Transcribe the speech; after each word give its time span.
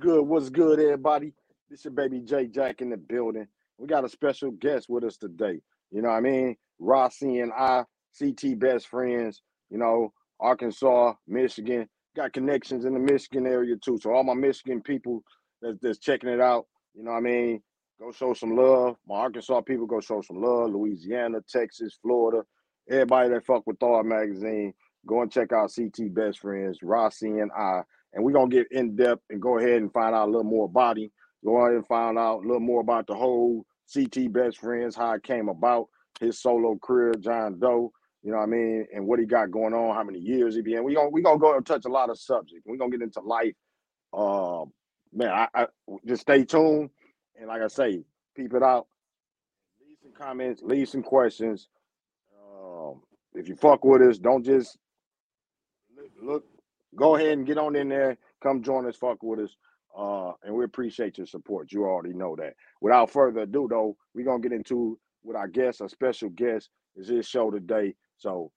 good? 0.00 0.22
What's 0.22 0.48
good, 0.48 0.80
everybody? 0.80 1.34
This 1.68 1.84
your 1.84 1.92
baby 1.92 2.20
J 2.20 2.46
Jack 2.46 2.80
in 2.80 2.88
the 2.88 2.96
building. 2.96 3.46
We 3.76 3.86
got 3.86 4.04
a 4.04 4.08
special 4.08 4.50
guest 4.50 4.88
with 4.88 5.04
us 5.04 5.18
today. 5.18 5.60
You 5.90 6.00
know 6.00 6.08
what 6.08 6.16
I 6.16 6.20
mean? 6.20 6.56
Rossi 6.78 7.40
and 7.40 7.52
I, 7.52 7.84
CT 8.18 8.58
best 8.58 8.88
friends, 8.88 9.42
you 9.68 9.76
know, 9.76 10.12
Arkansas, 10.40 11.12
Michigan. 11.28 11.86
Got 12.16 12.32
connections 12.32 12.86
in 12.86 12.94
the 12.94 12.98
Michigan 12.98 13.46
area 13.46 13.76
too. 13.76 13.98
So 14.00 14.12
all 14.12 14.24
my 14.24 14.32
Michigan 14.32 14.80
people 14.80 15.22
that's, 15.60 15.76
that's 15.82 15.98
checking 15.98 16.30
it 16.30 16.40
out, 16.40 16.64
you 16.94 17.04
know 17.04 17.10
what 17.10 17.18
I 17.18 17.20
mean? 17.20 17.62
Go 18.00 18.10
show 18.10 18.32
some 18.32 18.56
love. 18.56 18.96
My 19.06 19.16
Arkansas 19.16 19.60
people 19.60 19.86
go 19.86 20.00
show 20.00 20.22
some 20.22 20.40
love. 20.40 20.70
Louisiana, 20.70 21.40
Texas, 21.46 21.98
Florida, 22.00 22.42
everybody 22.88 23.28
that 23.28 23.44
fuck 23.44 23.66
with 23.66 23.78
Thawed 23.78 24.06
Magazine, 24.06 24.72
go 25.06 25.20
and 25.20 25.30
check 25.30 25.52
out 25.52 25.72
CT 25.76 26.14
Best 26.14 26.38
Friends, 26.38 26.78
Rossi 26.82 27.28
and 27.28 27.50
I. 27.52 27.82
And 28.12 28.24
we're 28.24 28.32
gonna 28.32 28.48
get 28.48 28.70
in 28.72 28.96
depth 28.96 29.22
and 29.30 29.40
go 29.40 29.58
ahead 29.58 29.82
and 29.82 29.92
find 29.92 30.14
out 30.14 30.28
a 30.28 30.30
little 30.30 30.44
more 30.44 30.66
about 30.66 30.98
him. 30.98 31.10
Go 31.44 31.58
ahead 31.58 31.76
and 31.76 31.86
find 31.86 32.18
out 32.18 32.44
a 32.44 32.46
little 32.46 32.60
more 32.60 32.80
about 32.80 33.06
the 33.06 33.14
whole 33.14 33.64
CT 33.92 34.32
Best 34.32 34.58
Friends, 34.58 34.96
how 34.96 35.12
it 35.12 35.22
came 35.22 35.48
about, 35.48 35.88
his 36.20 36.40
solo 36.40 36.78
career, 36.82 37.14
John 37.14 37.58
Doe, 37.58 37.92
you 38.22 38.30
know 38.30 38.38
what 38.38 38.44
I 38.44 38.46
mean, 38.46 38.86
and 38.94 39.06
what 39.06 39.18
he 39.18 39.26
got 39.26 39.50
going 39.50 39.72
on, 39.72 39.94
how 39.94 40.04
many 40.04 40.18
years 40.18 40.54
he 40.54 40.62
been. 40.62 40.84
We 40.84 40.94
gonna 40.94 41.08
we 41.08 41.22
gonna 41.22 41.38
go 41.38 41.56
and 41.56 41.64
touch 41.64 41.84
a 41.86 41.88
lot 41.90 42.10
of 42.10 42.18
subjects. 42.18 42.64
We're 42.66 42.76
gonna 42.76 42.90
get 42.90 43.02
into 43.02 43.20
life. 43.20 43.54
Uh, 44.12 44.64
man, 45.12 45.30
I, 45.30 45.48
I 45.54 45.66
just 46.06 46.22
stay 46.22 46.44
tuned 46.44 46.90
and 47.38 47.48
like 47.48 47.62
I 47.62 47.68
say, 47.68 48.02
peep 48.36 48.54
it 48.54 48.62
out. 48.62 48.86
Leave 49.86 49.96
some 50.02 50.12
comments, 50.12 50.62
leave 50.62 50.88
some 50.88 51.02
questions. 51.02 51.68
Um, 52.36 53.00
if 53.34 53.48
you 53.48 53.56
fuck 53.56 53.84
with 53.84 54.02
us, 54.02 54.18
don't 54.18 54.44
just 54.44 54.78
look. 56.22 56.44
Go 56.96 57.16
ahead 57.16 57.32
and 57.32 57.46
get 57.46 57.58
on 57.58 57.76
in 57.76 57.88
there. 57.88 58.16
Come 58.42 58.62
join 58.62 58.86
us. 58.86 58.96
Fuck 58.96 59.22
with 59.22 59.40
us. 59.40 59.56
Uh, 59.96 60.32
and 60.44 60.54
we 60.54 60.64
appreciate 60.64 61.18
your 61.18 61.26
support. 61.26 61.72
You 61.72 61.84
already 61.84 62.14
know 62.14 62.36
that. 62.36 62.54
Without 62.80 63.10
further 63.10 63.40
ado, 63.40 63.66
though, 63.68 63.96
we're 64.14 64.24
gonna 64.24 64.40
get 64.40 64.52
into 64.52 64.98
with 65.22 65.36
our 65.36 65.48
guest, 65.48 65.80
a 65.80 65.88
special 65.88 66.30
guest 66.30 66.70
is 66.96 67.08
his 67.08 67.26
show 67.26 67.50
today. 67.50 67.94
So, 68.16 68.50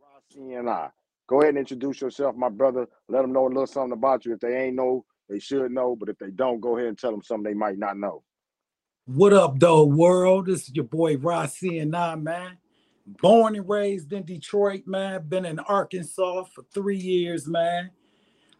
Rossi 0.00 0.54
and 0.54 0.68
I, 0.68 0.90
go 1.26 1.40
ahead 1.40 1.50
and 1.50 1.58
introduce 1.58 2.00
yourself, 2.00 2.36
my 2.36 2.48
brother. 2.48 2.86
Let 3.08 3.22
them 3.22 3.32
know 3.32 3.46
a 3.46 3.48
little 3.48 3.66
something 3.66 3.92
about 3.92 4.24
you. 4.24 4.34
If 4.34 4.40
they 4.40 4.56
ain't 4.56 4.76
know, 4.76 5.04
they 5.28 5.38
should 5.38 5.72
know. 5.72 5.96
But 5.96 6.08
if 6.08 6.18
they 6.18 6.30
don't, 6.30 6.60
go 6.60 6.76
ahead 6.76 6.88
and 6.88 6.98
tell 6.98 7.10
them 7.10 7.22
something 7.22 7.44
they 7.44 7.58
might 7.58 7.78
not 7.78 7.96
know. 7.96 8.22
What 9.06 9.32
up, 9.32 9.58
though, 9.58 9.84
world? 9.84 10.46
This 10.46 10.64
is 10.64 10.74
your 10.74 10.84
boy 10.84 11.16
Rossi 11.16 11.78
and 11.78 11.96
I, 11.96 12.14
man. 12.14 12.58
Born 13.20 13.56
and 13.56 13.68
raised 13.68 14.12
in 14.12 14.24
Detroit, 14.24 14.82
man. 14.86 15.28
Been 15.28 15.46
in 15.46 15.58
Arkansas 15.60 16.44
for 16.54 16.62
three 16.72 16.98
years, 16.98 17.48
man. 17.48 17.90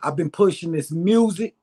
I've 0.03 0.17
been 0.17 0.31
pushing 0.31 0.73
this 0.73 0.91
music 0.91 1.55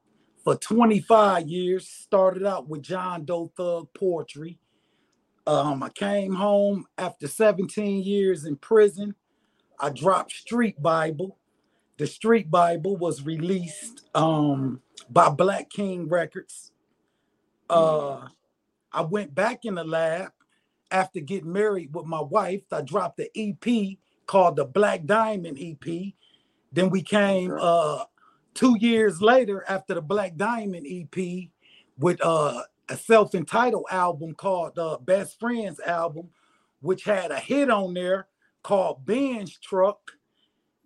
for 0.43 0.55
25 0.55 1.47
years. 1.47 1.87
Started 1.87 2.45
out 2.45 2.67
with 2.67 2.83
John 2.83 3.25
Doe 3.25 3.51
Thug 3.57 3.89
Poetry. 3.93 4.59
Um, 5.47 5.83
I 5.83 5.89
came 5.89 6.33
home 6.35 6.85
after 6.97 7.27
17 7.27 8.03
years 8.03 8.45
in 8.45 8.55
prison. 8.55 9.15
I 9.79 9.89
dropped 9.89 10.31
Street 10.31 10.81
Bible. 10.81 11.37
The 11.97 12.07
Street 12.07 12.51
Bible 12.51 12.97
was 12.97 13.23
released 13.23 14.07
um, 14.15 14.81
by 15.09 15.29
Black 15.29 15.69
King 15.69 16.07
Records. 16.07 16.71
Uh, 17.69 18.27
I 18.91 19.01
went 19.01 19.33
back 19.33 19.65
in 19.65 19.75
the 19.75 19.83
lab 19.83 20.31
after 20.91 21.19
getting 21.19 21.51
married 21.51 21.93
with 21.93 22.05
my 22.05 22.21
wife. 22.21 22.61
I 22.71 22.81
dropped 22.81 23.17
the 23.17 23.29
EP 23.35 23.97
called 24.25 24.55
the 24.55 24.65
Black 24.65 25.05
Diamond 25.05 25.57
EP. 25.59 26.13
Then 26.71 26.89
we 26.89 27.01
came 27.01 27.55
uh, 27.59 28.05
two 28.53 28.77
years 28.79 29.21
later 29.21 29.63
after 29.67 29.93
the 29.93 30.01
Black 30.01 30.35
Diamond 30.35 30.85
EP 30.89 31.49
with 31.97 32.19
uh, 32.23 32.63
a 32.89 32.97
self-entitled 32.97 33.85
album 33.89 34.33
called 34.35 34.75
the 34.75 34.85
uh, 34.85 34.97
Best 34.97 35.39
Friends 35.39 35.79
album, 35.79 36.29
which 36.81 37.03
had 37.03 37.31
a 37.31 37.39
hit 37.39 37.69
on 37.69 37.93
there 37.93 38.27
called 38.63 39.05
Benz 39.05 39.57
Truck 39.59 40.11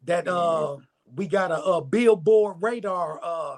that 0.05 0.27
uh 0.27 0.77
we 1.15 1.27
got 1.27 1.51
a, 1.51 1.61
a 1.61 1.81
billboard 1.81 2.57
radar 2.61 3.19
uh 3.23 3.57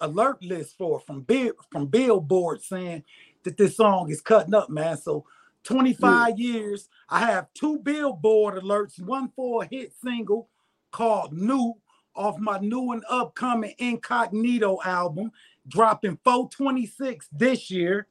alert 0.00 0.42
list 0.42 0.76
for 0.76 1.00
from 1.00 1.22
Bill 1.22 1.52
from 1.70 1.86
Billboard 1.86 2.62
saying 2.62 3.04
that 3.44 3.56
this 3.56 3.76
song 3.76 4.10
is 4.10 4.20
cutting 4.20 4.54
up, 4.54 4.70
man. 4.70 4.96
So 4.96 5.24
25 5.68 6.38
yeah. 6.38 6.52
years, 6.52 6.88
I 7.08 7.20
have 7.20 7.52
two 7.54 7.78
billboard 7.78 8.54
alerts, 8.62 9.00
one 9.00 9.30
for 9.36 9.62
a 9.64 9.66
hit 9.66 9.92
single 10.02 10.48
called 10.90 11.32
New 11.32 11.74
off 12.18 12.38
my 12.38 12.58
new 12.58 12.90
and 12.92 13.04
upcoming 13.08 13.74
Incognito 13.78 14.78
album, 14.84 15.30
dropping 15.68 16.18
426 16.24 17.28
this 17.32 17.70
year. 17.70 18.08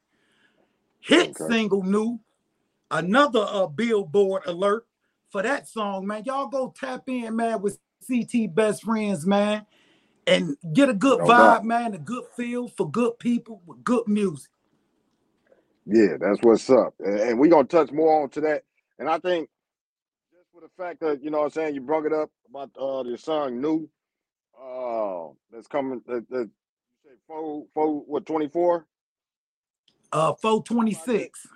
Hit 1.00 1.29
okay. 1.31 1.53
single 1.53 1.84
New, 1.84 2.19
another 2.90 3.45
uh, 3.47 3.68
billboard 3.68 4.44
alert 4.45 4.85
for 5.29 5.41
that 5.41 5.68
song, 5.68 6.07
man. 6.07 6.24
Y'all 6.25 6.47
go 6.47 6.74
tap 6.78 7.03
in, 7.07 7.35
man, 7.35 7.62
with 7.62 7.79
CT 8.07 8.53
Best 8.56 8.84
Friends, 8.84 9.25
man, 9.25 9.66
and 10.25 10.56
get 10.74 10.89
a 10.89 10.94
good 10.94 11.19
no 11.19 11.25
vibe, 11.25 11.57
doubt. 11.57 11.66
man, 11.66 11.94
a 11.94 12.00
good 12.00 12.25
feel 12.35 12.68
for 12.69 12.89
good 12.89 13.19
people 13.19 13.62
with 13.66 13.84
good 13.84 14.07
music. 14.07 14.51
Yeah, 15.88 16.18
that's 16.22 16.40
what's 16.44 16.70
up. 16.72 16.96
And 17.00 17.40
we're 17.40 17.52
gonna 17.52 17.68
touch 17.68 17.92
more 17.92 18.24
on 18.24 18.31
to 18.31 18.42
that. 18.44 18.64
And 19.00 19.09
I 19.09 19.20
think 19.20 19.50
just 20.34 20.48
for 20.53 20.62
the 20.62 20.70
fact 20.78 21.02
that, 21.02 21.24
you 21.24 21.31
know 21.31 21.40
what 21.40 21.46
I'm 21.46 21.52
saying, 21.52 21.75
you 21.75 21.81
brought 21.81 22.06
it 22.06 22.14
up 22.14 22.31
about 22.50 22.72
uh 22.80 23.03
the 23.03 23.18
song 23.18 23.62
new. 23.62 23.90
Uh 24.62 25.30
that's 25.52 25.68
coming 25.68 26.02
that, 26.08 26.30
that 26.31 26.50
you 26.50 26.52
say 27.06 27.12
four 27.28 27.66
four 27.74 28.02
what 28.08 28.25
24? 28.25 28.86
Uh 30.12 30.34
426. 30.36 31.48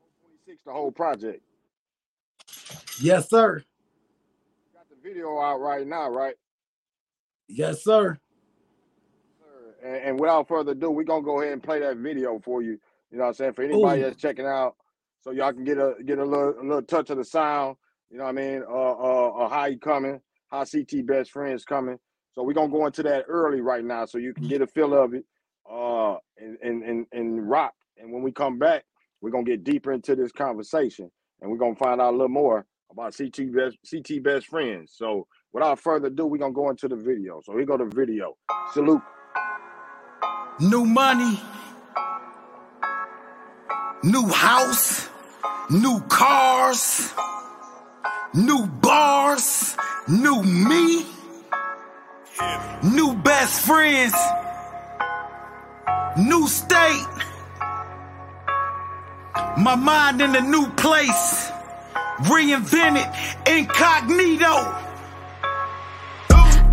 426 0.00 0.62
the 0.66 0.72
whole 0.72 0.92
project. 0.92 1.42
Yes, 3.00 3.30
sir 3.30 3.64
You 4.56 4.78
got 4.78 4.88
the 4.90 4.96
video 5.08 5.40
out 5.40 5.60
right 5.60 5.86
now, 5.86 6.10
right? 6.10 6.34
Yes, 7.48 7.84
sir. 7.84 8.18
And, 9.84 9.96
and 9.96 10.20
without 10.20 10.48
further 10.48 10.72
ado, 10.72 10.90
we're 10.90 11.04
gonna 11.04 11.24
go 11.24 11.40
ahead 11.40 11.54
and 11.54 11.62
play 11.62 11.80
that 11.80 11.98
video 11.98 12.40
for 12.44 12.62
you. 12.62 12.78
You 13.12 13.18
know 13.18 13.24
what 13.24 13.28
I'm 13.28 13.34
saying? 13.34 13.52
For 13.52 13.62
anybody 13.62 14.00
Ooh. 14.00 14.04
that's 14.04 14.20
checking 14.20 14.46
out, 14.46 14.74
so 15.20 15.30
y'all 15.30 15.52
can 15.52 15.64
get 15.64 15.78
a 15.78 15.94
get 16.04 16.18
a 16.18 16.24
little 16.24 16.54
a 16.58 16.62
little 16.62 16.82
touch 16.82 17.10
of 17.10 17.18
the 17.18 17.24
sound. 17.24 17.76
You 18.10 18.18
know 18.18 18.24
what 18.24 18.30
I 18.30 18.32
mean? 18.32 18.62
Uh, 18.66 18.72
uh, 18.72 19.28
uh 19.28 19.48
how 19.48 19.66
you 19.66 19.78
coming? 19.78 20.20
How 20.50 20.64
CT 20.64 21.06
best 21.06 21.30
friends 21.30 21.64
coming? 21.64 21.98
So 22.32 22.42
we're 22.42 22.54
gonna 22.54 22.72
go 22.72 22.86
into 22.86 23.02
that 23.02 23.26
early 23.28 23.60
right 23.60 23.84
now, 23.84 24.06
so 24.06 24.16
you 24.16 24.32
can 24.32 24.48
get 24.48 24.62
a 24.62 24.66
feel 24.66 24.94
of 24.94 25.12
it, 25.12 25.24
uh, 25.70 26.16
and 26.38 26.56
and 26.62 26.82
and, 26.82 27.06
and 27.12 27.48
rock. 27.48 27.74
And 27.98 28.10
when 28.10 28.22
we 28.22 28.32
come 28.32 28.58
back, 28.58 28.84
we're 29.20 29.30
gonna 29.30 29.44
get 29.44 29.62
deeper 29.62 29.92
into 29.92 30.16
this 30.16 30.32
conversation, 30.32 31.10
and 31.42 31.50
we're 31.50 31.58
gonna 31.58 31.76
find 31.76 32.00
out 32.00 32.10
a 32.10 32.16
little 32.16 32.28
more 32.28 32.64
about 32.90 33.14
CT 33.16 33.52
best 33.52 33.76
CT 33.90 34.22
best 34.22 34.46
friends. 34.46 34.94
So 34.96 35.26
without 35.52 35.78
further 35.78 36.06
ado, 36.06 36.26
we're 36.26 36.38
gonna 36.38 36.54
go 36.54 36.70
into 36.70 36.88
the 36.88 36.96
video. 36.96 37.42
So 37.44 37.52
we 37.52 37.66
go 37.66 37.76
to 37.76 37.84
video. 37.84 38.36
Salute. 38.72 39.02
New 40.60 40.84
money, 40.84 41.40
new 44.02 44.26
house, 44.26 45.08
new 45.70 46.00
cars, 46.08 47.12
new 48.34 48.66
bars, 48.66 49.76
new 50.08 50.42
me, 50.42 51.06
new 52.82 53.14
best 53.14 53.64
friends, 53.64 54.14
new 56.16 56.48
state. 56.48 57.06
My 59.56 59.76
mind 59.76 60.20
in 60.20 60.34
a 60.34 60.40
new 60.40 60.68
place 60.70 61.50
reinvented 62.22 63.06
incognito. 63.46 64.78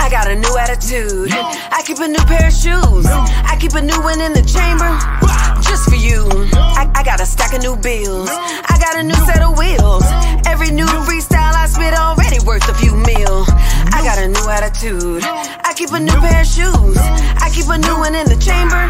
I 0.02 0.08
got 0.10 0.28
a 0.28 0.36
new 0.36 0.58
attitude. 0.58 1.30
I 1.32 1.84
keep 1.86 2.00
a 2.00 2.08
new 2.08 2.24
pair 2.26 2.48
of 2.48 2.54
shoes. 2.54 3.06
I 3.06 3.56
keep 3.60 3.74
a 3.74 3.82
new 3.82 4.02
one 4.02 4.20
in 4.20 4.34
the 4.34 4.42
chamber. 4.42 5.39
Just 5.70 5.90
for 5.90 5.96
you. 5.96 6.28
I, 6.54 6.92
I 6.96 7.04
got 7.04 7.22
a 7.22 7.26
stack 7.26 7.54
of 7.54 7.62
new 7.62 7.78
bills. 7.78 8.30
I 8.30 8.76
got 8.82 8.98
a 8.98 9.04
new 9.04 9.20
set 9.30 9.42
of 9.42 9.58
wheels. 9.58 10.04
Every 10.46 10.72
new 10.72 10.90
freestyle 11.08 11.54
I 11.54 11.68
spit 11.68 11.94
already 11.94 12.40
worth 12.46 12.68
a 12.68 12.74
few 12.74 12.96
mil. 12.96 13.46
I 13.94 14.02
got 14.04 14.18
a 14.18 14.28
new 14.28 14.46
attitude. 14.50 15.24
I 15.24 15.74
keep 15.76 15.92
a 15.92 16.00
new 16.00 16.20
pair 16.20 16.42
of 16.42 16.48
shoes. 16.48 16.98
I 16.98 17.50
keep 17.54 17.70
a 17.70 17.78
new 17.78 17.98
one 17.98 18.16
in 18.16 18.26
the 18.26 18.40
chamber. 18.42 18.90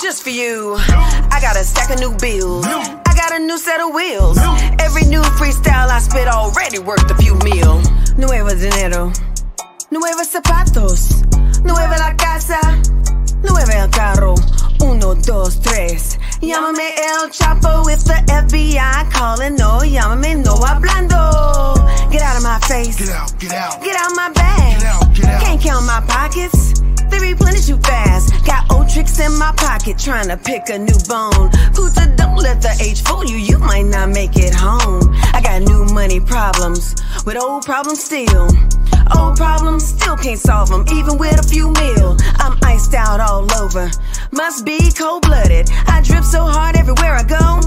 Just 0.00 0.22
for 0.22 0.30
you. 0.30 0.76
I 1.34 1.38
got 1.40 1.56
a 1.56 1.64
stack 1.64 1.90
of 1.90 2.00
new 2.00 2.16
bills 2.18 2.64
I 3.14 3.16
got 3.16 3.32
a 3.32 3.38
new 3.38 3.58
set 3.58 3.80
of 3.80 3.94
wheels. 3.94 4.38
Every 4.80 5.04
new 5.04 5.22
freestyle 5.38 5.88
I 5.88 6.00
spit 6.00 6.26
already 6.26 6.80
worth 6.80 7.08
a 7.10 7.14
few 7.14 7.34
mil. 7.44 7.80
Nuevo 8.16 8.54
dinero, 8.54 9.12
nuevos 9.90 10.28
zapatos, 10.28 11.22
nueva 11.62 11.96
la 11.98 12.16
casa, 12.16 12.58
nueva 13.42 13.72
el 13.74 13.90
carro. 13.90 14.34
Uno, 14.84 15.14
dos, 15.14 15.60
tres. 15.60 16.18
Llámame 16.40 16.94
El 16.96 17.30
Chapo 17.30 17.84
with 17.86 18.04
the 18.04 18.20
FBI 18.28 19.10
calling. 19.10 19.56
No, 19.56 19.78
llámame 19.80 20.44
no 20.44 20.56
hablando. 20.56 21.74
Get 22.10 22.20
out 22.20 22.36
of 22.36 22.42
my 22.42 22.58
face. 22.68 22.98
Get 22.98 23.08
out, 23.08 23.38
get 23.38 23.52
out. 23.52 23.82
Get 23.82 23.96
out 23.96 24.12
my 24.14 24.30
bag. 24.34 24.78
Get 24.78 24.86
out, 24.86 25.14
get 25.14 25.24
out. 25.24 25.42
Can't 25.42 25.60
count 25.60 25.86
my 25.86 26.02
pockets. 26.06 26.80
They 27.10 27.18
replenish 27.18 27.68
you 27.68 27.78
fast. 27.78 28.32
Got 28.44 28.70
old 28.72 28.88
tricks 28.90 29.18
in 29.20 29.32
my 29.38 29.52
pocket 29.56 29.98
trying 29.98 30.28
to 30.28 30.36
pick 30.36 30.68
a 30.68 30.78
new 30.78 30.98
bone. 31.08 31.50
Puta, 31.74 32.12
don't 32.16 32.36
let 32.36 32.60
the 32.60 32.76
age 32.80 33.02
fool 33.02 33.24
you, 33.24 33.36
you 33.36 33.58
might 33.58 33.86
not 33.86 34.10
make 34.10 34.36
it 34.36 34.54
home. 34.54 35.14
I 35.32 35.40
got 35.42 35.62
new 35.62 35.84
money 35.94 36.20
problems, 36.20 36.94
with 37.24 37.36
old 37.36 37.64
problems 37.64 38.02
still. 38.04 38.48
Old 39.16 39.36
problems, 39.36 39.84
still 39.86 40.16
can't 40.16 40.38
solve 40.38 40.70
them, 40.70 40.84
even 40.92 41.18
with 41.18 41.38
a 41.38 41.42
few 41.42 41.70
mil. 41.70 42.16
I'm 42.38 42.58
iced 42.62 42.94
out 42.94 43.20
all 43.20 43.46
over, 43.60 43.90
must 44.32 44.64
be 44.64 44.73
cold 44.96 45.22
blooded. 45.22 45.70
I 45.86 46.00
drip 46.02 46.24
so 46.24 46.40
hard 46.42 46.76
everywhere 46.76 47.14
I 47.14 47.22
go. 47.22 47.60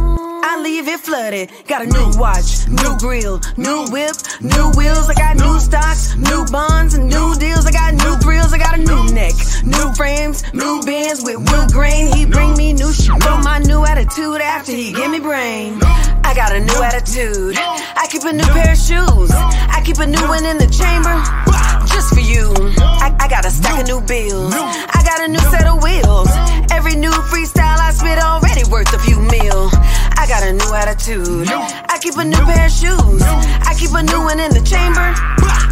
I 0.43 0.59
leave 0.61 0.87
it 0.87 0.99
flooded. 0.99 1.51
Got 1.67 1.83
a 1.83 1.87
new 1.87 2.11
watch, 2.17 2.67
new 2.67 2.97
grill, 2.97 3.41
new 3.57 3.85
whip, 3.91 4.15
new 4.41 4.71
wheels. 4.77 5.09
I 5.09 5.13
got 5.13 5.35
new 5.35 5.59
stocks, 5.59 6.15
new 6.15 6.45
bonds, 6.51 6.95
and 6.95 7.09
new 7.09 7.35
deals. 7.35 7.65
I 7.65 7.71
got 7.71 7.93
new 7.93 8.15
thrills. 8.17 8.53
I 8.53 8.57
got 8.57 8.79
a 8.79 8.81
new 8.81 9.03
neck, 9.13 9.33
new 9.63 9.93
frames, 9.93 10.43
new 10.53 10.81
bins 10.85 11.23
with 11.23 11.37
wood 11.51 11.71
grain. 11.71 12.13
He 12.15 12.25
bring 12.25 12.55
me 12.55 12.73
new 12.73 12.91
shit 12.91 13.21
from 13.23 13.43
my 13.43 13.59
new 13.59 13.85
attitude 13.85 14.41
after 14.41 14.71
he 14.71 14.91
give 14.93 15.11
me 15.11 15.19
brain. 15.19 15.79
I 16.23 16.33
got 16.35 16.55
a 16.55 16.59
new 16.59 16.81
attitude. 16.81 17.55
I 17.57 18.07
keep 18.09 18.23
a 18.23 18.33
new 18.33 18.47
pair 18.55 18.71
of 18.71 18.77
shoes. 18.77 19.31
I 19.31 19.81
keep 19.85 19.97
a 19.99 20.07
new 20.07 20.27
one 20.27 20.45
in 20.45 20.57
the 20.57 20.67
chamber 20.67 21.66
just 21.97 22.13
for 22.13 22.21
you. 22.21 22.53
I, 22.77 23.09
I 23.19 23.27
got 23.27 23.43
a 23.43 23.49
stack 23.49 23.81
of 23.81 23.87
new 23.87 23.99
bills. 24.01 24.53
I 24.53 25.01
got 25.01 25.19
a 25.25 25.27
new 25.27 25.41
set 25.49 25.65
of 25.65 25.81
wheels. 25.81 26.29
Every 26.69 26.95
new 26.95 27.09
freestyle 27.33 27.79
I 27.81 27.89
spit 27.89 28.19
already 28.21 28.69
worth 28.69 28.93
a 28.93 28.99
few 28.99 29.17
mil. 29.17 29.71
I 30.17 30.25
got 30.27 30.43
a 30.43 30.53
new 30.53 30.73
attitude. 30.73 31.47
I 31.49 31.97
keep 32.01 32.17
a 32.17 32.23
new 32.25 32.43
pair 32.45 32.65
of 32.65 32.71
shoes. 32.71 33.21
I 33.21 33.75
keep 33.77 33.91
a 33.93 34.03
new 34.03 34.21
one 34.21 34.39
in 34.39 34.51
the 34.51 34.61
chamber 34.61 35.13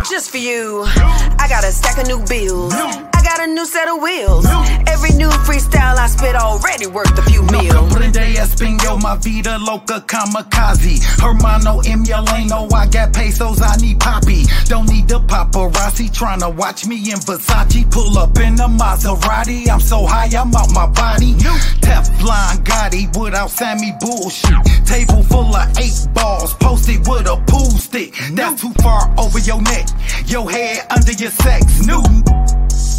just 0.10 0.32
for 0.32 0.38
you. 0.38 0.84
I 0.86 1.48
got 1.50 1.64
a 1.64 1.72
stack 1.72 1.98
of 1.98 2.08
new 2.08 2.24
bills. 2.26 2.74
I 2.74 3.22
got 3.24 3.42
a 3.42 3.48
new 3.48 3.66
set 3.66 3.88
of 3.88 4.02
wheels. 4.02 4.46
Every 4.88 5.12
new 5.12 5.30
freestyle 5.44 5.98
I 5.98 6.08
spit 6.08 6.36
already 6.36 6.88
worth 6.88 7.18
a 7.18 7.24
few 7.24 7.42
comprende 7.42 8.38
español, 8.38 9.02
my 9.02 9.18
vida 9.18 9.58
loca 9.58 10.02
kamikaze. 10.02 11.00
Hermano 11.20 11.82
Emiliano, 11.82 12.72
I 12.74 12.88
got 12.88 13.14
pesos, 13.14 13.62
I 13.62 13.76
need 13.78 14.00
poppy. 14.00 14.46
Don't 14.68 14.88
need 14.88 15.08
the 15.08 15.20
paparazzi 15.20 16.10
tryna 16.10 16.56
watch 16.56 16.86
me 16.86 16.98
in 17.12 17.20
Versace. 17.20 17.90
Pull 17.92 18.18
up 18.18 18.38
in 18.38 18.60
a 18.60 18.68
Maserati, 18.68 19.70
I'm 19.70 19.80
so 19.80 20.06
high, 20.06 20.30
I'm 20.38 20.54
out 20.56 20.72
my 20.74 20.88
body. 20.88 21.34
Teflon 21.82 22.64
Gotti 22.64 23.08
without 23.18 23.50
Sammy 23.50 23.94
bullshit. 24.00 24.35
Table 24.86 25.24
full 25.24 25.56
of 25.56 25.78
eight 25.78 26.08
balls, 26.14 26.54
posted 26.56 27.00
with 27.08 27.28
a 27.28 27.38
pool 27.48 27.72
stick. 27.72 28.14
That's 28.34 28.62
too 28.62 28.74
far 28.82 29.14
over 29.18 29.40
your 29.40 29.62
neck. 29.62 29.88
Your 30.26 30.50
head 30.50 30.86
under 30.92 31.12
your 31.12 31.32
sex. 31.32 31.86
New 31.86 32.04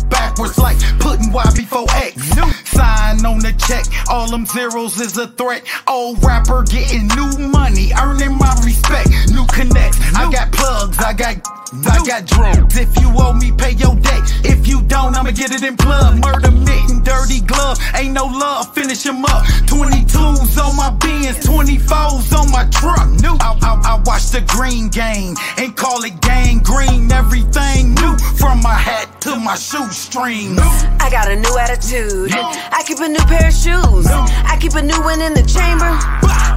backwards 0.09 0.59
like 0.59 0.79
putting 0.99 1.33
Y 1.33 1.45
before 1.55 1.87
X. 1.91 2.17
New 2.37 2.51
Sign 2.65 3.25
on 3.25 3.39
the 3.39 3.53
check, 3.67 3.85
all 4.09 4.31
them 4.31 4.47
zeros 4.47 5.01
is 5.01 5.17
a 5.17 5.29
threat. 5.29 5.65
Old 5.87 6.23
rapper 6.25 6.63
getting 6.63 7.09
new 7.09 7.49
money, 7.49 7.91
earning 8.01 8.37
my 8.37 8.55
respect. 8.65 9.09
New 9.33 9.47
connects, 9.47 9.99
I 10.15 10.31
got 10.31 10.53
plugs, 10.53 10.99
I 10.99 11.13
got. 11.13 11.37
I 11.73 12.05
got 12.07 12.27
drugs. 12.27 12.77
If 12.77 12.97
you 13.01 13.11
owe 13.17 13.33
me, 13.33 13.51
pay 13.51 13.73
your 13.73 13.97
debt. 13.97 14.23
If 14.45 14.69
you 14.69 14.83
don't, 14.83 15.17
I'ma 15.17 15.33
get 15.33 15.51
it 15.51 15.65
in 15.65 15.75
blood. 15.75 16.25
Murder 16.25 16.53
mitten, 16.53 17.03
dirty 17.03 17.41
glove. 17.41 17.79
Ain't 17.95 18.15
no 18.15 18.27
love, 18.27 18.73
finish 18.73 19.05
him 19.05 19.25
up. 19.25 19.45
22s 19.67 20.57
on 20.63 20.77
my 20.77 20.91
Benz, 20.91 21.39
24s 21.45 22.39
on 22.39 22.51
my 22.53 22.65
truck. 22.71 23.09
New. 23.21 23.37
I, 23.41 23.59
I, 23.63 23.95
I 23.95 24.03
watch 24.07 24.31
the 24.31 24.43
green 24.47 24.89
game 24.89 25.35
and 25.59 25.77
call 25.77 26.05
it 26.05 26.21
gang 26.21 26.61
green. 26.61 27.11
Everything 27.11 27.95
new 27.95 28.17
from 28.39 28.63
my 28.63 28.75
hat 28.75 29.21
to 29.23 29.37
my 29.37 29.57
shoestrings. 29.97 30.61
I 31.01 31.09
got 31.11 31.31
a 31.31 31.37
new 31.37 31.57
attitude. 31.57 32.31
I 32.33 32.85
keep 32.87 33.01
a 33.01 33.09
new 33.09 33.25
pair 33.25 33.49
of 33.49 33.57
shoes. 33.57 34.07
I 34.07 34.59
keep 34.61 34.75
a 34.75 34.83
new 34.83 35.01
one 35.01 35.23
in 35.23 35.33
the 35.33 35.41
chamber 35.41 35.89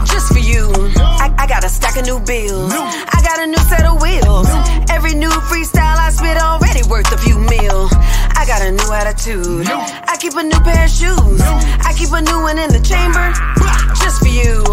just 0.03 0.33
for 0.33 0.44
you. 0.44 0.68
I, 1.00 1.31
I 1.38 1.47
got 1.47 1.63
a 1.63 1.69
stack 1.69 1.95
of 1.95 2.06
new 2.06 2.19
bills. 2.19 2.74
I 2.75 3.19
got 3.24 3.39
a 3.39 3.47
new 3.47 3.63
set 3.71 3.86
of 3.88 4.01
wheels. 4.01 4.47
Every 4.91 5.15
new 5.15 5.31
freestyle 5.47 5.95
I 5.95 6.12
spit 6.12 6.36
already 6.36 6.83
worth 6.89 7.12
a 7.13 7.18
few 7.18 7.39
mil. 7.39 7.88
I 8.36 8.44
got 8.45 8.62
a 8.62 8.71
new 8.71 8.89
attitude. 8.91 9.68
I 9.71 10.18
keep 10.19 10.36
a 10.36 10.44
new 10.44 10.59
pair 10.59 10.83
of 10.83 10.91
shoes. 10.91 11.39
I 11.39 11.95
keep 11.95 12.12
a 12.12 12.21
new 12.21 12.39
one 12.44 12.59
in 12.59 12.75
the 12.75 12.83
chamber 12.83 13.31
just 14.03 14.19
for 14.19 14.27
you. 14.27 14.68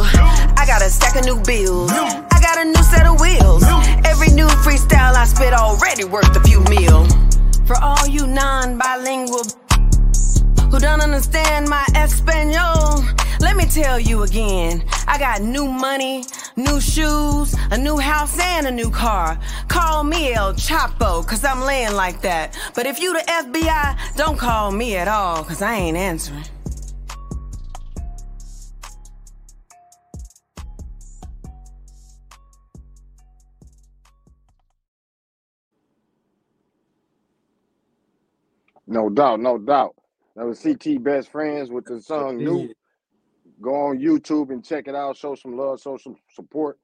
I 0.58 0.66
got 0.66 0.82
a 0.82 0.90
stack 0.90 1.14
of 1.14 1.24
new 1.24 1.38
bills. 1.46 1.92
I 1.94 2.38
got 2.42 2.58
a 2.58 2.64
new 2.66 2.82
set 2.82 3.06
of 3.06 3.20
wheels. 3.20 3.62
Every 4.02 4.34
new 4.34 4.50
freestyle 4.66 5.14
I 5.14 5.24
spit 5.24 5.54
already 5.54 6.04
worth 6.04 6.34
a 6.34 6.42
few 6.42 6.60
mil. 6.66 7.06
For 7.66 7.76
all 7.82 8.06
you 8.06 8.28
non-bilingual 8.28 9.42
who 10.70 10.78
don't 10.78 11.00
understand 11.00 11.68
my 11.68 11.84
Espanol, 11.96 13.04
let 13.40 13.56
me 13.56 13.66
tell 13.66 13.98
you 13.98 14.22
again. 14.22 14.84
I 15.08 15.18
got 15.18 15.42
new 15.42 15.66
money, 15.66 16.24
new 16.54 16.80
shoes, 16.80 17.56
a 17.72 17.76
new 17.76 17.98
house, 17.98 18.38
and 18.38 18.68
a 18.68 18.70
new 18.70 18.88
car. 18.88 19.36
Call 19.66 20.04
me 20.04 20.32
El 20.32 20.54
Chapo, 20.54 21.26
cause 21.26 21.44
I'm 21.44 21.60
laying 21.60 21.94
like 21.94 22.20
that. 22.20 22.56
But 22.76 22.86
if 22.86 23.00
you 23.00 23.12
the 23.12 23.24
FBI, 23.26 24.14
don't 24.16 24.38
call 24.38 24.70
me 24.70 24.94
at 24.94 25.08
all, 25.08 25.42
cause 25.42 25.60
I 25.60 25.74
ain't 25.74 25.96
answering. 25.96 26.44
No 38.86 39.08
doubt, 39.10 39.40
no 39.40 39.58
doubt. 39.58 39.94
That 40.36 40.46
was 40.46 40.60
CT 40.60 41.02
Best 41.02 41.30
Friends 41.30 41.70
with 41.70 41.86
the 41.86 42.00
song 42.00 42.36
New. 42.38 42.72
Go 43.60 43.74
on 43.74 43.98
YouTube 43.98 44.50
and 44.50 44.64
check 44.64 44.86
it 44.86 44.94
out. 44.94 45.16
Show 45.16 45.34
some 45.34 45.56
love, 45.56 45.80
show 45.80 45.96
some 45.96 46.16
support. 46.30 46.78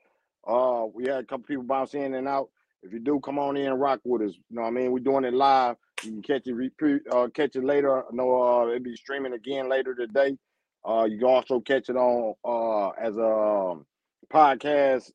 Uh, 0.46 0.86
we 0.92 1.04
had 1.04 1.18
a 1.18 1.24
couple 1.24 1.44
people 1.44 1.62
bounce 1.62 1.94
in 1.94 2.14
and 2.14 2.26
out. 2.26 2.48
If 2.82 2.92
you 2.92 2.98
do, 2.98 3.20
come 3.20 3.38
on 3.38 3.56
in 3.56 3.66
and 3.66 3.80
rock 3.80 4.00
with 4.04 4.22
us. 4.22 4.34
You 4.34 4.56
know 4.56 4.62
what 4.62 4.68
I 4.68 4.72
mean? 4.72 4.90
We're 4.90 4.98
doing 5.00 5.24
it 5.24 5.34
live. 5.34 5.76
You 6.02 6.12
can 6.12 6.22
catch 6.22 6.46
it 6.46 6.54
repeat, 6.54 7.02
uh, 7.12 7.28
catch 7.32 7.54
it 7.54 7.62
later. 7.62 8.02
I 8.02 8.04
know 8.12 8.42
uh, 8.42 8.66
it'll 8.68 8.80
be 8.80 8.96
streaming 8.96 9.34
again 9.34 9.68
later 9.68 9.94
today. 9.94 10.36
Uh, 10.84 11.06
you 11.08 11.18
can 11.18 11.28
also 11.28 11.60
catch 11.60 11.88
it 11.88 11.96
on 11.96 12.34
uh 12.44 12.88
as 13.00 13.16
a 13.16 13.24
um, 13.24 13.86
podcast 14.32 15.12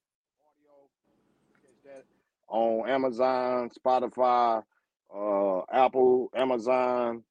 on 2.47 2.89
Amazon, 2.89 3.69
Spotify, 3.77 4.63
uh, 5.15 5.61
Apple, 5.71 6.29
Amazon, 6.35 7.23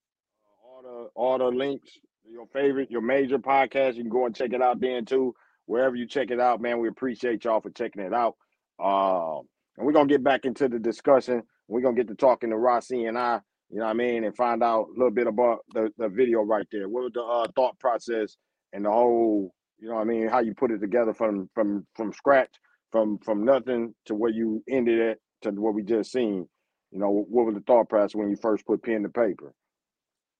all 0.64 0.82
the 0.82 1.08
all 1.14 1.38
the 1.38 1.46
links. 1.46 1.90
Your 2.28 2.46
favorite, 2.52 2.90
your 2.90 3.02
major 3.02 3.38
podcast, 3.38 3.94
you 3.94 4.02
can 4.02 4.10
go 4.10 4.26
and 4.26 4.34
check 4.34 4.52
it 4.52 4.60
out 4.60 4.80
then 4.80 5.04
too. 5.04 5.34
Wherever 5.66 5.94
you 5.94 6.06
check 6.06 6.30
it 6.30 6.40
out, 6.40 6.60
man, 6.60 6.80
we 6.80 6.88
appreciate 6.88 7.44
y'all 7.44 7.60
for 7.60 7.70
checking 7.70 8.02
it 8.02 8.12
out. 8.12 8.34
Um, 8.82 9.42
and 9.76 9.86
we're 9.86 9.92
gonna 9.92 10.08
get 10.08 10.24
back 10.24 10.44
into 10.44 10.68
the 10.68 10.78
discussion. 10.78 11.42
We're 11.68 11.82
gonna 11.82 11.96
get 11.96 12.08
to 12.08 12.14
talking 12.14 12.50
to 12.50 12.56
Rossi 12.56 13.04
and 13.04 13.16
I, 13.18 13.40
you 13.70 13.78
know 13.78 13.84
what 13.84 13.90
I 13.90 13.94
mean, 13.94 14.24
and 14.24 14.36
find 14.36 14.62
out 14.62 14.88
a 14.88 14.98
little 14.98 15.10
bit 15.10 15.26
about 15.26 15.60
the, 15.72 15.90
the 15.98 16.08
video 16.08 16.42
right 16.42 16.66
there. 16.72 16.88
What 16.88 17.04
was 17.04 17.12
the 17.14 17.22
uh, 17.22 17.46
thought 17.54 17.78
process 17.78 18.36
and 18.72 18.84
the 18.84 18.90
whole, 18.90 19.52
you 19.78 19.88
know 19.88 19.94
what 19.94 20.02
I 20.02 20.04
mean, 20.04 20.28
how 20.28 20.40
you 20.40 20.54
put 20.54 20.72
it 20.72 20.80
together 20.80 21.14
from 21.14 21.48
from 21.54 21.86
from 21.94 22.12
scratch, 22.12 22.50
from 22.90 23.18
from 23.18 23.44
nothing 23.44 23.94
to 24.06 24.14
where 24.14 24.30
you 24.30 24.62
ended 24.68 24.98
it 24.98 25.20
to 25.42 25.50
what 25.50 25.74
we 25.74 25.82
just 25.82 26.12
seen. 26.12 26.48
You 26.92 26.98
know, 27.00 27.10
what 27.10 27.46
was 27.46 27.54
the 27.54 27.60
thought 27.62 27.88
process 27.88 28.14
when 28.14 28.30
you 28.30 28.36
first 28.36 28.66
put 28.66 28.82
pen 28.82 29.02
to 29.02 29.08
paper? 29.08 29.52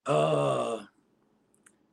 Uh, 0.06 0.84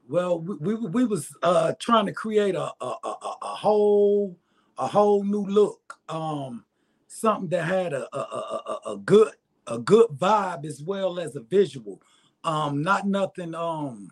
well, 0.07 0.39
we, 0.39 0.75
we 0.75 0.75
we 0.87 1.05
was 1.05 1.35
uh 1.43 1.73
trying 1.79 2.05
to 2.05 2.13
create 2.13 2.55
a 2.55 2.71
a, 2.81 2.85
a, 3.03 3.17
a- 3.41 3.55
whole 3.55 4.37
a 4.77 4.87
whole 4.87 5.23
new 5.23 5.45
look, 5.45 5.99
um, 6.09 6.65
something 7.07 7.49
that 7.49 7.65
had 7.65 7.93
a 7.93 8.07
a, 8.15 8.19
a, 8.19 8.63
a- 8.85 8.91
a 8.93 8.97
good 8.97 9.33
a 9.67 9.79
good 9.79 10.07
vibe 10.09 10.65
as 10.65 10.81
well 10.83 11.19
as 11.19 11.35
a 11.35 11.41
visual, 11.41 12.01
um, 12.43 12.81
not 12.83 13.07
nothing 13.07 13.55
um 13.55 14.09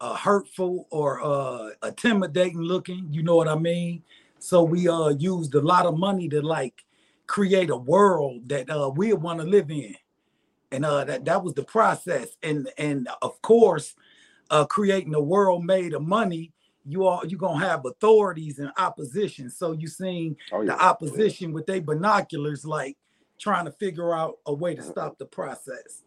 uh, 0.00 0.16
hurtful 0.16 0.86
or 0.90 1.22
uh 1.24 1.70
intimidating 1.86 2.60
looking. 2.60 3.08
You 3.10 3.22
know 3.22 3.36
what 3.36 3.48
I 3.48 3.56
mean? 3.56 4.02
So 4.38 4.62
we 4.62 4.88
uh 4.88 5.10
used 5.10 5.54
a 5.54 5.60
lot 5.60 5.86
of 5.86 5.96
money 5.98 6.28
to 6.30 6.42
like 6.42 6.84
create 7.32 7.70
a 7.70 7.76
world 7.78 8.50
that 8.50 8.70
uh 8.70 8.92
we 8.96 9.14
want 9.14 9.40
to 9.40 9.46
live 9.46 9.70
in. 9.72 9.96
And 10.72 10.84
uh 10.84 11.04
that 11.06 11.24
that 11.26 11.44
was 11.44 11.54
the 11.54 11.64
process. 11.64 12.28
And 12.42 12.70
and 12.78 13.08
of 13.22 13.40
course 13.42 13.94
uh 14.50 14.66
creating 14.66 15.14
a 15.14 15.22
world 15.22 15.64
made 15.64 15.94
of 15.94 16.02
money 16.02 16.52
you 16.86 17.06
all 17.06 17.24
you're 17.26 17.38
gonna 17.40 17.66
have 17.66 17.86
authorities 17.86 18.58
and 18.60 18.72
opposition. 18.78 19.50
So 19.50 19.72
you 19.72 19.88
seen 19.88 20.36
Oh 20.52 20.62
the 20.66 20.74
yeah, 20.74 20.80
opposition 20.82 21.52
with 21.52 21.66
their 21.66 21.82
binoculars 21.82 22.64
like 22.66 22.96
trying 23.40 23.66
to 23.66 23.72
figure 23.72 24.14
out 24.16 24.36
a 24.46 24.54
way 24.54 24.74
to 24.76 24.82
stop 24.82 25.18
the 25.18 25.26
process. 25.26 26.02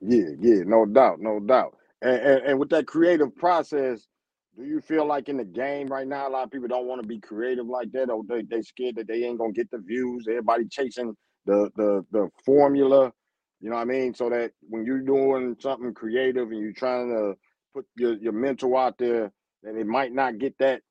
Yeah, 0.00 0.30
yeah, 0.40 0.62
no 0.66 0.86
doubt, 0.86 1.20
no 1.20 1.40
doubt. 1.40 1.76
And, 2.02 2.16
and 2.20 2.46
and 2.46 2.60
with 2.60 2.70
that 2.70 2.86
creative 2.86 3.36
process, 3.36 4.08
do 4.56 4.64
you 4.64 4.80
feel 4.80 5.06
like 5.06 5.28
in 5.28 5.38
the 5.38 5.44
game 5.44 5.88
right 5.88 6.06
now, 6.06 6.28
a 6.28 6.30
lot 6.30 6.44
of 6.44 6.50
people 6.50 6.68
don't 6.68 6.86
want 6.86 7.00
to 7.00 7.08
be 7.08 7.18
creative 7.18 7.66
like 7.66 7.90
that, 7.92 8.10
or 8.10 8.22
they 8.28 8.42
they 8.42 8.62
scared 8.62 8.96
that 8.96 9.08
they 9.08 9.24
ain't 9.24 9.38
gonna 9.38 9.52
get 9.52 9.70
the 9.70 9.78
views? 9.78 10.26
Everybody 10.28 10.66
chasing 10.68 11.16
the 11.46 11.70
the 11.76 12.04
the 12.12 12.28
formula, 12.44 13.12
you 13.60 13.70
know 13.70 13.76
what 13.76 13.82
I 13.82 13.86
mean? 13.86 14.14
So 14.14 14.28
that 14.28 14.52
when 14.68 14.84
you're 14.84 15.00
doing 15.00 15.56
something 15.58 15.94
creative 15.94 16.50
and 16.50 16.60
you're 16.60 16.72
trying 16.72 17.08
to 17.10 17.34
put 17.74 17.86
your, 17.96 18.14
your 18.18 18.32
mental 18.32 18.76
out 18.76 18.98
there 18.98 19.32
that 19.62 19.76
it 19.76 19.86
might 19.86 20.12
not 20.12 20.38
get 20.38 20.56
that 20.58 20.82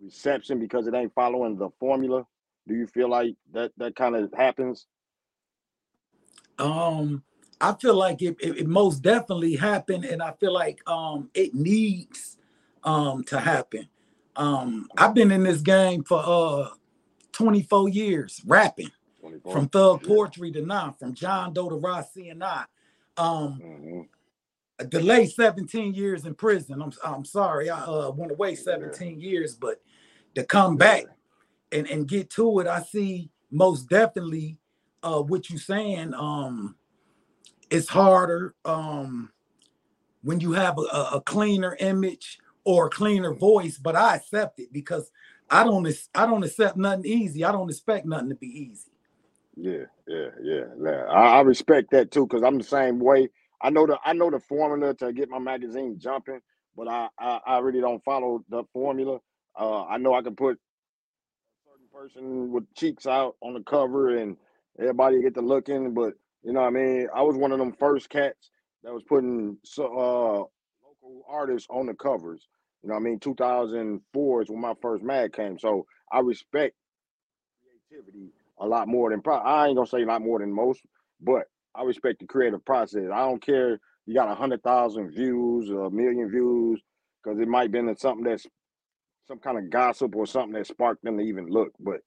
reception 0.00 0.58
because 0.58 0.86
it 0.86 0.94
ain't 0.94 1.14
following 1.14 1.56
the 1.56 1.68
formula? 1.78 2.24
Do 2.68 2.74
you 2.74 2.86
feel 2.86 3.08
like 3.08 3.34
that 3.52 3.72
that 3.76 3.94
kind 3.96 4.16
of 4.16 4.32
happens? 4.36 4.86
Um, 6.58 7.22
I 7.60 7.74
feel 7.74 7.94
like 7.94 8.22
it, 8.22 8.36
it, 8.40 8.58
it, 8.58 8.66
most 8.66 9.02
definitely 9.02 9.56
happened, 9.56 10.04
and 10.04 10.22
I 10.22 10.32
feel 10.32 10.52
like 10.52 10.80
um 10.88 11.30
it 11.34 11.54
needs 11.54 12.38
um 12.86 13.22
to 13.24 13.38
happen. 13.38 13.88
Um, 14.36 14.88
I've 14.96 15.14
been 15.14 15.30
in 15.30 15.42
this 15.42 15.60
game 15.60 16.04
for 16.04 16.22
uh 16.24 16.68
24 17.32 17.90
years 17.90 18.40
rapping 18.46 18.90
24. 19.20 19.52
from 19.52 19.68
thug 19.68 20.06
poetry 20.06 20.50
to 20.52 20.62
now, 20.62 20.96
from 20.98 21.14
John 21.14 21.52
Doe 21.52 21.68
to 21.68 21.76
Rossi 21.76 22.30
and 22.30 22.42
I. 22.42 22.64
Um, 23.18 23.60
mm-hmm 23.62 24.00
delayed 24.84 25.30
17 25.30 25.94
years 25.94 26.26
in 26.26 26.34
prison. 26.34 26.82
I'm 26.82 26.92
I'm 27.04 27.24
sorry, 27.24 27.70
I 27.70 27.80
uh, 27.80 28.10
went 28.10 28.32
away 28.32 28.54
17 28.54 29.20
years, 29.20 29.54
but 29.54 29.80
to 30.34 30.44
come 30.44 30.76
back 30.76 31.04
and, 31.72 31.88
and 31.88 32.06
get 32.06 32.30
to 32.30 32.60
it, 32.60 32.66
I 32.66 32.82
see 32.82 33.30
most 33.50 33.88
definitely 33.88 34.58
uh, 35.02 35.22
what 35.22 35.48
you're 35.48 35.58
saying. 35.58 36.12
Um, 36.14 36.76
it's 37.70 37.88
harder 37.88 38.54
um, 38.64 39.30
when 40.22 40.40
you 40.40 40.52
have 40.52 40.78
a, 40.78 40.82
a 41.14 41.22
cleaner 41.24 41.76
image 41.80 42.38
or 42.66 42.88
a 42.88 42.90
cleaner 42.90 43.34
voice, 43.34 43.78
but 43.78 43.96
I 43.96 44.16
accept 44.16 44.60
it 44.60 44.72
because 44.72 45.10
I 45.48 45.64
don't 45.64 45.88
I 46.14 46.26
don't 46.26 46.44
accept 46.44 46.76
nothing 46.76 47.06
easy. 47.06 47.44
I 47.44 47.52
don't 47.52 47.70
expect 47.70 48.06
nothing 48.06 48.30
to 48.30 48.34
be 48.34 48.48
easy. 48.48 48.90
Yeah, 49.56 49.84
yeah, 50.08 50.28
yeah. 50.42 50.64
yeah. 50.82 51.04
I, 51.10 51.38
I 51.38 51.40
respect 51.42 51.92
that 51.92 52.10
too 52.10 52.26
because 52.26 52.42
I'm 52.42 52.58
the 52.58 52.64
same 52.64 52.98
way. 52.98 53.30
I 53.62 53.70
know 53.70 53.86
the 53.86 53.98
I 54.04 54.12
know 54.12 54.30
the 54.30 54.40
formula 54.40 54.94
to 54.96 55.12
get 55.12 55.30
my 55.30 55.38
magazine 55.38 55.98
jumping, 55.98 56.40
but 56.76 56.88
I 56.88 57.08
I, 57.18 57.40
I 57.46 57.58
really 57.60 57.80
don't 57.80 58.04
follow 58.04 58.44
the 58.50 58.64
formula. 58.72 59.20
Uh, 59.58 59.84
I 59.86 59.98
know 59.98 60.14
I 60.14 60.22
can 60.22 60.36
put 60.36 60.56
a 60.56 61.70
certain 61.70 61.88
person 61.92 62.52
with 62.52 62.64
cheeks 62.74 63.06
out 63.06 63.36
on 63.42 63.54
the 63.54 63.62
cover 63.62 64.16
and 64.16 64.36
everybody 64.78 65.22
get 65.22 65.34
to 65.34 65.40
looking, 65.40 65.94
but 65.94 66.14
you 66.42 66.52
know 66.52 66.60
what 66.62 66.68
I 66.68 66.70
mean. 66.70 67.08
I 67.14 67.22
was 67.22 67.36
one 67.36 67.52
of 67.52 67.58
them 67.58 67.72
first 67.72 68.10
cats 68.10 68.50
that 68.84 68.92
was 68.92 69.04
putting 69.04 69.58
so 69.64 69.84
uh, 69.86 70.44
local 70.84 71.22
artists 71.28 71.68
on 71.70 71.86
the 71.86 71.94
covers. 71.94 72.46
You 72.86 72.90
know 72.90 72.94
what 72.98 73.00
I 73.00 73.04
mean. 73.04 73.18
2004 73.18 74.42
is 74.42 74.48
when 74.48 74.60
my 74.60 74.74
first 74.80 75.02
mag 75.02 75.32
came, 75.32 75.58
so 75.58 75.86
I 76.12 76.20
respect 76.20 76.76
creativity 77.90 78.30
a 78.60 78.66
lot 78.66 78.86
more 78.86 79.10
than 79.10 79.22
probably. 79.22 79.50
I 79.50 79.66
ain't 79.66 79.74
gonna 79.76 79.88
say 79.88 80.02
a 80.04 80.06
lot 80.06 80.22
more 80.22 80.38
than 80.38 80.52
most, 80.54 80.82
but 81.20 81.46
I 81.74 81.82
respect 81.82 82.20
the 82.20 82.26
creative 82.26 82.64
process. 82.64 83.06
I 83.12 83.22
don't 83.22 83.44
care 83.44 83.80
you 84.06 84.14
got 84.14 84.30
a 84.30 84.36
hundred 84.36 84.62
thousand 84.62 85.10
views, 85.10 85.68
or 85.68 85.86
a 85.86 85.90
million 85.90 86.30
views, 86.30 86.80
because 87.24 87.40
it 87.40 87.48
might 87.48 87.72
be 87.72 87.80
in 87.80 87.96
something 87.96 88.22
that's 88.22 88.46
some 89.26 89.40
kind 89.40 89.58
of 89.58 89.68
gossip 89.68 90.14
or 90.14 90.24
something 90.24 90.52
that 90.52 90.68
sparked 90.68 91.02
them 91.02 91.18
to 91.18 91.24
even 91.24 91.48
look. 91.48 91.72
But 91.80 92.02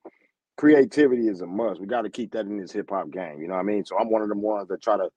creativity 0.55 1.27
is 1.27 1.41
a 1.41 1.45
must. 1.45 1.81
We 1.81 1.87
got 1.87 2.03
to 2.03 2.09
keep 2.09 2.31
that 2.31 2.45
in 2.45 2.57
this 2.57 2.71
hip 2.71 2.89
hop 2.89 3.11
game. 3.11 3.41
You 3.41 3.49
know 3.49 3.55
what 3.55 3.59
I 3.59 3.63
mean? 3.63 3.83
So 3.83 3.99
I'm 3.99 4.09
one 4.09 4.21
of 4.21 4.29
the 4.29 4.37
ones 4.37 4.69
that 4.69 4.81
try 4.81 4.95
to 4.95 5.09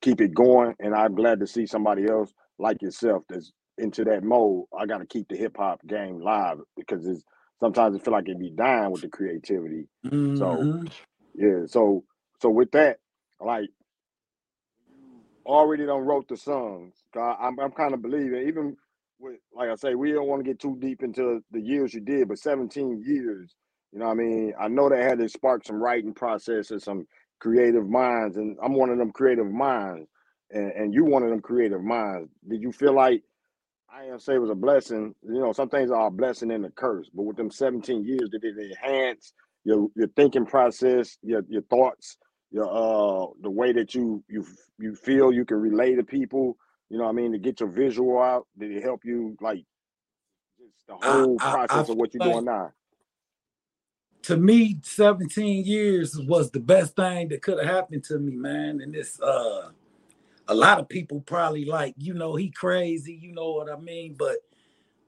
keep 0.00 0.22
it 0.22 0.32
going, 0.32 0.74
and 0.80 0.94
I'm 0.94 1.14
glad 1.14 1.40
to 1.40 1.46
see 1.46 1.66
somebody 1.66 2.08
else 2.08 2.32
like 2.58 2.80
yourself 2.80 3.24
that's 3.28 3.52
into 3.78 4.04
that 4.04 4.24
mode. 4.24 4.64
I 4.78 4.86
got 4.86 4.98
to 4.98 5.06
keep 5.06 5.28
the 5.28 5.36
hip 5.36 5.56
hop 5.56 5.80
game 5.86 6.20
live 6.20 6.58
because 6.76 7.06
it's 7.06 7.22
sometimes 7.60 7.96
it 7.96 8.04
feel 8.04 8.12
like 8.12 8.28
it 8.28 8.38
be 8.38 8.50
dying 8.50 8.90
with 8.90 9.02
the 9.02 9.08
creativity. 9.08 9.88
Mm-hmm. 10.06 10.36
So 10.36 10.84
yeah, 11.34 11.66
so 11.66 12.04
so 12.40 12.50
with 12.50 12.70
that, 12.72 12.98
like 13.40 13.68
already 15.46 15.86
done 15.86 16.00
wrote 16.00 16.28
the 16.28 16.36
songs. 16.36 16.94
I'm 17.16 17.58
I'm 17.58 17.72
kind 17.72 17.94
of 17.94 18.02
believing, 18.02 18.46
even 18.48 18.76
with 19.18 19.36
like 19.52 19.70
I 19.70 19.74
say, 19.74 19.94
we 19.94 20.12
don't 20.12 20.28
want 20.28 20.44
to 20.44 20.48
get 20.48 20.60
too 20.60 20.76
deep 20.80 21.02
into 21.02 21.42
the 21.50 21.60
years 21.60 21.94
you 21.94 22.00
did, 22.00 22.28
but 22.28 22.38
17 22.38 23.02
years, 23.04 23.54
you 23.92 23.98
know 23.98 24.06
what 24.06 24.12
I 24.12 24.14
mean? 24.14 24.54
I 24.60 24.68
know 24.68 24.88
that 24.88 25.02
had 25.02 25.18
to 25.18 25.28
spark 25.28 25.64
some 25.64 25.82
writing 25.82 26.14
processes, 26.14 26.84
some 26.84 27.06
creative 27.40 27.88
minds, 27.88 28.36
and 28.36 28.56
I'm 28.62 28.74
one 28.74 28.90
of 28.90 28.98
them 28.98 29.12
creative 29.12 29.50
minds, 29.50 30.08
and, 30.50 30.72
and 30.72 30.94
you 30.94 31.04
one 31.04 31.22
of 31.22 31.30
them 31.30 31.40
creative 31.40 31.82
minds. 31.82 32.30
Did 32.48 32.62
you 32.62 32.72
feel 32.72 32.94
like 32.94 33.22
I 33.92 34.04
am 34.04 34.20
say 34.20 34.34
it 34.34 34.38
was 34.38 34.50
a 34.50 34.54
blessing? 34.54 35.14
You 35.22 35.40
know, 35.40 35.52
some 35.52 35.68
things 35.68 35.90
are 35.90 36.06
a 36.06 36.10
blessing 36.10 36.50
and 36.50 36.64
a 36.64 36.70
curse, 36.70 37.08
but 37.12 37.24
with 37.24 37.36
them 37.36 37.50
17 37.50 38.04
years, 38.04 38.28
did 38.30 38.44
it 38.44 38.56
enhance 38.58 39.32
your 39.64 39.88
your 39.94 40.08
thinking 40.08 40.46
process, 40.46 41.18
your 41.22 41.42
your 41.48 41.62
thoughts? 41.62 42.18
your 42.50 42.66
uh 42.66 43.26
the 43.42 43.50
way 43.50 43.72
that 43.72 43.94
you 43.94 44.22
you 44.28 44.44
you 44.78 44.94
feel 44.94 45.32
you 45.32 45.44
can 45.44 45.58
relate 45.58 45.96
to 45.96 46.02
people 46.02 46.56
you 46.88 46.96
know 46.96 47.04
what 47.04 47.10
i 47.10 47.12
mean 47.12 47.32
to 47.32 47.38
get 47.38 47.60
your 47.60 47.68
visual 47.68 48.20
out 48.20 48.46
did 48.58 48.70
it 48.70 48.82
help 48.82 49.04
you 49.04 49.36
like 49.40 49.64
just 50.58 50.86
the 50.86 50.94
whole 50.94 51.36
I, 51.40 51.50
process 51.50 51.88
I, 51.88 51.90
I 51.90 51.92
of 51.92 51.96
what 51.98 52.14
you're 52.14 52.24
like, 52.24 52.32
doing 52.32 52.44
now 52.46 52.72
to 54.22 54.36
me 54.36 54.78
17 54.82 55.64
years 55.64 56.18
was 56.18 56.50
the 56.50 56.60
best 56.60 56.96
thing 56.96 57.28
that 57.28 57.42
could 57.42 57.58
have 57.58 57.68
happened 57.68 58.04
to 58.04 58.18
me 58.18 58.34
man 58.34 58.80
and 58.80 58.94
this 58.94 59.20
uh 59.20 59.68
a 60.48 60.54
lot 60.54 60.80
of 60.80 60.88
people 60.88 61.20
probably 61.20 61.64
like 61.64 61.94
you 61.96 62.14
know 62.14 62.34
he 62.34 62.50
crazy 62.50 63.12
you 63.14 63.32
know 63.32 63.52
what 63.52 63.70
i 63.70 63.76
mean 63.78 64.14
but 64.18 64.38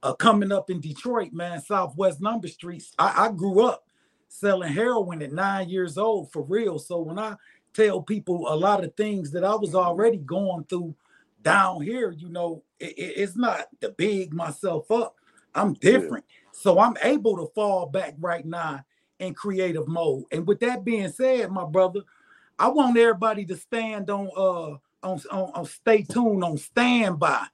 uh 0.03 0.15
coming 0.15 0.53
up 0.53 0.71
in 0.71 0.81
detroit 0.81 1.33
man 1.33 1.61
southwest 1.61 2.21
number 2.21 2.49
streets 2.49 2.93
i, 2.99 3.27
I 3.27 3.33
grew 3.33 3.67
up 3.67 3.85
selling 4.31 4.73
heroin 4.73 5.21
at 5.23 5.33
nine 5.33 5.69
years 5.69 5.99
old 5.99 6.33
for 6.33 6.43
real. 6.43 6.79
So 6.79 7.01
when 7.01 7.19
I 7.19 7.35
tell 7.75 8.01
people 8.01 8.47
a 8.49 8.55
lot 8.55 8.85
of 8.85 8.95
things 8.95 9.33
that 9.33 9.45
I 9.45 9.55
was 9.55 9.75
already 9.75 10.19
going 10.19 10.65
through 10.65 10.95
down 11.43 11.83
here, 11.83 12.13
you 12.13 12.29
know, 12.29 12.63
it, 12.79 12.95
it's 12.97 13.37
not 13.37 13.67
to 13.81 13.91
big 13.91 14.33
myself 14.33 14.91
up. 14.91 15.17
I'm 15.55 15.75
different. 15.75 16.25
Yeah. 16.29 16.51
So 16.53 16.79
I'm 16.79 16.97
able 17.03 17.37
to 17.39 17.53
fall 17.55 17.87
back 17.87 18.15
right 18.19 18.47
now 18.47 18.85
in 19.19 19.35
creative 19.35 19.89
mode. 19.89 20.25
And 20.31 20.47
with 20.47 20.61
that 20.61 20.85
being 20.85 21.11
said, 21.11 21.51
my 21.51 21.65
brother, 21.65 22.01
I 22.59 22.69
want 22.69 22.97
everybody 22.97 23.45
to 23.47 23.57
stand 23.57 24.11
on 24.11 24.31
uh 24.37 24.79
on, 25.03 25.21
on, 25.31 25.51
on 25.55 25.65
stay 25.65 26.03
tuned 26.03 26.45
on 26.45 26.57
standby 26.59 27.47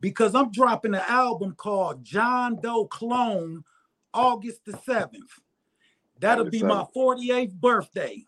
because 0.00 0.34
I'm 0.34 0.50
dropping 0.50 0.94
an 0.94 1.02
album 1.06 1.54
called 1.54 2.04
John 2.04 2.60
Doe 2.60 2.86
Clone 2.86 3.64
August 4.12 4.64
the 4.64 4.72
7th. 4.72 5.40
That'll 6.18 6.50
be 6.50 6.62
my 6.62 6.86
48th 6.94 7.54
birthday. 7.54 8.24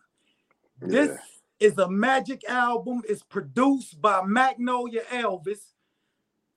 Yeah. 0.81 0.87
This 0.87 1.19
is 1.59 1.77
a 1.77 1.89
magic 1.89 2.47
album. 2.47 3.01
It's 3.07 3.23
produced 3.23 3.99
by 3.99 4.21
Magnolia 4.23 5.01
Elvis. 5.11 5.59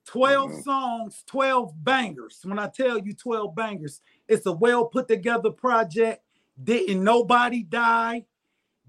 12 0.05 0.51
mm-hmm. 0.51 0.61
songs, 0.61 1.23
12 1.27 1.73
bangers. 1.83 2.39
When 2.43 2.59
I 2.59 2.67
tell 2.67 2.99
you 2.99 3.13
12 3.13 3.55
bangers, 3.55 4.01
it's 4.27 4.45
a 4.45 4.51
well 4.51 4.85
put 4.85 5.07
together 5.07 5.49
project. 5.49 6.23
Didn't 6.61 7.03
nobody 7.03 7.63
die. 7.63 8.25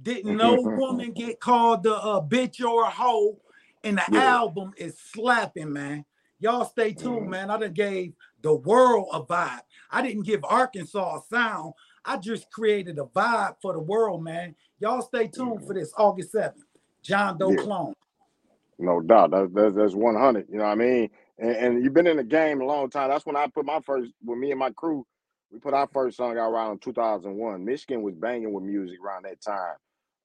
Didn't 0.05 0.37
no 0.37 0.57
woman 0.61 1.13
get 1.13 1.41
called 1.41 1.87
a, 1.87 1.95
a 1.95 2.23
bitch 2.23 2.65
or 2.65 2.85
a 2.85 2.91
hoe. 2.91 3.41
And 3.83 3.99
the 3.99 4.05
yeah. 4.13 4.37
album 4.37 4.73
is 4.77 4.99
slapping, 4.99 5.73
man. 5.73 6.05
Y'all 6.39 6.67
stay 6.67 6.93
tuned, 6.93 7.23
mm-hmm. 7.23 7.31
man. 7.31 7.51
I 7.51 7.59
done 7.59 7.73
gave 7.73 8.13
the 8.43 8.55
world 8.55 9.09
a 9.13 9.23
vibe. 9.23 9.61
I 9.91 10.03
didn't 10.03 10.25
give 10.25 10.45
Arkansas 10.45 11.17
a 11.17 11.21
sound. 11.35 11.73
I 12.05 12.19
just 12.19 12.51
created 12.51 12.99
a 12.99 13.05
vibe 13.05 13.57
for 13.63 13.73
the 13.73 13.81
world, 13.81 14.23
man. 14.23 14.55
Y'all 14.79 15.01
stay 15.01 15.27
tuned 15.27 15.67
for 15.67 15.73
this 15.73 15.93
August 15.97 16.35
7th. 16.35 16.53
John 17.03 17.39
Doe 17.39 17.53
yeah. 17.53 17.63
Clone. 17.63 17.95
No 18.79 19.01
doubt. 19.01 19.31
That's, 19.31 19.51
that's, 19.55 19.75
that's 19.75 19.95
100. 19.95 20.47
You 20.51 20.59
know 20.59 20.65
what 20.65 20.71
I 20.71 20.75
mean? 20.75 21.11
And, 21.39 21.57
and, 21.57 21.85
you've 21.85 21.95
been 21.95 22.07
in 22.07 22.19
the 22.19 22.25
game 22.25 22.61
a 22.61 22.65
long 22.67 22.91
time. 22.91 23.09
That's 23.09 23.25
when 23.25 23.37
I 23.37 23.47
put 23.47 23.65
my 23.65 23.81
first, 23.81 24.13
with 24.23 24.39
me 24.39 24.51
and 24.51 24.61
my 24.61 24.71
crew, 24.71 25.07
we 25.51 25.59
put 25.59 25.73
our 25.73 25.89
first 25.93 26.17
song 26.17 26.37
out 26.37 26.51
around 26.51 26.83
2001. 26.83 27.65
Michigan 27.65 28.03
was 28.03 28.15
banging 28.15 28.53
with 28.53 28.65
music 28.65 28.99
around 29.03 29.25
that 29.25 29.41
time. 29.41 29.77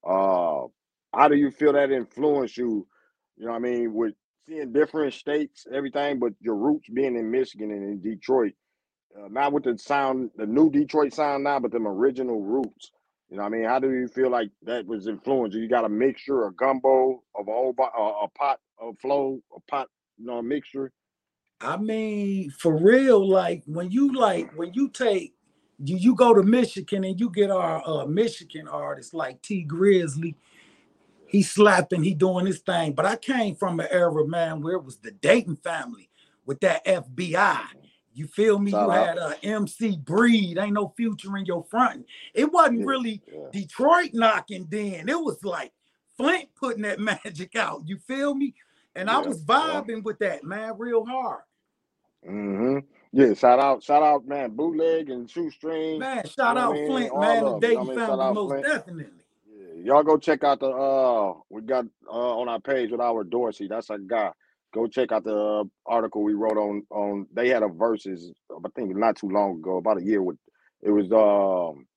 Uh, 0.08 0.68
how 1.14 1.28
do 1.28 1.36
you 1.36 1.52
feel 1.52 1.74
that 1.74 1.92
influenced 1.92 2.58
you? 2.58 2.88
You 3.38 3.48
know 3.48 3.54
I 3.54 3.60
mean? 3.60 3.94
With 3.94 4.14
seeing 4.48 4.74
different 4.74 5.14
states, 5.14 5.66
everything, 5.74 6.20
but 6.20 6.34
your 6.40 6.56
roots 6.56 6.90
being 6.90 7.16
in 7.16 7.32
Michigan 7.32 7.72
and 7.72 7.84
in 7.84 8.02
Detroit 8.02 8.54
uh, 9.18 9.28
not 9.30 9.54
with 9.54 9.64
the 9.64 9.78
sound, 9.78 10.32
the 10.36 10.46
new 10.46 10.70
Detroit 10.70 11.14
sound 11.14 11.44
now, 11.44 11.60
but 11.60 11.72
them 11.72 11.88
original 11.88 12.42
roots. 12.42 12.92
You 13.30 13.38
know, 13.38 13.44
I 13.44 13.50
mean, 13.50 13.64
how 13.66 13.80
do 13.80 13.92
you 13.92 14.08
feel 14.08 14.30
like 14.30 14.50
that 14.64 14.86
was 14.86 15.08
influenced? 15.08 15.58
You 15.58 15.68
got 15.68 15.86
a 15.86 15.90
mixture, 15.90 16.46
a 16.46 16.54
gumbo 16.54 17.24
of 17.36 17.48
a 17.48 17.52
uh, 17.52 18.24
a 18.24 18.28
pot 18.36 18.60
of 18.82 18.98
flow, 19.00 19.40
a 19.56 19.60
pot, 19.70 19.88
you 20.18 20.26
know, 20.26 20.38
a 20.38 20.44
mixture. 20.44 20.92
I 21.62 21.78
mean, 21.78 22.52
for 22.52 22.76
real, 22.76 23.28
like 23.28 23.64
when 23.66 23.92
you 23.92 24.14
like 24.14 24.52
when 24.56 24.74
you 24.74 24.90
take 24.90 25.34
you 25.84 25.98
you 25.98 26.16
go 26.16 26.34
to 26.34 26.44
Michigan 26.44 27.04
and 27.04 27.20
you 27.20 27.30
get 27.30 27.52
our 27.52 27.82
uh, 27.86 28.06
Michigan 28.06 28.68
artists 28.68 29.14
like 29.14 29.42
Tee 29.42 29.66
Grizzley. 29.66 30.36
he 31.28 31.42
slapping, 31.42 32.04
he 32.04 32.14
doing 32.14 32.46
his 32.46 32.60
thing. 32.60 32.94
But 32.94 33.06
I 33.06 33.16
came 33.16 33.56
from 33.56 33.80
an 33.80 33.88
era, 33.90 34.26
man, 34.28 34.62
where 34.62 34.74
it 34.74 34.84
was 34.84 34.98
the 34.98 35.12
Dayton 35.12 35.56
family 35.58 36.10
with 36.46 36.60
that 36.62 36.86
FBI. 36.86 37.62
You 38.14 38.28
feel 38.28 38.60
me? 38.60 38.72
You 38.72 38.90
had 38.90 39.18
a 39.18 39.36
MC 39.44 39.98
Breed, 39.98 40.58
ain't 40.58 40.74
no 40.74 40.94
future 40.98 41.38
in 41.38 41.46
your 41.46 41.64
front. 41.64 42.06
It 42.34 42.52
wasn't 42.52 42.86
really 42.86 43.22
yeah. 43.32 43.48
Detroit 43.52 44.10
knocking 44.14 44.68
then. 44.70 45.08
It 45.08 45.20
was 45.20 45.44
like 45.44 45.72
Flint 46.18 46.50
putting 46.56 46.82
that 46.82 47.00
magic 47.26 47.56
out. 47.56 47.84
You 47.86 47.98
feel 48.00 48.36
me? 48.36 48.56
And 48.96 49.10
I 49.10 49.20
was 49.20 49.42
vibing 49.44 50.04
with 50.04 50.20
that, 50.20 50.44
man, 50.44 50.74
real 50.78 51.06
hard. 51.06 51.44
Mm-hmm. 52.28 52.80
Yeah, 53.12 53.34
shout 53.34 53.60
out, 53.60 53.84
shout 53.84 54.04
out, 54.04 54.28
man, 54.28 54.52
bootleg 54.56 55.10
and 55.10 55.30
shoestring. 55.30 56.00
Man, 56.00 56.24
shout 56.26 56.58
out 56.58 56.86
Flint, 56.86 57.18
man, 57.18 57.46
the 57.46 57.54
Dayton 57.54 57.88
family, 57.90 58.30
most 58.30 58.50
Flint. 58.50 58.62
definitely. 58.62 59.08
Yeah, 59.48 59.84
y'all 59.84 60.04
go 60.04 60.18
check 60.18 60.44
out 60.44 60.60
the 60.60 60.68
uh 60.70 61.34
we 61.50 61.62
got 61.64 61.86
uh 62.08 62.40
on 62.40 62.50
our 62.50 62.60
page 62.60 62.92
with 62.92 63.02
our 63.02 63.24
Dorsey. 63.24 63.68
That's 63.68 63.90
our 63.90 63.98
guy. 64.00 64.32
Go 64.74 64.88
check 64.88 65.12
out 65.12 65.24
the 65.24 65.36
uh, 65.36 65.64
article 65.88 66.24
we 66.24 66.34
wrote 66.34 66.58
on 66.58 66.84
on. 66.92 67.28
They 67.34 67.50
had 67.50 67.64
a 67.64 67.68
verses, 67.68 68.32
I 68.52 68.70
think 68.76 68.96
not 68.96 69.18
too 69.18 69.30
long 69.30 69.58
ago, 69.60 69.78
about 69.78 70.00
a 70.00 70.04
year 70.06 70.22
with. 70.22 70.38
It 70.84 70.92
was 70.92 71.12
um 71.12 71.88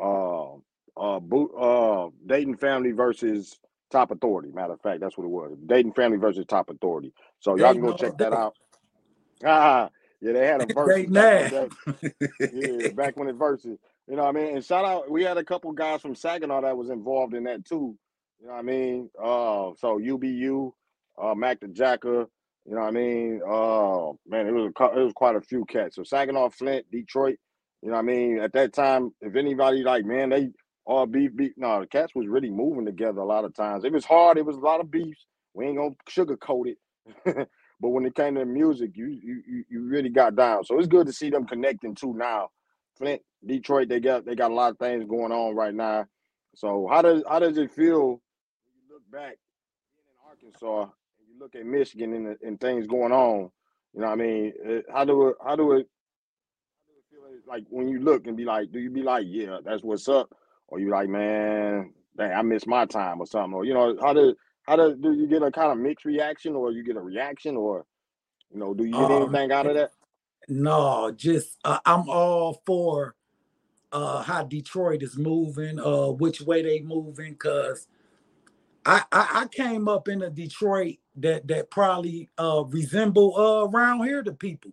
uh 0.00 0.54
uh 1.00 1.20
boot 1.20 1.52
uh 1.58 2.10
Dayton 2.26 2.56
family 2.58 2.92
versus 2.92 3.58
Top 3.90 4.10
Authority. 4.12 4.50
Matter 4.52 4.74
of 4.74 4.80
fact, 4.82 5.00
that's 5.00 5.18
what 5.18 5.24
it 5.24 5.30
was. 5.30 5.56
Dayton 5.66 5.92
family 5.92 6.18
versus 6.18 6.46
Top 6.46 6.70
Authority. 6.70 7.12
So 7.40 7.56
y'all 7.56 7.74
can 7.74 7.82
go 7.82 7.92
check 7.92 8.16
that 8.18 8.32
out. 8.32 8.54
Ah, 9.44 9.90
yeah, 10.22 10.32
they 10.32 10.46
had 10.46 10.62
a 10.62 10.72
verse. 10.72 11.06
yeah, 12.54 12.88
back 12.94 13.16
when 13.16 13.28
it 13.28 13.34
verses. 13.34 13.78
You 14.08 14.16
know 14.16 14.22
what 14.22 14.36
I 14.36 14.40
mean? 14.40 14.56
And 14.56 14.64
shout 14.64 14.84
out, 14.84 15.10
we 15.10 15.24
had 15.24 15.36
a 15.36 15.44
couple 15.44 15.72
guys 15.72 16.00
from 16.00 16.14
Saginaw 16.14 16.62
that 16.62 16.76
was 16.76 16.90
involved 16.90 17.34
in 17.34 17.44
that 17.44 17.64
too. 17.64 17.96
You 18.40 18.46
know 18.46 18.52
what 18.52 18.58
I 18.58 18.62
mean? 18.62 19.10
Uh, 19.18 19.70
so 19.78 19.98
UBU, 19.98 20.72
uh, 21.20 21.34
Mac 21.34 21.60
the 21.60 21.68
Jacker, 21.68 22.26
you 22.66 22.74
know 22.74 22.82
what 22.82 22.88
I 22.88 22.90
mean? 22.92 23.40
Uh, 23.44 24.12
man, 24.28 24.46
it 24.46 24.52
was 24.52 24.72
a, 24.78 25.00
it 25.00 25.04
was 25.04 25.12
quite 25.14 25.34
a 25.34 25.40
few 25.40 25.64
cats. 25.64 25.96
So 25.96 26.04
Saginaw, 26.04 26.50
Flint, 26.50 26.86
Detroit. 26.90 27.36
You 27.82 27.88
know 27.88 27.96
what 27.96 28.02
I 28.02 28.06
mean? 28.06 28.38
At 28.38 28.52
that 28.52 28.72
time, 28.72 29.10
if 29.20 29.34
anybody 29.34 29.82
like, 29.82 30.04
man, 30.04 30.30
they 30.30 30.50
all 30.84 31.06
beef, 31.06 31.34
beef. 31.34 31.52
No, 31.56 31.80
the 31.80 31.86
cats 31.88 32.12
was 32.14 32.28
really 32.28 32.50
moving 32.50 32.86
together 32.86 33.20
a 33.20 33.26
lot 33.26 33.44
of 33.44 33.54
times. 33.54 33.84
It 33.84 33.92
was 33.92 34.04
hard. 34.04 34.38
It 34.38 34.46
was 34.46 34.56
a 34.56 34.60
lot 34.60 34.80
of 34.80 34.90
beefs. 34.90 35.26
We 35.54 35.66
ain't 35.66 35.78
gonna 35.78 35.94
sugarcoat 36.08 36.66
it. 36.68 37.48
but 37.82 37.88
when 37.88 38.06
it 38.06 38.14
came 38.14 38.36
to 38.36 38.44
music, 38.46 38.92
you 38.94 39.06
you 39.08 39.64
you 39.68 39.82
really 39.82 40.08
got 40.08 40.36
down. 40.36 40.64
So 40.64 40.78
it's 40.78 40.86
good 40.86 41.08
to 41.08 41.12
see 41.12 41.30
them 41.30 41.46
connecting 41.46 41.96
too 41.96 42.14
now. 42.14 42.50
Flint, 42.96 43.20
Detroit, 43.44 43.88
they 43.88 43.98
got 43.98 44.24
they 44.24 44.36
got 44.36 44.52
a 44.52 44.54
lot 44.54 44.70
of 44.70 44.78
things 44.78 45.04
going 45.04 45.32
on 45.32 45.56
right 45.56 45.74
now. 45.74 46.06
So 46.54 46.88
how 46.88 47.02
does 47.02 47.24
how 47.28 47.40
does 47.40 47.58
it 47.58 47.72
feel 47.72 48.06
when 48.06 48.72
you 48.78 48.94
look 48.94 49.02
back 49.10 49.36
in 49.98 50.30
Arkansas 50.30 50.82
and 50.82 51.28
you 51.28 51.40
look 51.40 51.56
at 51.56 51.66
Michigan 51.66 52.14
and, 52.14 52.36
and 52.40 52.60
things 52.60 52.86
going 52.86 53.10
on? 53.10 53.50
You 53.94 54.02
know 54.02 54.06
what 54.06 54.12
I 54.12 54.16
mean? 54.16 54.52
Uh, 54.64 54.92
how 54.92 55.04
do 55.04 55.28
it 55.28 55.36
how 55.44 55.56
do 55.56 55.72
it 55.72 55.88
how 57.12 57.28
do 57.28 57.34
it 57.34 57.42
like 57.48 57.64
when 57.68 57.88
you 57.88 57.98
look 57.98 58.28
and 58.28 58.36
be 58.36 58.44
like, 58.44 58.70
do 58.70 58.78
you 58.78 58.90
be 58.90 59.02
like, 59.02 59.26
yeah, 59.28 59.58
that's 59.64 59.82
what's 59.82 60.08
up? 60.08 60.30
Or 60.68 60.78
you 60.78 60.88
like, 60.88 61.08
man, 61.08 61.92
dang, 62.16 62.32
I 62.32 62.42
missed 62.42 62.68
my 62.68 62.86
time 62.86 63.20
or 63.20 63.26
something? 63.26 63.54
Or 63.54 63.64
you 63.64 63.74
know, 63.74 63.96
how 64.00 64.12
do 64.12 64.36
how 64.62 64.76
do 64.76 64.96
do 64.96 65.12
you 65.12 65.26
get 65.26 65.42
a 65.42 65.50
kind 65.50 65.72
of 65.72 65.78
mixed 65.78 66.04
reaction 66.04 66.54
or 66.54 66.72
you 66.72 66.84
get 66.84 66.96
a 66.96 67.00
reaction 67.00 67.56
or 67.56 67.84
you 68.52 68.58
know, 68.58 68.74
do 68.74 68.84
you 68.84 68.96
get 68.96 69.10
um, 69.10 69.22
anything 69.22 69.52
out 69.52 69.66
of 69.66 69.74
that? 69.74 69.90
No, 70.48 71.10
just 71.10 71.58
uh, 71.64 71.78
I'm 71.84 72.08
all 72.08 72.62
for 72.66 73.14
uh 73.92 74.22
how 74.22 74.42
Detroit 74.42 75.02
is 75.02 75.16
moving, 75.16 75.78
uh 75.78 76.08
which 76.08 76.40
way 76.40 76.62
they 76.62 76.80
moving, 76.80 77.36
cause 77.36 77.86
I, 78.84 79.04
I, 79.12 79.42
I 79.42 79.46
came 79.48 79.86
up 79.88 80.08
in 80.08 80.22
a 80.22 80.30
Detroit 80.30 80.96
that 81.16 81.46
that 81.48 81.70
probably 81.70 82.28
uh 82.38 82.64
resemble 82.68 83.36
uh 83.36 83.68
around 83.68 84.04
here 84.04 84.22
to 84.22 84.32
people 84.32 84.72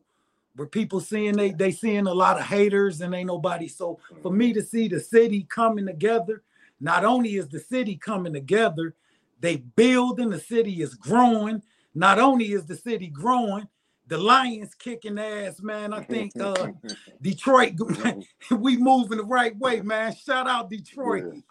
where 0.55 0.67
people 0.67 0.99
seeing 0.99 1.35
they 1.35 1.51
they 1.51 1.71
seeing 1.71 2.07
a 2.07 2.13
lot 2.13 2.39
of 2.39 2.45
haters 2.45 3.01
and 3.01 3.13
ain't 3.13 3.27
nobody. 3.27 3.67
So 3.67 3.99
for 4.21 4.31
me 4.31 4.53
to 4.53 4.61
see 4.61 4.87
the 4.87 4.99
city 4.99 5.43
coming 5.49 5.85
together, 5.85 6.43
not 6.79 7.05
only 7.05 7.35
is 7.35 7.47
the 7.47 7.59
city 7.59 7.95
coming 7.95 8.33
together, 8.33 8.95
they 9.39 9.57
building, 9.57 10.29
the 10.29 10.39
city 10.39 10.81
is 10.81 10.95
growing. 10.95 11.61
Not 11.95 12.19
only 12.19 12.51
is 12.51 12.65
the 12.65 12.75
city 12.75 13.07
growing, 13.07 13.67
the 14.07 14.17
Lions 14.17 14.73
kicking 14.73 15.19
ass, 15.19 15.61
man. 15.61 15.93
I 15.93 16.03
think 16.03 16.33
uh 16.39 16.71
Detroit, 17.21 17.73
we 18.51 18.77
moving 18.77 19.17
the 19.17 19.23
right 19.23 19.57
way, 19.57 19.81
man. 19.81 20.13
Shout 20.15 20.47
out 20.47 20.69
Detroit. 20.69 21.25
Yeah. 21.33 21.41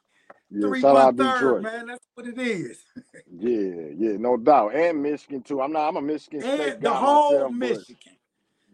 Yeah, 0.51 0.67
Three 0.67 0.81
shout 0.81 0.97
out 0.97 1.17
third, 1.17 1.35
Detroit. 1.35 1.63
man. 1.63 1.87
That's 1.89 2.07
what 2.15 2.27
it 2.27 2.39
is. 2.39 2.79
yeah, 3.39 3.89
yeah, 3.97 4.17
no 4.17 4.39
doubt. 4.39 4.75
And 4.75 5.03
Michigan 5.03 5.43
too. 5.43 5.61
I'm 5.61 5.73
not. 5.73 5.89
I'm 5.89 5.97
a 5.97 6.03
Michigan 6.03 6.43
and 6.43 6.63
State 6.63 6.81
the 6.81 6.91
whole 6.91 7.33
myself, 7.33 7.53
Michigan, 7.53 8.17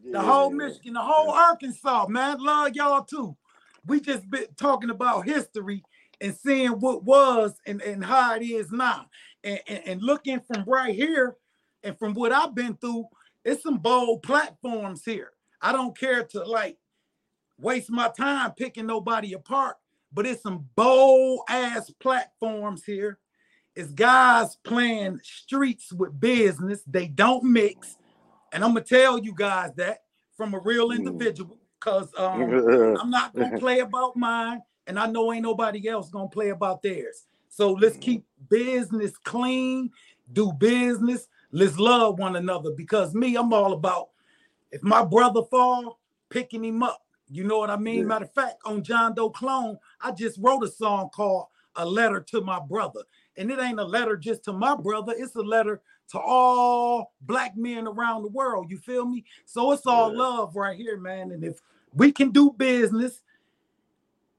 yeah. 0.05 0.12
the 0.12 0.20
whole 0.20 0.50
Michigan, 0.50 0.92
the 0.92 1.00
whole 1.00 1.31
Arkansas, 1.31 2.07
man. 2.09 2.38
Love 2.38 2.74
y'all 2.74 3.03
too. 3.03 3.37
We 3.87 4.00
just 4.00 4.31
been 4.31 4.46
talking 4.57 4.90
about 4.90 5.27
history 5.27 5.83
and 6.24 6.34
seeing 6.34 6.72
what 6.80 7.04
was 7.04 7.54
and, 7.66 7.82
and 7.82 8.04
how 8.04 8.34
it 8.34 8.42
is 8.42 8.72
now, 8.72 9.06
and, 9.44 9.60
and, 9.68 9.82
and 9.87 10.02
looking 10.02 10.40
from 10.40 10.64
right 10.66 10.94
here 10.94 11.37
and 11.82 11.98
from 11.98 12.14
what 12.14 12.32
I've 12.32 12.54
been 12.54 12.74
through 12.76 13.06
it's 13.44 13.62
some 13.62 13.76
bold 13.76 14.22
platforms 14.22 15.04
here. 15.04 15.32
I 15.60 15.72
don't 15.72 15.96
care 15.96 16.24
to 16.24 16.44
like 16.44 16.78
waste 17.58 17.90
my 17.90 18.10
time 18.16 18.52
picking 18.52 18.87
nobody 18.87 19.34
apart, 19.34 19.76
but 20.12 20.26
it's 20.26 20.42
some 20.42 20.66
bold 20.74 21.40
ass 21.48 21.90
platforms 22.00 22.84
here. 22.84 23.18
It's 23.76 23.90
guys 23.90 24.56
playing 24.64 25.20
streets 25.22 25.92
with 25.92 26.18
business. 26.18 26.82
They 26.87 27.06
don't 27.06 27.44
mix. 27.44 27.96
And 28.52 28.64
I'm 28.64 28.70
gonna 28.70 28.84
tell 28.84 29.18
you 29.18 29.34
guys 29.37 29.72
that 29.76 30.04
from 30.37 30.54
a 30.54 30.60
real 30.60 30.88
mm. 30.88 30.96
individual, 30.96 31.58
because 31.78 32.08
um, 32.16 32.42
I'm 33.00 33.10
not 33.10 33.34
gonna 33.34 33.58
play 33.58 33.80
about 33.80 34.16
mine, 34.16 34.62
and 34.87 34.99
I 34.99 35.07
know 35.07 35.33
ain't 35.33 35.42
nobody 35.42 35.88
else 35.88 36.11
gonna 36.11 36.29
play 36.29 36.51
about 36.51 36.83
theirs. 36.83 37.27
So 37.49 37.73
let's 37.73 37.97
mm. 37.97 38.03
keep 38.03 38.25
business 38.49 39.16
clean, 39.18 39.90
do 40.33 40.53
business, 40.53 41.29
Let's 41.57 41.79
love 41.79 42.18
one 42.18 42.35
another 42.35 42.73
because 42.73 43.14
me, 43.14 43.37
I'm 43.37 43.53
all 43.53 43.75
about 43.75 44.09
if 44.73 44.83
my 44.83 45.05
brother 45.05 45.42
fall, 45.44 46.01
picking 46.29 46.64
him 46.64 46.83
up. 46.83 47.01
You 47.31 47.44
know 47.44 47.59
what 47.59 47.70
I 47.70 47.77
mean? 47.77 48.01
Yeah. 48.01 48.07
Matter 48.07 48.25
of 48.25 48.33
fact, 48.35 48.57
on 48.64 48.83
John 48.83 49.14
Doe 49.14 49.31
Clone, 49.31 49.79
I 50.01 50.11
just 50.11 50.37
wrote 50.40 50.64
a 50.64 50.68
song 50.68 51.11
called 51.14 51.47
A 51.77 51.87
Letter 51.87 52.20
to 52.31 52.40
My 52.40 52.59
Brother. 52.59 53.03
And 53.37 53.53
it 53.53 53.61
ain't 53.61 53.79
a 53.79 53.85
letter 53.85 54.16
just 54.16 54.42
to 54.47 54.53
my 54.53 54.75
brother, 54.75 55.14
it's 55.16 55.37
a 55.37 55.42
letter 55.42 55.81
to 56.11 56.18
all 56.18 57.12
black 57.20 57.57
men 57.57 57.87
around 57.87 58.23
the 58.23 58.31
world. 58.31 58.68
You 58.68 58.79
feel 58.79 59.07
me? 59.07 59.25
So 59.44 59.70
it's 59.70 59.87
all 59.87 60.11
yeah. 60.11 60.18
love 60.18 60.57
right 60.57 60.77
here, 60.77 60.97
man. 60.97 61.31
And 61.31 61.44
if 61.44 61.61
we 61.92 62.11
can 62.11 62.31
do 62.31 62.51
business, 62.51 63.23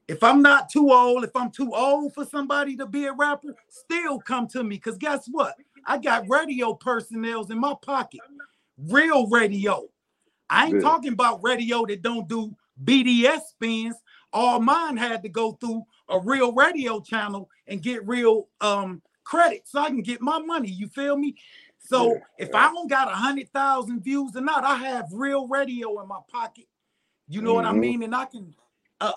if 0.08 0.24
I'm 0.24 0.42
not 0.42 0.70
too 0.70 0.92
old, 0.92 1.24
if 1.24 1.36
I'm 1.36 1.52
too 1.52 1.74
old 1.74 2.14
for 2.14 2.26
somebody 2.26 2.76
to 2.78 2.86
be 2.86 3.06
a 3.06 3.14
rapper, 3.14 3.56
still 3.70 4.20
come 4.20 4.48
to 4.50 4.64
me. 4.64 4.76
Because 4.76 4.98
guess 4.98 5.28
what? 5.32 5.56
I 5.86 5.98
got 5.98 6.30
radio 6.30 6.74
personnels 6.74 7.52
in 7.52 7.60
my 7.60 7.74
pocket, 7.82 8.22
real 8.78 9.28
radio. 9.28 9.88
I 10.50 10.68
ain't 10.68 10.82
talking 10.82 11.14
about 11.14 11.44
radio 11.44 11.86
that 11.86 12.02
don't 12.02 12.28
do 12.28 12.56
BDS 12.84 13.42
spins. 13.50 13.96
All 14.32 14.60
mine 14.60 14.98
had 14.98 15.24
to 15.24 15.30
go 15.30 15.54
through 15.54 15.86
a 16.10 16.20
real 16.20 16.54
radio 16.54 17.00
channel 17.00 17.50
and 17.68 17.82
get 17.82 18.06
real 18.08 18.48
um 18.62 19.02
credit 19.24 19.64
so 19.66 19.80
I 19.80 19.88
can 19.88 20.02
get 20.02 20.22
my 20.22 20.40
money. 20.40 20.70
You 20.70 20.88
feel 20.88 21.18
me? 21.18 21.36
So 21.80 22.14
yeah. 22.14 22.20
if 22.38 22.56
I 22.56 22.72
don't 22.72 22.90
got 22.90 23.08
a 23.08 23.16
hundred 23.16 23.52
thousand 23.52 24.04
views 24.04 24.36
or 24.36 24.42
not, 24.42 24.64
I 24.64 24.76
have 24.76 25.08
real 25.12 25.48
radio 25.48 26.00
in 26.02 26.08
my 26.08 26.20
pocket. 26.32 26.66
You 27.28 27.42
know 27.42 27.50
mm-hmm. 27.50 27.56
what 27.56 27.66
I 27.66 27.72
mm-hmm. 27.72 27.80
mean? 27.80 28.04
And 28.04 28.16
I 28.16 28.26
can 28.26 28.54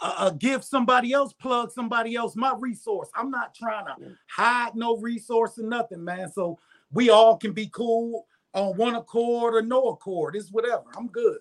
uh, 0.01 0.15
uh, 0.19 0.31
give 0.31 0.65
somebody 0.65 1.13
else, 1.13 1.33
plug 1.33 1.71
somebody 1.73 2.17
else 2.17 2.37
my 2.37 2.55
resource. 2.59 3.09
I'm 3.15 3.31
not 3.31 3.55
trying 3.55 3.87
to 3.87 3.95
hide 4.29 4.75
no 4.75 4.97
resource 4.97 5.59
or 5.59 5.65
nothing, 5.65 6.05
man. 6.05 6.31
So 6.33 6.59
we 6.93 7.11
all 7.11 7.37
can 7.37 7.53
be 7.53 7.69
cool 7.69 8.27
on 8.55 8.77
one 8.77 8.95
accord 8.95 9.55
or 9.55 9.63
no 9.63 9.89
accord. 9.89 10.37
It's 10.37 10.51
whatever. 10.51 10.85
I'm 10.97 11.09
good. 11.09 11.39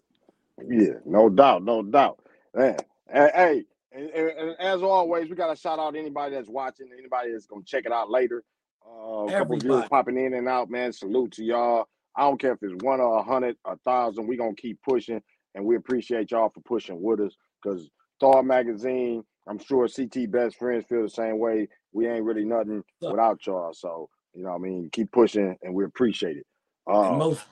Yeah, 0.68 0.96
no 1.06 1.30
doubt, 1.30 1.64
no 1.64 1.84
doubt. 1.84 2.20
Man, 2.56 2.78
hey, 3.12 3.64
and, 3.92 4.10
and, 4.10 4.56
as 4.60 4.82
always, 4.82 5.30
we 5.30 5.36
got 5.36 5.54
to 5.54 5.60
shout 5.60 5.80
out 5.80 5.96
anybody 5.96 6.36
that's 6.36 6.50
watching, 6.50 6.90
anybody 6.98 7.32
that's 7.32 7.46
gonna 7.46 7.64
check 7.66 7.86
it 7.86 7.92
out 7.92 8.10
later. 8.10 8.44
Uh, 8.86 9.26
a 9.26 9.32
couple 9.32 9.58
viewers 9.58 9.88
popping 9.90 10.18
in 10.18 10.34
and 10.34 10.48
out, 10.48 10.70
man. 10.70 10.94
Salute 10.94 11.32
to 11.34 11.44
y'all. 11.44 11.88
I 12.16 12.22
don't 12.22 12.40
care 12.40 12.54
if 12.54 12.64
it's 12.64 12.84
one 12.84 13.00
or 13.00 13.20
a 13.20 13.24
hundred, 13.24 13.58
a 13.66 13.78
thousand. 13.78 14.28
We 14.28 14.38
gonna 14.38 14.56
keep 14.56 14.80
pushing, 14.82 15.22
and 15.56 15.66
we 15.66 15.76
appreciate 15.76 16.32
y'all 16.32 16.50
for 16.50 16.62
pushing 16.62 17.02
with 17.02 17.20
us. 17.20 17.36
Cause 17.64 17.90
Star 18.18 18.42
Magazine. 18.42 19.24
I'm 19.48 19.60
sure 19.60 19.88
CT 19.88 20.30
best 20.32 20.58
friends 20.58 20.86
feel 20.90 21.04
the 21.04 21.10
same 21.10 21.40
way. 21.40 21.68
We 21.94 22.08
ain't 22.08 22.26
really 22.26 22.46
nothing 22.46 22.84
without 23.02 23.46
y'all. 23.46 23.74
So 23.74 24.10
you 24.34 24.44
know, 24.44 24.50
what 24.50 24.56
I 24.56 24.60
mean, 24.60 24.90
keep 24.92 25.12
pushing, 25.12 25.56
and 25.62 25.74
we 25.74 25.86
appreciate 25.86 26.38
it. 26.38 26.46
Um, 26.88 27.18
most- 27.18 27.46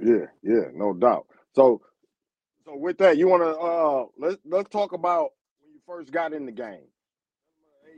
yeah, 0.00 0.26
yeah, 0.42 0.64
no 0.74 0.92
doubt. 0.92 1.26
So, 1.54 1.80
so 2.64 2.76
with 2.76 2.98
that, 2.98 3.16
you 3.16 3.28
want 3.28 3.42
to 3.42 3.56
uh 3.56 4.04
let's 4.18 4.40
let's 4.44 4.68
talk 4.68 4.92
about 4.92 5.30
when 5.60 5.72
you 5.72 5.80
first 5.86 6.12
got 6.12 6.32
in 6.32 6.46
the 6.46 6.52
game. 6.52 6.86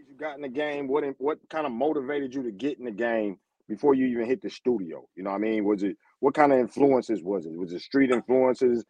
You 0.08 0.14
got 0.16 0.36
in 0.36 0.42
the 0.42 0.48
game. 0.48 0.86
What 0.86 1.04
what 1.18 1.38
kind 1.48 1.66
of 1.66 1.72
motivated 1.72 2.34
you 2.34 2.42
to 2.42 2.52
get 2.52 2.78
in 2.78 2.84
the 2.84 2.90
game 2.90 3.38
before 3.68 3.94
you 3.94 4.06
even 4.06 4.26
hit 4.26 4.42
the 4.42 4.50
studio? 4.50 5.06
You 5.16 5.24
know, 5.24 5.30
what 5.30 5.36
I 5.36 5.40
mean, 5.40 5.64
was 5.64 5.82
it 5.82 5.96
what 6.20 6.34
kind 6.34 6.52
of 6.52 6.58
influences 6.58 7.22
was 7.22 7.46
it? 7.46 7.56
Was 7.56 7.72
it 7.72 7.80
street 7.80 8.10
influences? 8.10 8.84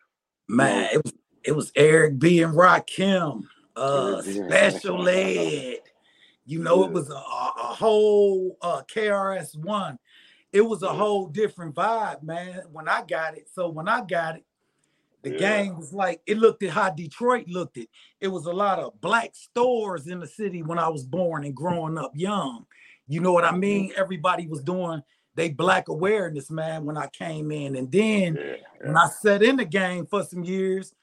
Man, 0.48 0.88
it 0.92 1.02
was 1.04 1.12
it 1.46 1.54
was 1.54 1.72
Eric 1.76 2.18
B 2.18 2.42
and 2.42 2.54
Rakim, 2.54 3.44
uh, 3.76 4.20
Special 4.22 5.08
Ed, 5.08 5.78
You 6.44 6.58
know, 6.58 6.80
yeah. 6.80 6.86
it 6.86 6.92
was 6.92 7.10
a, 7.10 7.14
a 7.14 7.74
whole 7.74 8.58
uh, 8.60 8.82
KRS 8.82 9.56
One. 9.56 9.98
It 10.52 10.62
was 10.62 10.82
a 10.82 10.92
whole 10.92 11.26
different 11.26 11.74
vibe, 11.74 12.22
man. 12.22 12.62
When 12.72 12.88
I 12.88 13.02
got 13.02 13.36
it, 13.36 13.48
so 13.52 13.68
when 13.68 13.88
I 13.88 14.02
got 14.02 14.36
it, 14.36 14.44
the 15.22 15.32
yeah. 15.32 15.38
game 15.38 15.76
was 15.76 15.92
like 15.92 16.20
it 16.26 16.38
looked 16.38 16.62
at 16.62 16.70
how 16.70 16.90
Detroit 16.90 17.48
looked 17.48 17.76
it. 17.76 17.88
It 18.20 18.28
was 18.28 18.46
a 18.46 18.52
lot 18.52 18.78
of 18.78 19.00
black 19.00 19.34
stores 19.34 20.06
in 20.06 20.20
the 20.20 20.26
city 20.26 20.62
when 20.62 20.78
I 20.78 20.88
was 20.88 21.04
born 21.04 21.44
and 21.44 21.54
growing 21.54 21.98
up 21.98 22.12
young. 22.14 22.66
You 23.08 23.20
know 23.20 23.32
what 23.32 23.44
I 23.44 23.56
mean? 23.56 23.92
Everybody 23.96 24.46
was 24.46 24.62
doing 24.62 25.02
they 25.36 25.50
black 25.50 25.88
awareness, 25.88 26.50
man, 26.50 26.84
when 26.86 26.96
I 26.96 27.06
came 27.08 27.52
in. 27.52 27.76
And 27.76 27.92
then 27.92 28.36
yeah, 28.36 28.42
yeah. 28.42 28.86
when 28.86 28.96
I 28.96 29.08
sat 29.08 29.42
in 29.42 29.56
the 29.56 29.64
game 29.64 30.06
for 30.06 30.24
some 30.24 30.42
years, 30.42 30.94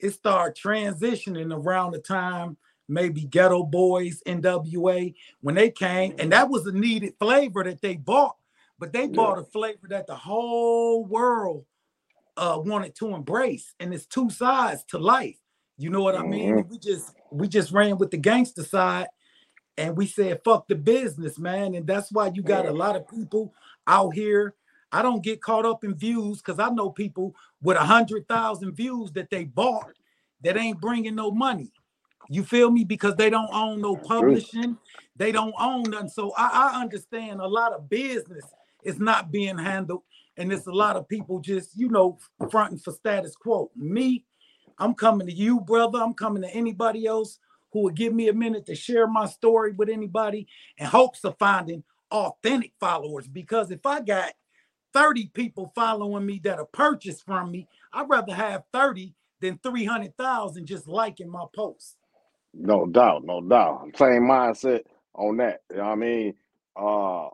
it 0.00 0.10
started 0.10 0.60
transitioning 0.60 1.54
around 1.54 1.92
the 1.92 1.98
time 1.98 2.56
maybe 2.90 3.22
Geto 3.22 3.70
Boys, 3.70 4.22
NWA, 4.26 5.14
when 5.40 5.54
they 5.54 5.70
came, 5.70 6.14
and 6.18 6.32
that 6.32 6.50
was 6.50 6.66
a 6.66 6.72
needed 6.72 7.14
flavor 7.18 7.64
that 7.64 7.80
they 7.80 7.96
bought, 7.96 8.36
but 8.78 8.92
they 8.92 9.06
bought 9.06 9.38
a 9.38 9.44
flavor 9.44 9.86
that 9.88 10.06
the 10.06 10.16
whole 10.16 11.04
world 11.04 11.64
uh, 12.36 12.58
wanted 12.62 12.94
to 12.96 13.14
embrace, 13.14 13.74
and 13.80 13.94
it's 13.94 14.06
two 14.06 14.28
sides 14.28 14.84
to 14.88 14.98
life. 14.98 15.38
You 15.78 15.88
know 15.88 16.02
what 16.02 16.16
I 16.16 16.22
mean? 16.22 16.56
Mm-hmm. 16.56 16.70
We 16.70 16.78
just 16.78 17.14
we 17.30 17.48
just 17.48 17.72
ran 17.72 17.96
with 17.96 18.10
the 18.10 18.18
gangster 18.18 18.64
side, 18.64 19.06
and 19.78 19.96
we 19.96 20.06
said 20.06 20.40
fuck 20.44 20.68
the 20.68 20.74
business, 20.74 21.38
man, 21.38 21.74
and 21.74 21.86
that's 21.86 22.12
why 22.12 22.30
you 22.34 22.42
got 22.42 22.66
a 22.66 22.72
lot 22.72 22.96
of 22.96 23.08
people 23.08 23.54
out 23.86 24.14
here. 24.14 24.54
I 24.92 25.02
don't 25.02 25.22
get 25.22 25.40
caught 25.40 25.64
up 25.64 25.84
in 25.84 25.94
views 25.94 26.38
because 26.38 26.58
I 26.58 26.70
know 26.70 26.90
people 26.90 27.34
with 27.62 27.76
a 27.76 27.84
hundred 27.84 28.26
thousand 28.28 28.72
views 28.74 29.12
that 29.12 29.30
they 29.30 29.44
bought 29.44 29.92
that 30.42 30.56
ain't 30.56 30.80
bringing 30.80 31.14
no 31.14 31.30
money. 31.30 31.72
You 32.28 32.44
feel 32.44 32.70
me? 32.70 32.84
Because 32.84 33.16
they 33.16 33.30
don't 33.30 33.52
own 33.52 33.80
no 33.80 33.96
publishing, 33.96 34.76
they 35.16 35.32
don't 35.32 35.54
own 35.58 35.82
nothing. 35.90 36.08
So 36.08 36.32
I, 36.36 36.70
I 36.72 36.80
understand 36.80 37.40
a 37.40 37.46
lot 37.46 37.72
of 37.72 37.88
business 37.88 38.44
is 38.84 38.98
not 38.98 39.30
being 39.30 39.58
handled 39.58 40.02
and 40.36 40.52
it's 40.52 40.66
a 40.66 40.72
lot 40.72 40.96
of 40.96 41.08
people 41.08 41.40
just, 41.40 41.76
you 41.76 41.88
know, 41.88 42.18
fronting 42.50 42.78
for 42.78 42.92
status 42.92 43.36
quo. 43.36 43.70
Me, 43.76 44.24
I'm 44.78 44.94
coming 44.94 45.26
to 45.26 45.32
you, 45.32 45.60
brother. 45.60 45.98
I'm 45.98 46.14
coming 46.14 46.42
to 46.42 46.48
anybody 46.50 47.06
else 47.06 47.38
who 47.72 47.82
would 47.82 47.94
give 47.94 48.14
me 48.14 48.28
a 48.28 48.32
minute 48.32 48.66
to 48.66 48.74
share 48.74 49.06
my 49.06 49.26
story 49.26 49.72
with 49.72 49.88
anybody 49.88 50.46
in 50.78 50.86
hopes 50.86 51.24
of 51.24 51.36
finding 51.38 51.84
authentic 52.10 52.72
followers. 52.80 53.28
Because 53.28 53.70
if 53.70 53.84
I 53.84 54.00
got 54.00 54.32
30 54.92 55.28
people 55.28 55.72
following 55.74 56.26
me 56.26 56.40
that 56.44 56.58
are 56.58 56.66
purchased 56.66 57.24
from 57.24 57.50
me, 57.50 57.68
I'd 57.92 58.08
rather 58.08 58.34
have 58.34 58.64
30 58.72 59.14
than 59.40 59.58
300,000 59.62 60.66
just 60.66 60.88
liking 60.88 61.30
my 61.30 61.44
posts. 61.54 61.96
No 62.52 62.86
doubt, 62.86 63.24
no 63.24 63.40
doubt. 63.40 63.90
Same 63.96 64.22
mindset 64.22 64.82
on 65.14 65.36
that. 65.38 65.60
You 65.70 65.76
know 65.78 65.84
what 65.84 65.90
I 65.90 65.94
mean? 65.96 66.34
Uh, 66.76 67.28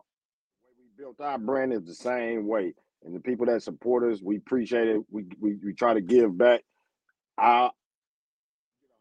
we 0.77 0.85
built 0.97 1.19
our 1.21 1.37
brand 1.37 1.73
is 1.73 1.85
the 1.85 1.95
same 1.95 2.47
way 2.47 2.73
and 3.07 3.15
the 3.15 3.19
people 3.19 3.45
that 3.45 3.63
support 3.63 4.03
us, 4.03 4.21
we 4.21 4.37
appreciate 4.37 4.87
it. 4.87 5.01
We 5.09 5.25
we, 5.39 5.55
we 5.63 5.73
try 5.73 5.93
to 5.93 6.01
give 6.01 6.37
back. 6.37 6.61
I 7.37 7.69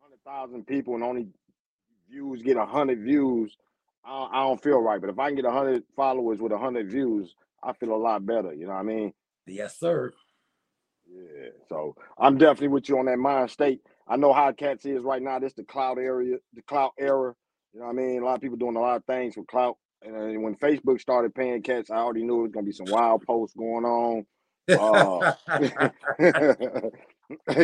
hundred 0.00 0.22
thousand 0.24 0.66
people 0.66 0.94
and 0.94 1.02
only 1.02 1.28
views 2.10 2.42
get 2.42 2.56
hundred 2.56 3.00
views. 3.00 3.56
I, 4.04 4.28
I 4.32 4.42
don't 4.44 4.62
feel 4.62 4.80
right, 4.80 5.00
but 5.00 5.10
if 5.10 5.18
I 5.18 5.28
can 5.28 5.36
get 5.36 5.44
hundred 5.46 5.82
followers 5.96 6.38
with 6.38 6.52
hundred 6.52 6.90
views, 6.90 7.34
I 7.62 7.72
feel 7.72 7.94
a 7.94 7.96
lot 7.96 8.24
better. 8.24 8.52
You 8.52 8.66
know 8.66 8.74
what 8.74 8.80
I 8.80 8.84
mean? 8.84 9.12
Yes, 9.46 9.78
sir. 9.78 10.12
Yeah. 11.08 11.50
So 11.68 11.96
I'm 12.18 12.38
definitely 12.38 12.68
with 12.68 12.88
you 12.88 12.98
on 12.98 13.06
that 13.06 13.18
mind 13.18 13.50
state. 13.50 13.80
I 14.08 14.16
know 14.16 14.32
how 14.32 14.52
cats 14.52 14.84
is 14.86 15.02
right 15.02 15.22
now. 15.22 15.38
This 15.38 15.54
the 15.54 15.64
cloud 15.64 15.98
area, 15.98 16.36
the 16.54 16.62
cloud 16.62 16.92
era. 16.98 17.34
You 17.72 17.80
know 17.80 17.86
what 17.86 17.92
I 17.92 17.96
mean? 17.96 18.22
A 18.22 18.24
lot 18.24 18.36
of 18.36 18.40
people 18.40 18.56
doing 18.56 18.76
a 18.76 18.80
lot 18.80 18.96
of 18.96 19.04
things 19.04 19.36
with 19.36 19.46
clout. 19.46 19.76
And 20.02 20.42
when 20.42 20.54
Facebook 20.56 21.00
started 21.00 21.34
paying 21.34 21.62
cats, 21.62 21.90
I 21.90 21.96
already 21.96 22.22
knew 22.22 22.40
it 22.40 22.42
was 22.42 22.52
gonna 22.52 22.66
be 22.66 22.72
some 22.72 22.86
wild 22.88 23.22
posts 23.26 23.56
going 23.56 23.84
on. 23.84 24.26
Uh, 24.68 25.32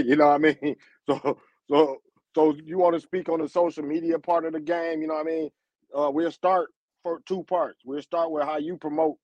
you 0.02 0.16
know 0.16 0.28
what 0.28 0.34
I 0.34 0.38
mean? 0.38 0.76
So, 1.08 1.38
so, 1.68 1.96
so 2.32 2.54
you 2.64 2.78
want 2.78 2.94
to 2.94 3.00
speak 3.00 3.28
on 3.28 3.40
the 3.40 3.48
social 3.48 3.82
media 3.82 4.16
part 4.18 4.44
of 4.44 4.52
the 4.52 4.60
game? 4.60 5.02
You 5.02 5.08
know 5.08 5.14
what 5.14 5.26
I 5.26 5.30
mean? 5.30 5.50
Uh, 5.92 6.10
we'll 6.12 6.30
start 6.30 6.70
for 7.02 7.20
two 7.26 7.42
parts. 7.42 7.80
We'll 7.84 8.02
start 8.02 8.30
with 8.30 8.44
how 8.44 8.58
you 8.58 8.76
promote 8.76 9.16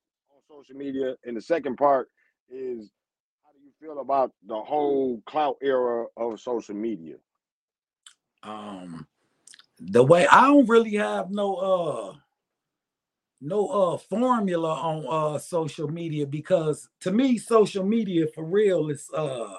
social 0.49 0.77
media, 0.77 1.15
and 1.25 1.37
the 1.37 1.43
second 1.43 1.77
part 1.77 2.09
is 2.49 2.91
how 3.45 3.53
do 3.53 3.59
you 3.63 3.73
feel 3.81 4.01
about 4.01 4.33
the 4.47 4.59
whole 4.59 5.23
clout 5.27 5.57
era 5.63 6.07
of 6.17 6.41
social 6.41 6.75
media? 6.75 7.17
Um, 8.43 9.07
the 9.79 10.03
way 10.03 10.27
I 10.27 10.47
don't 10.47 10.69
really 10.69 10.95
have 10.97 11.31
no 11.31 11.55
uh 11.55 12.15
no 13.41 13.69
uh 13.69 13.99
formula 13.99 14.75
on 14.75 15.07
uh 15.09 15.39
social 15.39 15.89
media 15.89 16.27
because 16.27 16.89
to 17.01 17.13
me 17.13 17.39
social 17.39 17.85
media 17.85 18.27
for 18.35 18.45
real 18.45 18.91
is 18.91 19.09
uh 19.15 19.55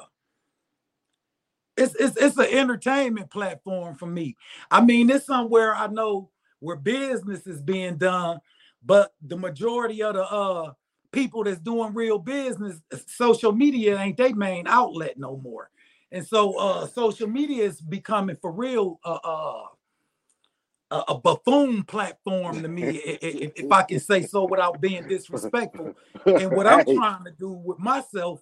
it's 1.77 1.95
it's 1.95 2.17
it's 2.17 2.37
an 2.37 2.47
entertainment 2.51 3.29
platform 3.31 3.95
for 3.95 4.05
me. 4.05 4.35
I 4.69 4.81
mean, 4.81 5.09
it's 5.09 5.25
somewhere 5.25 5.73
I 5.73 5.87
know 5.87 6.29
where 6.59 6.75
business 6.75 7.47
is 7.47 7.61
being 7.61 7.95
done, 7.95 8.39
but 8.83 9.13
the 9.21 9.37
majority 9.37 10.01
of 10.03 10.15
the 10.15 10.23
uh 10.23 10.73
people 11.11 11.43
that's 11.43 11.59
doing 11.59 11.93
real 11.93 12.19
business, 12.19 12.81
social 13.07 13.51
media 13.51 13.99
ain't 13.99 14.17
their 14.17 14.35
main 14.35 14.67
outlet 14.67 15.17
no 15.17 15.37
more. 15.37 15.69
And 16.11 16.25
so 16.25 16.57
uh 16.57 16.87
social 16.87 17.27
media 17.27 17.63
is 17.63 17.81
becoming 17.81 18.37
for 18.41 18.51
real 18.51 18.99
uh, 19.03 19.19
uh 19.23 19.63
a, 20.91 21.03
a 21.09 21.17
buffoon 21.17 21.83
platform 21.83 22.61
to 22.61 22.67
me, 22.67 22.83
if, 22.97 23.51
if, 23.55 23.71
I 23.71 23.83
can 23.83 23.99
say 23.99 24.23
so 24.23 24.45
without 24.45 24.81
being 24.81 25.07
disrespectful. 25.07 25.93
And 26.25 26.51
what 26.51 26.67
I'm 26.67 26.83
trying 26.95 27.25
to 27.25 27.31
do 27.37 27.51
with 27.51 27.79
myself 27.79 28.41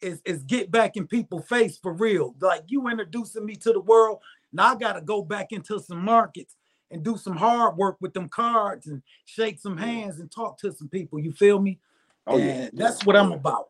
is, 0.00 0.22
is 0.24 0.42
get 0.44 0.70
back 0.70 0.96
in 0.96 1.06
people's 1.06 1.46
face 1.46 1.78
for 1.78 1.92
real. 1.92 2.34
Like 2.40 2.64
you 2.68 2.88
introducing 2.88 3.44
me 3.44 3.56
to 3.56 3.72
the 3.72 3.80
world. 3.80 4.20
Now 4.52 4.72
I 4.72 4.76
got 4.76 4.94
to 4.94 5.00
go 5.00 5.22
back 5.22 5.52
into 5.52 5.80
some 5.80 6.04
markets 6.04 6.56
and 6.90 7.02
do 7.02 7.16
some 7.16 7.36
hard 7.36 7.76
work 7.76 7.96
with 8.00 8.12
them 8.14 8.28
cards 8.28 8.86
and 8.86 9.02
shake 9.24 9.58
some 9.58 9.76
hands 9.76 10.18
and 10.18 10.30
talk 10.30 10.58
to 10.58 10.72
some 10.72 10.88
people. 10.88 11.18
You 11.18 11.32
feel 11.32 11.60
me? 11.60 11.78
Oh, 12.26 12.38
and 12.38 12.46
yeah. 12.46 12.70
that's 12.72 13.04
what 13.06 13.16
I'm 13.16 13.32
about. 13.32 13.68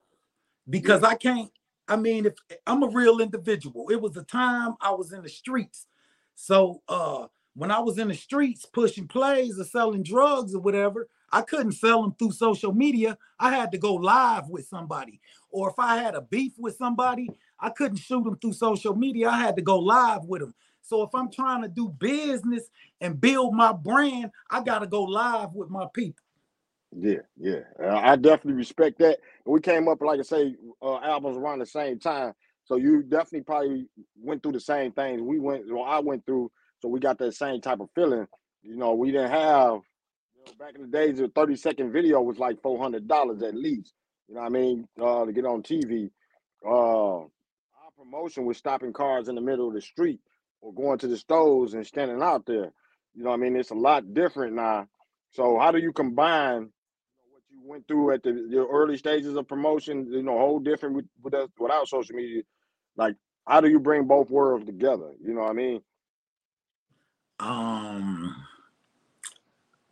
Because 0.68 1.02
yeah. 1.02 1.08
I 1.08 1.14
can't, 1.14 1.50
I 1.88 1.96
mean, 1.96 2.26
if 2.26 2.34
I'm 2.66 2.82
a 2.82 2.88
real 2.88 3.20
individual, 3.20 3.88
it 3.90 4.00
was 4.00 4.16
a 4.16 4.22
time 4.22 4.74
I 4.80 4.90
was 4.92 5.12
in 5.12 5.22
the 5.22 5.28
streets. 5.28 5.86
So 6.34 6.82
uh 6.88 7.26
when 7.54 7.70
I 7.70 7.80
was 7.80 7.98
in 7.98 8.08
the 8.08 8.14
streets 8.14 8.64
pushing 8.64 9.08
plays 9.08 9.58
or 9.58 9.64
selling 9.64 10.02
drugs 10.02 10.54
or 10.54 10.60
whatever, 10.60 11.08
I 11.32 11.42
couldn't 11.42 11.72
sell 11.72 12.02
them 12.02 12.14
through 12.18 12.32
social 12.32 12.72
media. 12.72 13.18
I 13.38 13.54
had 13.54 13.72
to 13.72 13.78
go 13.78 13.94
live 13.94 14.48
with 14.48 14.66
somebody. 14.66 15.20
Or 15.50 15.70
if 15.70 15.78
I 15.78 15.96
had 15.96 16.14
a 16.14 16.20
beef 16.20 16.52
with 16.58 16.76
somebody, 16.76 17.28
I 17.58 17.70
couldn't 17.70 17.98
shoot 17.98 18.24
them 18.24 18.36
through 18.38 18.54
social 18.54 18.94
media. 18.94 19.28
I 19.28 19.38
had 19.38 19.56
to 19.56 19.62
go 19.62 19.78
live 19.78 20.24
with 20.24 20.40
them. 20.40 20.54
So 20.90 21.04
if 21.04 21.10
I'm 21.14 21.30
trying 21.30 21.62
to 21.62 21.68
do 21.68 21.88
business 21.88 22.64
and 23.00 23.20
build 23.20 23.54
my 23.54 23.72
brand, 23.72 24.32
I 24.50 24.60
got 24.60 24.80
to 24.80 24.88
go 24.88 25.04
live 25.04 25.54
with 25.54 25.70
my 25.70 25.86
people. 25.94 26.24
Yeah, 26.98 27.20
yeah, 27.38 27.60
I 27.80 28.16
definitely 28.16 28.54
respect 28.54 28.98
that. 28.98 29.20
We 29.46 29.60
came 29.60 29.86
up, 29.86 30.02
like 30.02 30.18
I 30.18 30.24
say, 30.24 30.56
uh, 30.82 30.96
albums 30.96 31.36
around 31.36 31.60
the 31.60 31.66
same 31.66 32.00
time, 32.00 32.32
so 32.64 32.74
you 32.74 33.04
definitely 33.04 33.42
probably 33.42 33.86
went 34.20 34.42
through 34.42 34.52
the 34.52 34.60
same 34.60 34.90
things 34.90 35.22
we 35.22 35.38
went. 35.38 35.72
Well, 35.72 35.84
I 35.84 36.00
went 36.00 36.26
through 36.26 36.50
so 36.80 36.88
we 36.88 36.98
got 36.98 37.18
that 37.18 37.34
same 37.34 37.60
type 37.60 37.78
of 37.78 37.90
feeling. 37.94 38.26
You 38.64 38.76
know, 38.76 38.94
we 38.94 39.12
didn't 39.12 39.30
have 39.30 39.74
you 40.34 40.44
know, 40.44 40.52
back 40.58 40.74
in 40.74 40.82
the 40.82 40.88
days 40.88 41.20
a 41.20 41.28
30 41.28 41.54
second 41.54 41.92
video 41.92 42.20
was 42.20 42.40
like 42.40 42.60
four 42.62 42.82
hundred 42.82 43.06
dollars 43.06 43.42
at 43.42 43.54
least. 43.54 43.94
You 44.28 44.34
know 44.34 44.40
what 44.40 44.48
I 44.48 44.50
mean? 44.50 44.88
Uh, 45.00 45.24
to 45.26 45.32
get 45.32 45.44
on 45.44 45.62
TV. 45.62 46.10
Uh, 46.66 47.18
our 47.20 47.28
promotion 47.96 48.44
was 48.44 48.56
stopping 48.56 48.92
cars 48.92 49.28
in 49.28 49.36
the 49.36 49.40
middle 49.40 49.68
of 49.68 49.74
the 49.74 49.80
street 49.80 50.18
or 50.60 50.74
going 50.74 50.98
to 50.98 51.08
the 51.08 51.16
stores 51.16 51.74
and 51.74 51.86
standing 51.86 52.22
out 52.22 52.46
there. 52.46 52.72
You 53.14 53.24
know 53.24 53.32
I 53.32 53.36
mean? 53.36 53.56
It's 53.56 53.70
a 53.70 53.74
lot 53.74 54.14
different 54.14 54.54
now. 54.54 54.88
So 55.32 55.58
how 55.58 55.70
do 55.72 55.78
you 55.78 55.92
combine 55.92 56.70
what 57.30 57.42
you 57.50 57.60
went 57.64 57.88
through 57.88 58.12
at 58.12 58.22
the, 58.22 58.32
the 58.32 58.66
early 58.66 58.96
stages 58.96 59.36
of 59.36 59.48
promotion, 59.48 60.06
you 60.12 60.22
know, 60.22 60.38
whole 60.38 60.60
different 60.60 60.96
with, 60.96 61.06
with 61.22 61.34
us, 61.34 61.48
without 61.58 61.88
social 61.88 62.16
media? 62.16 62.42
Like, 62.96 63.16
how 63.46 63.60
do 63.60 63.68
you 63.68 63.80
bring 63.80 64.04
both 64.06 64.30
worlds 64.30 64.66
together? 64.66 65.12
You 65.22 65.34
know 65.34 65.42
what 65.42 65.50
I 65.50 65.54
mean? 65.54 65.82
um 67.40 68.36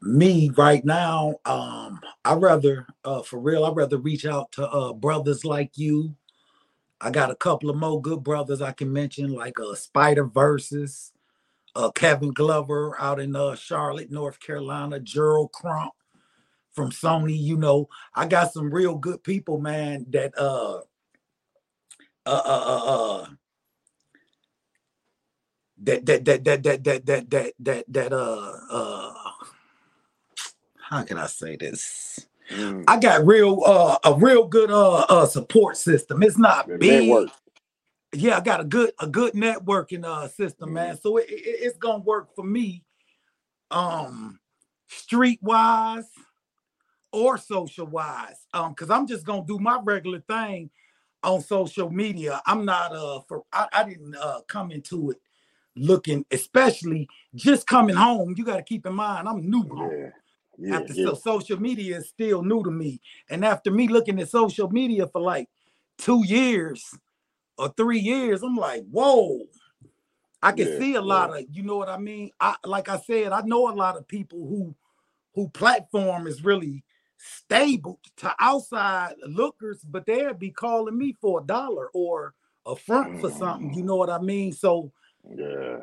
me 0.02 0.50
right 0.56 0.84
now 0.84 1.34
um 1.44 1.98
i 2.24 2.34
rather 2.34 2.86
uh 3.04 3.22
for 3.22 3.40
real 3.40 3.64
i 3.64 3.70
rather 3.70 3.96
reach 3.96 4.26
out 4.26 4.52
to 4.52 4.68
uh 4.68 4.92
brothers 4.92 5.44
like 5.44 5.76
you 5.76 6.14
i 7.00 7.10
got 7.10 7.30
a 7.30 7.36
couple 7.36 7.70
of 7.70 7.76
more 7.76 8.00
good 8.00 8.22
brothers 8.22 8.62
i 8.62 8.72
can 8.72 8.92
mention 8.92 9.32
like 9.32 9.58
uh 9.60 9.74
spider 9.74 10.24
versus 10.24 11.12
uh 11.76 11.90
kevin 11.92 12.32
glover 12.32 12.96
out 13.00 13.20
in 13.20 13.36
uh 13.36 13.54
charlotte 13.54 14.10
north 14.10 14.40
carolina 14.40 15.00
gerald 15.00 15.52
crump 15.52 15.92
from 16.72 16.90
sony 16.90 17.38
you 17.38 17.56
know 17.56 17.88
i 18.14 18.26
got 18.26 18.52
some 18.52 18.72
real 18.72 18.94
good 18.96 19.22
people 19.22 19.60
man 19.60 20.06
that 20.10 20.32
uh 20.38 20.78
uh 22.26 22.42
uh 22.44 22.64
uh, 22.66 23.22
uh 23.22 23.26
that 25.78 26.06
that 26.06 26.24
that 26.24 26.44
that 26.44 26.62
that 26.62 26.84
that 26.84 27.06
that 27.06 27.30
that 27.30 27.54
that 27.60 27.84
that 27.88 28.12
uh 28.12 28.52
uh 28.70 29.14
how 30.88 31.02
can 31.02 31.18
I 31.18 31.26
say 31.26 31.56
this? 31.56 32.27
Mm. 32.50 32.84
I 32.88 32.98
got 32.98 33.26
real 33.26 33.62
uh 33.66 33.98
a 34.04 34.14
real 34.14 34.46
good 34.46 34.70
uh, 34.70 35.06
uh 35.08 35.26
support 35.26 35.76
system. 35.76 36.22
It's 36.22 36.38
not 36.38 36.66
the 36.68 36.78
big. 36.78 37.28
Yeah, 38.14 38.38
I 38.38 38.40
got 38.40 38.60
a 38.60 38.64
good 38.64 38.92
a 39.00 39.06
good 39.06 39.34
networking 39.34 40.04
uh 40.04 40.28
system, 40.28 40.70
mm. 40.70 40.74
man. 40.74 40.98
So 41.00 41.18
it, 41.18 41.28
it, 41.28 41.34
it's 41.34 41.78
gonna 41.78 42.02
work 42.04 42.34
for 42.34 42.44
me. 42.44 42.84
um, 43.70 44.40
street 44.88 45.38
wise 45.42 46.08
or 47.12 47.38
social 47.38 47.86
wise. 47.86 48.46
Um, 48.54 48.70
because 48.72 48.90
I'm 48.90 49.06
just 49.06 49.26
gonna 49.26 49.44
do 49.46 49.58
my 49.58 49.78
regular 49.82 50.20
thing 50.20 50.70
on 51.22 51.40
social 51.40 51.90
media. 51.90 52.40
I'm 52.46 52.64
not 52.64 52.94
uh 52.94 53.20
for 53.28 53.44
I, 53.52 53.68
I 53.72 53.84
didn't 53.84 54.14
uh 54.16 54.40
come 54.48 54.70
into 54.70 55.10
it 55.10 55.18
looking, 55.76 56.24
especially 56.30 57.08
just 57.34 57.66
coming 57.66 57.96
home. 57.96 58.34
You 58.36 58.44
got 58.44 58.56
to 58.56 58.62
keep 58.62 58.86
in 58.86 58.94
mind 58.94 59.28
I'm 59.28 59.48
new 59.48 59.64
Yeah. 59.92 60.10
Yeah, 60.58 60.76
after 60.76 60.92
yeah. 60.92 61.06
so 61.06 61.14
social 61.14 61.60
media 61.60 61.98
is 61.98 62.08
still 62.08 62.42
new 62.42 62.62
to 62.64 62.70
me. 62.70 63.00
And 63.30 63.44
after 63.44 63.70
me 63.70 63.88
looking 63.88 64.20
at 64.20 64.28
social 64.28 64.68
media 64.68 65.06
for 65.06 65.20
like 65.20 65.48
two 65.98 66.24
years 66.26 66.84
or 67.56 67.72
three 67.76 68.00
years, 68.00 68.42
I'm 68.42 68.56
like, 68.56 68.84
whoa. 68.90 69.40
I 70.42 70.52
can 70.52 70.68
yeah, 70.68 70.78
see 70.78 70.94
a 70.94 71.00
lot 71.02 71.36
of, 71.36 71.44
you 71.50 71.64
know 71.64 71.76
what 71.76 71.88
I 71.88 71.98
mean? 71.98 72.30
I 72.40 72.54
like 72.64 72.88
I 72.88 72.98
said, 72.98 73.32
I 73.32 73.40
know 73.42 73.68
a 73.68 73.74
lot 73.74 73.96
of 73.96 74.06
people 74.06 74.46
who 74.46 74.74
who 75.34 75.48
platform 75.48 76.26
is 76.26 76.44
really 76.44 76.84
stable 77.16 78.00
to 78.18 78.34
outside 78.38 79.14
lookers, 79.26 79.80
but 79.82 80.06
they'll 80.06 80.34
be 80.34 80.50
calling 80.50 80.96
me 80.96 81.16
for 81.20 81.40
a 81.40 81.46
dollar 81.46 81.88
or 81.92 82.34
a 82.66 82.76
front 82.76 83.20
for 83.20 83.30
something. 83.30 83.74
You 83.74 83.82
mm. 83.82 83.86
know 83.86 83.96
what 83.96 84.10
I 84.10 84.18
mean? 84.18 84.52
So 84.52 84.92
yeah. 85.36 85.78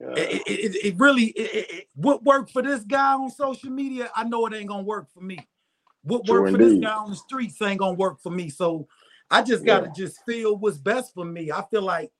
Yeah. 0.00 0.14
It, 0.16 0.42
it, 0.46 0.84
it, 0.84 0.94
really 0.98 1.26
it, 1.36 1.88
what 1.94 2.24
worked 2.24 2.50
for 2.50 2.62
this 2.62 2.82
guy 2.82 3.14
on 3.14 3.30
social 3.30 3.70
media, 3.70 4.10
I 4.14 4.24
know 4.24 4.46
it 4.46 4.54
ain't 4.54 4.68
gonna 4.68 4.82
work 4.82 5.08
for 5.12 5.20
me. 5.20 5.38
What 6.02 6.26
worked 6.28 6.52
for 6.52 6.58
this 6.58 6.78
guy 6.78 6.94
on 6.94 7.10
the 7.10 7.16
streets 7.16 7.60
ain't 7.62 7.78
gonna 7.78 7.94
work 7.94 8.20
for 8.20 8.30
me. 8.30 8.50
So 8.50 8.88
I 9.30 9.42
just 9.42 9.64
gotta 9.64 9.86
yeah. 9.86 9.92
just 9.96 10.24
feel 10.26 10.56
what's 10.56 10.78
best 10.78 11.14
for 11.14 11.24
me. 11.24 11.50
I 11.50 11.62
feel 11.70 11.82
like 11.82 12.12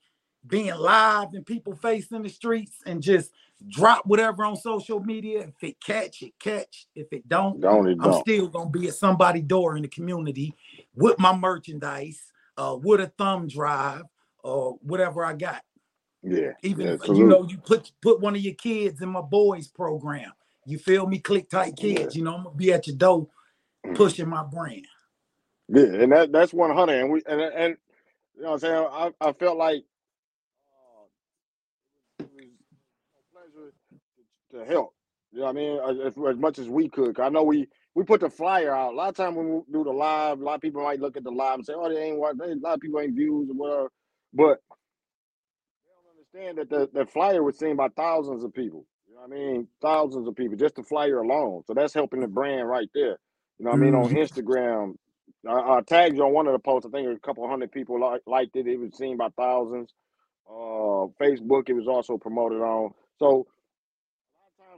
being 0.47 0.75
live 0.75 1.35
and 1.35 1.45
people 1.45 1.75
facing 1.77 2.23
the 2.23 2.29
streets 2.29 2.79
and 2.87 3.03
just 3.03 3.31
drop 3.69 4.07
whatever 4.07 4.45
on 4.45 4.57
social 4.57 5.01
media. 5.01 5.41
If 5.41 5.69
it 5.69 5.81
catch, 5.81 6.23
it 6.23 6.33
catch. 6.39 6.87
If 6.95 7.13
it 7.13 7.29
don't, 7.29 7.61
don't 7.61 7.89
it 7.89 7.99
I'm 8.01 8.11
don't. 8.11 8.21
still 8.21 8.49
gonna 8.49 8.71
be 8.71 8.89
at 8.89 8.95
somebody's 8.95 9.45
door 9.45 9.77
in 9.77 9.83
the 9.83 9.89
community 9.89 10.55
with 10.95 11.19
my 11.19 11.37
merchandise, 11.37 12.33
uh, 12.57 12.77
with 12.81 13.01
a 13.01 13.09
thumb 13.19 13.49
drive, 13.49 14.05
or 14.43 14.79
whatever 14.81 15.25
I 15.25 15.35
got. 15.35 15.63
Yeah. 16.25 16.53
Even 16.63 16.87
yeah, 16.87 16.93
if 16.95 17.07
you 17.09 17.27
know 17.27 17.47
you 17.47 17.59
put 17.59 17.93
put 18.01 18.21
one 18.21 18.35
of 18.35 18.41
your 18.41 18.55
kids 18.55 19.03
in 19.03 19.11
my 19.11 19.21
boys 19.21 19.69
program. 19.69 20.33
You 20.67 20.79
feel 20.79 21.07
me? 21.07 21.19
Click 21.19 21.51
tight 21.51 21.77
kids. 21.77 22.15
Yeah. 22.15 22.19
You 22.19 22.25
know, 22.25 22.35
I'm 22.35 22.45
gonna 22.45 22.57
be 22.57 22.73
at 22.73 22.87
your 22.87 22.97
door 22.97 23.29
mm. 23.87 23.95
pushing 23.95 24.29
my 24.29 24.43
brand. 24.43 24.87
Yeah, 25.69 25.85
and 25.85 26.13
that 26.13 26.33
that's 26.33 26.53
100. 26.53 26.93
And 26.93 27.11
we 27.11 27.23
and 27.27 27.41
and 27.41 27.77
you 28.35 28.43
know 28.43 28.53
what 28.53 28.55
I'm 28.55 28.59
saying? 28.61 28.89
I, 28.91 29.11
I 29.21 29.33
felt 29.33 29.59
like 29.59 29.85
a 32.21 32.25
pleasure 33.33 33.73
to 34.53 34.65
help. 34.65 34.95
You 35.33 35.41
know 35.41 35.47
what 35.47 35.51
I 35.51 35.53
mean? 35.55 36.07
As, 36.07 36.13
as 36.17 36.37
much 36.39 36.59
as 36.59 36.69
we 36.69 36.89
could. 36.89 37.21
I 37.21 37.29
know 37.29 37.43
we 37.43 37.69
we 37.95 38.05
put 38.05 38.21
the 38.21 38.31
flyer 38.31 38.75
out. 38.75 38.95
A 38.95 38.97
lot 38.97 39.09
of 39.11 39.17
times 39.17 39.37
when 39.37 39.49
we 39.49 39.61
do 39.73 39.85
the 39.85 39.91
live, 39.91 40.41
a 40.41 40.45
lot 40.45 40.55
of 40.55 40.61
people 40.63 40.83
might 40.83 41.01
look 41.01 41.17
at 41.17 41.25
the 41.25 41.31
live 41.31 41.57
and 41.57 41.67
say, 41.67 41.75
"Oh, 41.77 41.89
they 41.89 42.03
ain't 42.03 42.19
what." 42.19 42.37
A 42.41 42.55
lot 42.55 42.75
of 42.75 42.81
people 42.81 43.01
ain't 43.01 43.15
views 43.15 43.51
or 43.51 43.55
whatever. 43.55 43.93
But 44.33 44.59
understand 46.35 46.59
that 46.59 46.71
the, 46.71 46.89
the 46.93 47.07
flyer 47.07 47.43
was 47.43 47.59
seen 47.59 47.77
by 47.77 47.89
thousands 47.89 48.45
of 48.45 48.53
people. 48.53 48.87
You 49.09 49.15
know 49.15 49.21
what 49.23 49.33
I 49.33 49.39
mean? 49.39 49.69
Thousands 49.81 50.29
of 50.29 50.37
people 50.37 50.57
just 50.57 50.77
the 50.77 50.83
flyer 50.83 51.19
alone. 51.19 51.63
So 51.67 51.75
that's 51.75 51.95
helping 51.95 52.21
the 52.21 52.29
brand 52.29 52.69
right 52.69 52.89
there. 52.95 53.19
You 53.59 53.67
know 53.67 53.71
what 53.71 53.77
I 53.77 53.81
mean? 53.81 53.95
On 53.95 54.09
mm-hmm. 54.09 54.17
Instagram, 54.17 54.95
I, 55.49 55.79
I 55.79 55.81
tagged 55.87 56.17
you 56.17 56.25
on 56.25 56.33
one 56.33 56.47
of 56.47 56.53
the 56.53 56.59
posts. 56.59 56.87
I 56.87 56.91
think 56.91 57.09
a 57.09 57.21
couple 57.21 57.49
hundred 57.49 57.73
people 57.73 58.01
like, 58.01 58.23
liked 58.27 58.57
it. 58.57 58.67
It 58.67 58.79
was 58.79 58.97
seen 58.97 59.17
by 59.17 59.29
thousands. 59.37 59.93
Uh, 60.49 61.09
Facebook, 61.21 61.69
it 61.69 61.75
was 61.75 61.87
also 61.89 62.19
promoted 62.19 62.61
on. 62.61 62.93
So 63.19 63.47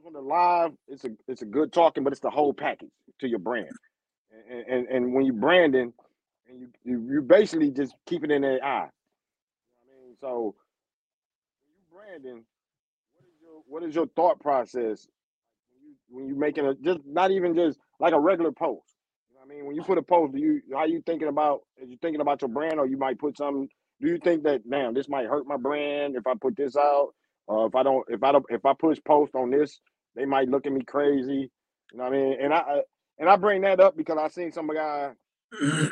on 0.07 0.13
the 0.13 0.21
live, 0.21 0.71
it's 0.87 1.05
a 1.05 1.09
it's 1.27 1.43
a 1.43 1.47
good 1.47 1.73
talking, 1.73 2.05
but 2.05 2.13
it's 2.13 2.21
the 2.21 2.31
whole 2.31 2.55
package 2.55 2.91
to 3.21 3.29
your 3.29 3.41
brand. 3.41 3.67
And 4.49 4.67
and, 4.69 4.87
and 4.89 5.15
when 5.15 5.25
you 5.25 5.33
branding, 5.33 5.93
and 6.49 6.61
you, 6.61 6.69
you 6.85 7.15
you 7.15 7.23
basically 7.23 7.71
just 7.71 7.95
keep 8.07 8.23
it 8.23 8.31
in 8.31 8.43
their 8.43 8.65
eye. 8.65 8.89
You 9.83 9.91
know 9.91 10.05
I 10.05 10.07
mean, 10.07 10.17
so 10.21 10.55
branding, 12.07 12.45
what 13.15 13.25
is 13.25 13.41
your 13.43 13.63
what 13.67 13.83
is 13.83 13.95
your 13.95 14.07
thought 14.17 14.41
process 14.41 15.07
when 15.71 15.83
you 15.83 15.95
when 16.09 16.29
you 16.29 16.37
making 16.37 16.67
a 16.67 16.75
just 16.75 17.01
not 17.07 17.31
even 17.31 17.55
just 17.55 17.79
like 18.01 18.13
a 18.13 18.21
regular 18.21 18.53
post. 18.53 18.95
You 19.31 19.37
know 19.37 19.43
I 19.45 19.49
mean, 19.49 19.67
when 19.67 19.77
you 19.77 19.83
put 19.83 19.99
a 19.99 20.03
post, 20.03 20.35
do 20.35 20.41
you 20.41 20.61
how 20.73 20.85
you 20.85 21.03
thinking 21.07 21.29
about? 21.29 21.61
Are 21.81 21.87
you 21.87 21.97
thinking 22.01 22.21
about 22.21 22.43
your 22.43 22.49
brand, 22.49 22.79
or 22.79 22.87
you 22.87 22.97
might 22.97 23.19
put 23.19 23.37
some? 23.37 23.69
Do 24.01 24.09
you 24.09 24.19
think 24.19 24.43
that 24.45 24.69
damn 24.69 24.95
this 24.95 25.09
might 25.09 25.27
hurt 25.27 25.47
my 25.47 25.57
brand 25.57 26.17
if 26.17 26.27
I 26.27 26.35
put 26.41 26.57
this 26.57 26.77
out? 26.77 27.09
Uh, 27.51 27.67
if 27.67 27.75
I 27.75 27.83
don't, 27.83 28.05
if 28.09 28.23
I 28.23 28.33
don't, 28.33 28.45
if 28.51 28.65
I 28.67 28.73
push 28.79 28.99
post 29.07 29.35
on 29.35 29.51
this, 29.51 29.81
they 30.15 30.25
might 30.25 30.49
look 30.49 30.67
at 30.67 30.73
me 30.73 30.83
crazy. 30.83 31.51
You 31.93 31.99
know 31.99 32.05
what 32.05 32.13
I 32.13 32.17
mean? 32.17 32.37
And 32.43 32.55
I 32.55 32.83
and 33.19 33.29
I 33.29 33.37
bring 33.37 33.63
that 33.63 33.81
up 33.81 33.97
because 33.97 34.19
I 34.19 34.29
seen 34.29 34.53
some 34.53 34.69
guy 34.69 35.13
guys 35.53 35.91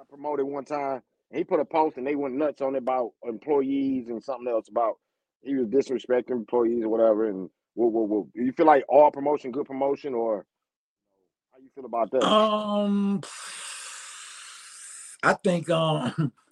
I 0.00 0.04
promoted 0.08 0.46
one 0.46 0.64
time 0.64 1.00
he 1.32 1.44
put 1.44 1.60
a 1.60 1.64
post 1.64 1.96
and 1.96 2.06
they 2.06 2.14
went 2.16 2.34
nuts 2.34 2.60
on 2.60 2.74
it 2.74 2.78
about 2.78 3.10
employees 3.22 4.08
and 4.08 4.22
something 4.22 4.48
else 4.48 4.68
about 4.68 4.96
he 5.42 5.54
was 5.54 5.66
disrespecting 5.68 6.30
employees 6.30 6.84
or 6.84 6.88
whatever. 6.88 7.28
And 7.28 7.50
whoa, 7.74 7.88
whoa, 7.88 8.06
whoa. 8.06 8.28
you 8.34 8.52
feel 8.52 8.66
like 8.66 8.84
all 8.88 9.10
promotion, 9.10 9.52
good 9.52 9.66
promotion, 9.66 10.14
or 10.14 10.46
how 11.52 11.58
you 11.58 11.70
feel 11.74 11.84
about 11.84 12.10
that? 12.12 12.22
Um, 12.22 13.22
I 15.22 15.34
think 15.34 15.68
um 15.70 16.32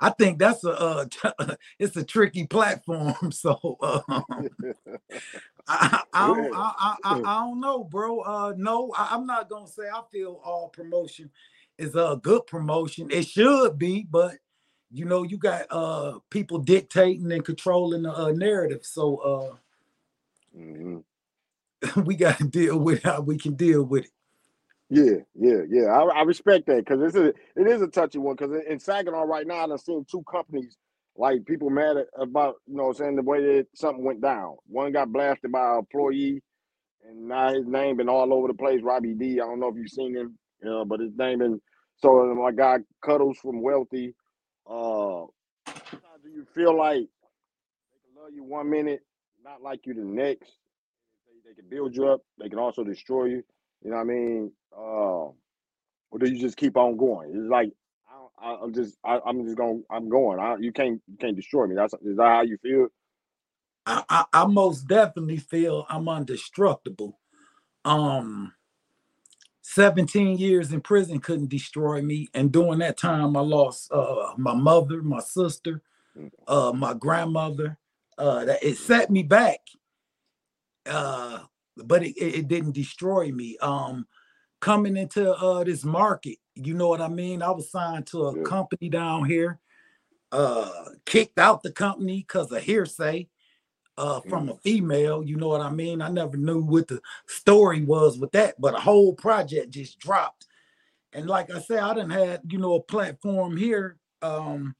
I 0.00 0.10
think 0.10 0.38
that's 0.38 0.64
a 0.64 0.70
uh, 0.70 1.06
it's 1.78 1.96
a 1.96 2.04
tricky 2.04 2.46
platform. 2.46 3.14
So 3.32 3.78
um, 3.80 4.24
I, 5.66 6.02
I, 6.12 6.26
don't, 6.26 6.54
I, 6.54 6.96
I, 7.04 7.20
I, 7.24 7.38
don't 7.40 7.60
know, 7.60 7.84
bro. 7.84 8.20
Uh, 8.20 8.52
no, 8.56 8.92
I, 8.96 9.14
am 9.14 9.26
not 9.26 9.48
gonna 9.48 9.66
say 9.66 9.84
I 9.84 10.02
feel 10.12 10.40
all 10.44 10.68
promotion 10.68 11.30
is 11.78 11.94
a 11.94 12.18
good 12.22 12.46
promotion. 12.46 13.08
It 13.10 13.26
should 13.26 13.78
be, 13.78 14.06
but 14.08 14.32
you 14.94 15.04
know, 15.04 15.24
you 15.24 15.36
got 15.36 15.66
uh 15.70 16.18
people 16.30 16.58
dictating 16.58 17.30
and 17.32 17.44
controlling 17.44 18.02
the 18.02 18.16
uh, 18.16 18.30
narrative. 18.30 18.80
So 18.82 19.16
uh, 19.16 20.56
mm-hmm. 20.56 22.00
we 22.04 22.14
got 22.14 22.38
to 22.38 22.44
deal 22.44 22.78
with 22.78 23.02
how 23.02 23.20
we 23.20 23.36
can 23.36 23.54
deal 23.54 23.82
with 23.82 24.04
it. 24.04 24.10
Yeah, 24.90 25.16
yeah, 25.34 25.62
yeah. 25.68 25.86
I, 25.86 26.20
I 26.20 26.22
respect 26.22 26.66
that 26.66 26.84
because 26.84 27.00
it's 27.02 27.16
a 27.16 27.28
it 27.60 27.66
is 27.66 27.82
a 27.82 27.88
touchy 27.88 28.18
one 28.18 28.36
because 28.36 28.54
in 28.68 28.78
Saginaw 28.78 29.24
right 29.24 29.46
now 29.46 29.66
I've 29.66 29.80
seen 29.80 30.06
two 30.08 30.22
companies 30.30 30.76
like 31.16 31.44
people 31.44 31.70
mad 31.70 31.96
at, 31.96 32.06
about 32.16 32.56
you 32.68 32.76
know 32.76 32.92
saying 32.92 33.16
the 33.16 33.22
way 33.22 33.40
that 33.40 33.66
something 33.74 34.04
went 34.04 34.20
down. 34.20 34.56
One 34.68 34.92
got 34.92 35.10
blasted 35.12 35.50
by 35.50 35.72
an 35.72 35.78
employee, 35.78 36.40
and 37.08 37.26
now 37.28 37.52
his 37.52 37.66
name 37.66 37.96
been 37.96 38.08
all 38.08 38.32
over 38.32 38.46
the 38.46 38.54
place. 38.54 38.80
Robbie 38.80 39.14
D. 39.14 39.40
I 39.40 39.44
don't 39.44 39.58
know 39.58 39.68
if 39.68 39.76
you've 39.76 39.88
seen 39.88 40.14
him, 40.14 40.38
you 40.62 40.70
know, 40.70 40.84
but 40.84 41.00
his 41.00 41.16
name 41.16 41.40
been 41.40 41.60
so. 41.96 42.32
My 42.34 42.52
guy 42.52 42.78
Cuddles 43.02 43.38
from 43.38 43.60
Wealthy. 43.60 44.14
Uh, 44.66 45.26
do 46.22 46.30
you 46.30 46.46
feel 46.54 46.76
like 46.76 47.00
they 47.00 47.98
can 48.04 48.22
love 48.22 48.32
you 48.32 48.42
one 48.44 48.70
minute, 48.70 49.02
not 49.42 49.62
like 49.62 49.86
you 49.86 49.94
the 49.94 50.04
next? 50.04 50.52
They, 51.26 51.50
they 51.50 51.54
can 51.54 51.68
build 51.68 51.94
you 51.94 52.08
up. 52.08 52.22
They 52.38 52.48
can 52.48 52.58
also 52.58 52.84
destroy 52.84 53.26
you. 53.26 53.44
You 53.82 53.90
know 53.90 53.96
what 53.96 54.02
I 54.02 54.04
mean? 54.04 54.52
Uh, 54.76 55.30
or 56.10 56.18
do 56.18 56.30
you 56.30 56.38
just 56.40 56.56
keep 56.56 56.76
on 56.76 56.96
going? 56.96 57.32
It's 57.34 57.50
like 57.50 57.70
I, 58.38 58.54
am 58.62 58.72
just 58.72 58.96
I, 59.04 59.18
am 59.26 59.44
just 59.44 59.56
going 59.56 59.84
I'm 59.90 60.08
going. 60.08 60.38
I, 60.38 60.56
you 60.60 60.72
can't 60.72 61.00
you 61.08 61.16
can't 61.18 61.36
destroy 61.36 61.66
me. 61.66 61.74
That's 61.74 61.94
is 61.94 62.16
that 62.16 62.26
how 62.26 62.42
you 62.42 62.58
feel? 62.58 62.88
I, 63.86 64.02
I, 64.08 64.24
I 64.32 64.46
most 64.46 64.86
definitely 64.86 65.38
feel 65.38 65.86
I'm 65.88 66.04
undestructible. 66.04 67.14
Um 67.84 68.52
17 69.66 70.36
years 70.36 70.72
in 70.72 70.80
prison 70.82 71.18
couldn't 71.18 71.48
destroy 71.48 72.02
me. 72.02 72.28
And 72.34 72.52
during 72.52 72.80
that 72.80 72.98
time, 72.98 73.34
I 73.34 73.40
lost 73.40 73.90
uh, 73.90 74.34
my 74.36 74.54
mother, 74.54 75.02
my 75.02 75.20
sister, 75.20 75.80
mm. 76.16 76.30
uh, 76.46 76.72
my 76.72 76.92
grandmother. 76.92 77.78
Uh, 78.16 78.44
that 78.44 78.62
it 78.62 78.76
set 78.76 79.10
me 79.10 79.22
back. 79.22 79.58
Uh, 80.86 81.40
but 81.78 82.04
it, 82.04 82.14
it 82.18 82.46
didn't 82.46 82.72
destroy 82.72 83.32
me. 83.32 83.56
Um, 83.58 84.06
coming 84.60 84.96
into 84.96 85.34
uh 85.34 85.64
this 85.64 85.82
market, 85.82 86.36
you 86.54 86.74
know 86.74 86.88
what 86.88 87.00
I 87.00 87.08
mean? 87.08 87.42
I 87.42 87.50
was 87.50 87.70
signed 87.70 88.06
to 88.08 88.26
a 88.26 88.42
company 88.44 88.88
down 88.88 89.24
here, 89.24 89.58
uh, 90.30 90.70
kicked 91.06 91.38
out 91.38 91.62
the 91.62 91.72
company 91.72 92.18
because 92.18 92.52
of 92.52 92.62
hearsay 92.62 93.28
uh 93.96 94.20
from 94.22 94.48
a 94.48 94.56
female, 94.56 95.22
you 95.22 95.36
know 95.36 95.48
what 95.48 95.60
I 95.60 95.70
mean? 95.70 96.02
I 96.02 96.08
never 96.08 96.36
knew 96.36 96.60
what 96.60 96.88
the 96.88 97.00
story 97.26 97.82
was 97.82 98.18
with 98.18 98.32
that, 98.32 98.60
but 98.60 98.74
a 98.74 98.80
whole 98.80 99.14
project 99.14 99.70
just 99.70 99.98
dropped. 99.98 100.46
And 101.12 101.28
like 101.28 101.50
I 101.54 101.60
said, 101.60 101.78
I 101.78 101.94
didn't 101.94 102.10
had, 102.10 102.40
you 102.48 102.58
know, 102.58 102.74
a 102.74 102.82
platform 102.82 103.56
here 103.56 103.98
um 104.22 104.74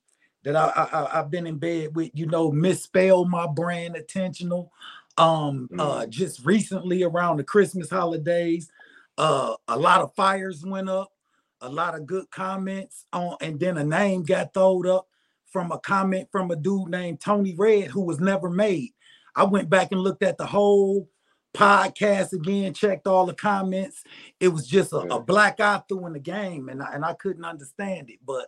that 0.44 0.56
I, 0.56 0.66
I 0.66 1.20
I've 1.20 1.30
been 1.30 1.46
in 1.46 1.58
bed 1.58 1.94
with, 1.94 2.10
you 2.14 2.26
know, 2.26 2.50
misspell 2.50 3.24
my 3.24 3.46
brand 3.46 3.96
intentional 3.96 4.72
um 5.16 5.68
uh 5.78 6.00
mm. 6.00 6.08
just 6.10 6.44
recently 6.44 7.04
around 7.04 7.36
the 7.36 7.44
christmas 7.44 7.88
holidays 7.88 8.68
uh, 9.16 9.54
a 9.68 9.78
lot 9.78 10.00
of 10.00 10.14
fires 10.14 10.64
went 10.64 10.88
up, 10.88 11.12
a 11.60 11.68
lot 11.68 11.94
of 11.94 12.06
good 12.06 12.30
comments 12.30 13.06
on, 13.12 13.36
and 13.40 13.58
then 13.58 13.78
a 13.78 13.84
name 13.84 14.24
got 14.24 14.52
thrown 14.52 14.86
up 14.86 15.06
from 15.46 15.70
a 15.70 15.78
comment 15.78 16.28
from 16.32 16.50
a 16.50 16.56
dude 16.56 16.88
named 16.88 17.20
Tony 17.20 17.54
Red 17.56 17.90
who 17.90 18.00
was 18.00 18.20
never 18.20 18.50
made. 18.50 18.90
I 19.36 19.44
went 19.44 19.70
back 19.70 19.92
and 19.92 20.00
looked 20.00 20.22
at 20.22 20.38
the 20.38 20.46
whole 20.46 21.08
podcast 21.54 22.32
again, 22.32 22.74
checked 22.74 23.06
all 23.06 23.26
the 23.26 23.34
comments. 23.34 24.02
It 24.40 24.48
was 24.48 24.66
just 24.66 24.92
a, 24.92 25.04
yeah. 25.08 25.16
a 25.16 25.20
black 25.20 25.60
eye 25.60 25.82
through 25.88 26.06
in 26.06 26.12
the 26.12 26.18
game, 26.18 26.68
and 26.68 26.82
I, 26.82 26.92
and 26.94 27.04
I 27.04 27.14
couldn't 27.14 27.44
understand 27.44 28.10
it. 28.10 28.18
But 28.24 28.46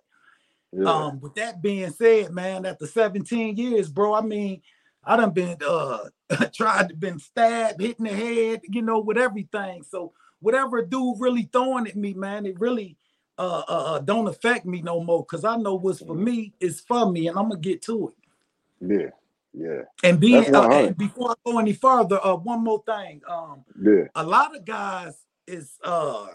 yeah. 0.72 0.90
um, 0.90 1.20
with 1.20 1.35
that 1.37 1.62
being 1.62 1.90
said, 1.90 2.33
man, 2.33 2.66
after 2.66 2.87
17 2.87 3.57
years, 3.57 3.88
bro, 3.88 4.14
I 4.14 4.20
mean, 4.22 4.62
I 5.07 5.16
done 5.16 5.31
been 5.31 5.57
uh 5.66 6.01
tried 6.53 6.88
to 6.88 6.96
been 6.96 7.18
stabbed, 7.18 7.81
hitting 7.81 8.07
the 8.07 8.12
head, 8.12 8.62
you 8.64 8.83
know, 8.83 8.99
with 8.99 9.16
everything. 9.16 9.85
So 9.85 10.12
whatever 10.40 10.83
dude 10.83 11.20
really 11.20 11.49
throwing 11.53 11.87
at 11.87 11.96
me, 11.96 12.12
man, 12.14 12.44
it 12.44 12.59
really 12.59 12.96
uh, 13.38 13.62
uh, 13.68 13.94
uh 13.94 13.99
don't 14.01 14.27
affect 14.27 14.66
me 14.66 14.83
no 14.83 15.03
more 15.03 15.22
because 15.22 15.44
I 15.44 15.57
know 15.57 15.77
what's 15.77 16.01
for 16.01 16.14
mm-hmm. 16.14 16.25
me 16.25 16.53
is 16.59 16.81
for 16.81 17.11
me, 17.11 17.29
and 17.29 17.38
I'm 17.38 17.49
gonna 17.49 17.61
get 17.61 17.83
to 17.83 18.09
it. 18.09 18.14
Yeah, 18.81 19.11
yeah. 19.57 19.83
And 20.05 20.21
being 20.21 20.55
uh, 20.55 20.69
and 20.69 20.97
before 20.99 21.31
I 21.31 21.35
go 21.51 21.59
any 21.59 21.73
further, 21.73 22.21
uh, 22.23 22.37
one 22.37 22.62
more 22.62 22.83
thing. 22.87 23.23
Um, 23.27 23.64
yeah. 23.81 24.05
A 24.14 24.23
lot 24.23 24.55
of 24.55 24.66
guys 24.66 25.14
is 25.47 25.73
uh, 25.83 26.27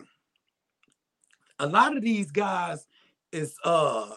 a 1.60 1.68
lot 1.68 1.96
of 1.96 2.02
these 2.02 2.32
guys 2.32 2.88
is 3.32 3.56
uh, 3.64 4.10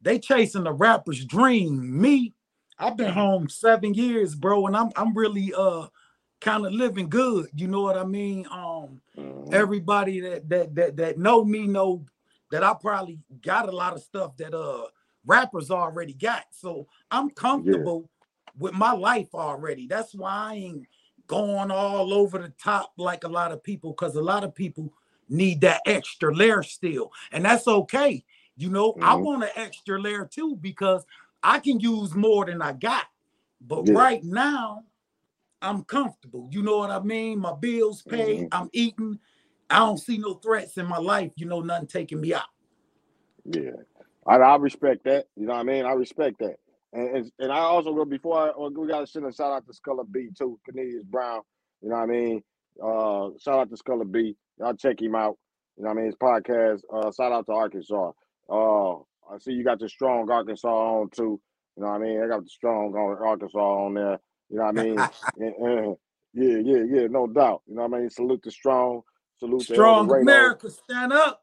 they 0.00 0.20
chasing 0.20 0.62
the 0.62 0.72
rapper's 0.72 1.24
dream. 1.24 2.00
Me, 2.00 2.34
I've 2.78 2.96
been 2.96 3.08
mm-hmm. 3.08 3.18
home 3.18 3.48
seven 3.48 3.94
years, 3.94 4.36
bro, 4.36 4.68
and 4.68 4.76
I'm 4.76 4.90
I'm 4.94 5.12
really 5.12 5.52
uh 5.56 5.88
kind 6.40 6.64
of 6.64 6.72
living 6.72 7.08
good. 7.08 7.48
You 7.52 7.66
know 7.66 7.82
what 7.82 7.98
I 7.98 8.04
mean? 8.04 8.46
Um, 8.46 9.00
mm-hmm. 9.18 9.52
everybody 9.52 10.20
that 10.20 10.48
that 10.50 10.74
that 10.76 10.96
that 10.98 11.18
know 11.18 11.44
me 11.44 11.66
know 11.66 12.06
that 12.52 12.62
I 12.62 12.74
probably 12.80 13.18
got 13.42 13.68
a 13.68 13.72
lot 13.72 13.94
of 13.94 14.02
stuff 14.02 14.36
that 14.36 14.54
uh 14.54 14.86
rappers 15.28 15.70
already 15.70 16.14
got. 16.14 16.44
So 16.50 16.88
I'm 17.10 17.30
comfortable 17.30 18.08
yeah. 18.08 18.52
with 18.58 18.74
my 18.74 18.92
life 18.92 19.28
already. 19.34 19.86
That's 19.86 20.14
why 20.14 20.30
I 20.30 20.54
ain't 20.54 20.86
going 21.28 21.70
all 21.70 22.12
over 22.12 22.38
the 22.38 22.52
top 22.62 22.92
like 22.96 23.22
a 23.22 23.28
lot 23.28 23.52
of 23.52 23.62
people, 23.62 23.92
because 23.92 24.16
a 24.16 24.22
lot 24.22 24.42
of 24.42 24.54
people 24.54 24.92
need 25.28 25.60
that 25.60 25.82
extra 25.86 26.34
layer 26.34 26.62
still, 26.62 27.12
and 27.30 27.44
that's 27.44 27.68
okay. 27.68 28.24
You 28.56 28.70
know, 28.70 28.92
mm-hmm. 28.92 29.04
I 29.04 29.14
want 29.14 29.44
an 29.44 29.50
extra 29.54 30.00
layer 30.00 30.24
too 30.24 30.56
because 30.56 31.04
I 31.42 31.60
can 31.60 31.78
use 31.78 32.14
more 32.14 32.46
than 32.46 32.60
I 32.60 32.72
got. 32.72 33.04
But 33.60 33.86
yeah. 33.86 33.94
right 33.94 34.24
now, 34.24 34.84
I'm 35.60 35.84
comfortable. 35.84 36.48
You 36.50 36.62
know 36.62 36.78
what 36.78 36.90
I 36.90 37.00
mean? 37.00 37.38
My 37.38 37.54
bills 37.54 38.02
paid. 38.02 38.44
Mm-hmm. 38.44 38.62
I'm 38.62 38.70
eating. 38.72 39.18
I 39.70 39.80
don't 39.80 39.98
see 39.98 40.16
no 40.16 40.34
threats 40.34 40.78
in 40.78 40.86
my 40.86 40.98
life. 40.98 41.32
You 41.36 41.46
know, 41.46 41.60
nothing 41.60 41.88
taking 41.88 42.20
me 42.20 42.32
out. 42.34 42.44
Yeah, 43.44 43.70
I, 44.28 44.36
I 44.36 44.56
respect 44.56 45.04
that. 45.04 45.26
You 45.36 45.46
know 45.46 45.54
what 45.54 45.60
I 45.60 45.64
mean? 45.64 45.84
I 45.84 45.92
respect 45.92 46.38
that. 46.40 46.56
And 46.92 47.16
and, 47.16 47.32
and 47.38 47.52
I 47.52 47.58
also 47.58 47.94
go 47.94 48.04
before 48.04 48.38
I, 48.38 48.68
we 48.68 48.88
got 48.88 49.00
to 49.00 49.06
send 49.06 49.26
a 49.26 49.32
shout 49.32 49.52
out 49.52 49.66
to 49.66 49.72
Sculler 49.72 50.04
B 50.04 50.28
too, 50.36 50.58
Cornelius 50.64 51.04
Brown. 51.04 51.40
You 51.82 51.90
know 51.90 51.96
what 51.96 52.02
I 52.02 52.06
mean? 52.06 52.42
Uh, 52.82 53.30
shout 53.40 53.60
out 53.60 53.70
to 53.70 53.76
Sculler 53.76 54.04
B. 54.04 54.36
Y'all 54.58 54.74
check 54.74 55.00
him 55.00 55.14
out. 55.14 55.36
You 55.76 55.84
know 55.84 55.90
what 55.90 55.98
I 55.98 56.00
mean? 56.00 56.06
His 56.06 56.16
podcast. 56.16 56.80
Uh, 56.92 57.10
shout 57.12 57.32
out 57.32 57.46
to 57.46 57.52
Arkansas. 57.52 58.12
Uh, 58.50 58.94
I 58.96 59.38
see 59.40 59.52
you 59.52 59.64
got 59.64 59.78
the 59.78 59.88
strong 59.88 60.30
Arkansas 60.30 60.68
on 60.68 61.10
too. 61.10 61.40
You 61.76 61.84
know 61.84 61.90
what 61.90 62.02
I 62.02 62.04
mean? 62.04 62.22
I 62.22 62.26
got 62.26 62.42
the 62.42 62.50
strong 62.50 62.94
Arkansas 62.96 63.58
on 63.58 63.94
there. 63.94 64.18
You 64.50 64.58
know 64.58 64.64
what 64.64 64.78
I 64.78 64.82
mean? 64.82 64.98
and, 65.38 65.96
yeah, 66.34 66.58
yeah, 66.58 66.84
yeah, 66.88 67.06
no 67.08 67.26
doubt. 67.26 67.62
You 67.66 67.76
know 67.76 67.86
what 67.86 67.96
I 67.96 68.00
mean? 68.00 68.10
Salute 68.10 68.42
the 68.42 68.50
strong. 68.50 69.02
Salute 69.38 69.66
the 69.68 69.74
strong 69.74 70.10
America. 70.10 70.70
Stand 70.70 71.12
up. 71.12 71.42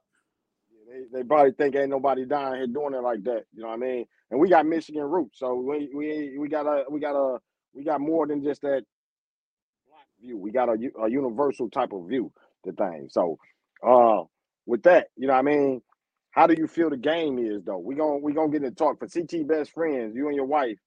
They, 0.95 1.19
they 1.19 1.23
probably 1.23 1.51
think 1.51 1.75
ain't 1.75 1.89
nobody 1.89 2.25
dying 2.25 2.55
here 2.55 2.67
doing 2.67 2.93
it 2.93 3.03
like 3.03 3.23
that. 3.25 3.43
You 3.53 3.63
know 3.63 3.67
what 3.69 3.75
I 3.75 3.77
mean? 3.77 4.05
And 4.31 4.39
we 4.39 4.49
got 4.49 4.65
Michigan 4.65 5.03
roots, 5.03 5.39
so 5.39 5.55
we 5.55 5.89
we 5.93 6.37
we 6.39 6.47
got 6.47 6.65
a 6.65 6.85
we 6.89 6.99
got 7.01 7.15
a 7.15 7.39
we 7.73 7.83
got 7.83 7.99
more 8.01 8.25
than 8.27 8.43
just 8.43 8.61
that 8.61 8.83
black 9.89 10.07
view. 10.21 10.37
We 10.37 10.51
got 10.51 10.69
a, 10.69 10.77
a 11.03 11.09
universal 11.09 11.69
type 11.69 11.93
of 11.93 12.07
view 12.07 12.31
to 12.65 12.71
things. 12.71 13.13
So, 13.13 13.37
uh, 13.85 14.23
with 14.65 14.83
that, 14.83 15.07
you 15.17 15.27
know 15.27 15.33
what 15.33 15.39
I 15.39 15.43
mean? 15.43 15.81
How 16.31 16.47
do 16.47 16.55
you 16.57 16.67
feel 16.67 16.89
the 16.89 16.97
game 16.97 17.39
is 17.39 17.63
though? 17.65 17.79
We 17.79 17.95
gonna 17.95 18.17
we 18.19 18.33
gonna 18.33 18.51
get 18.51 18.63
into 18.63 18.75
talk 18.75 18.99
for 18.99 19.07
CT 19.07 19.47
best 19.47 19.73
friends. 19.73 20.15
You 20.15 20.27
and 20.27 20.35
your 20.35 20.47
wife. 20.47 20.77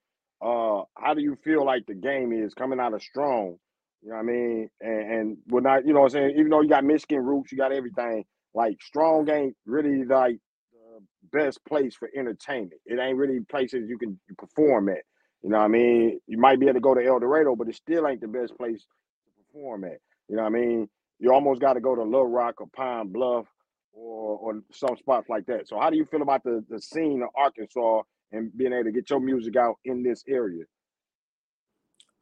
Uh, 0.41 0.83
how 0.97 1.15
do 1.15 1.23
you 1.23 1.37
feel 1.45 1.65
like 1.65 1.87
the 1.87 1.95
game 1.95 2.33
is 2.33 2.55
coming 2.55 2.81
out 2.81 2.95
of 2.95 3.03
strong? 3.03 3.57
You 4.03 4.11
know 4.11 4.17
what 4.17 4.23
I 4.23 4.25
mean? 4.25 4.71
And, 4.81 5.13
and 5.13 5.37
we're 5.49 5.61
not, 5.61 5.87
you 5.87 5.93
know 5.93 6.01
what 6.01 6.15
I'm 6.15 6.31
saying? 6.31 6.37
Even 6.39 6.51
though 6.51 6.61
you 6.63 6.69
got 6.69 6.85
Michigan 6.85 7.25
roots, 7.25 7.51
you 7.51 7.59
got 7.59 7.73
everything. 7.73 8.25
Like 8.55 8.79
strong 8.83 9.31
ain't 9.31 9.57
really 9.67 10.05
like 10.05 10.39
the 10.73 11.03
best 11.39 11.61
place 11.67 11.95
for 11.97 12.09
entertainment. 12.17 12.81
It 12.87 12.99
ain't 13.01 13.19
really 13.19 13.41
places 13.51 13.89
you 13.89 13.99
can 13.99 14.19
perform 14.39 14.89
at. 14.91 15.03
You 15.43 15.51
know 15.51 15.59
what 15.59 15.65
I 15.65 15.69
mean? 15.69 16.21
You 16.27 16.39
might 16.39 16.61
be 16.61 16.67
able 16.67 16.75
to 16.75 16.81
go 16.81 16.95
to 16.95 17.05
El 17.05 17.21
Dorado, 17.21 17.57
but 17.57 17.69
it 17.69 17.77
still 17.77 18.09
ain't 18.09 18.21
the 18.21 18.29
best 18.29 18.57
place 18.57 18.83
to 18.83 19.45
perform 19.45 19.85
at. 19.85 19.99
You 20.29 20.37
know 20.37 20.43
what 20.43 20.55
I 20.55 20.61
mean? 20.61 20.89
You 21.21 21.33
almost 21.33 21.61
got 21.61 21.75
to 21.75 21.81
go 21.81 21.95
to 21.95 22.03
Little 22.03 22.27
Rock 22.29 22.61
or 22.61 22.69
Pine 22.75 23.09
Bluff 23.09 23.47
or 23.93 24.39
or 24.39 24.61
some 24.73 24.97
spots 24.99 25.29
like 25.29 25.47
that. 25.47 25.69
So 25.69 25.79
how 25.81 25.91
do 25.91 25.97
you 25.97 26.07
feel 26.07 26.23
about 26.23 26.45
the 26.45 26.65
the 26.69 26.81
scene 26.81 27.23
of 27.23 27.31
Arkansas 27.37 28.03
and 28.33 28.57
being 28.57 28.73
able 28.73 28.85
to 28.85 28.93
get 28.93 29.11
your 29.11 29.21
music 29.21 29.57
out 29.57 29.77
in 29.85 30.03
this 30.03 30.25
area? 30.29 30.65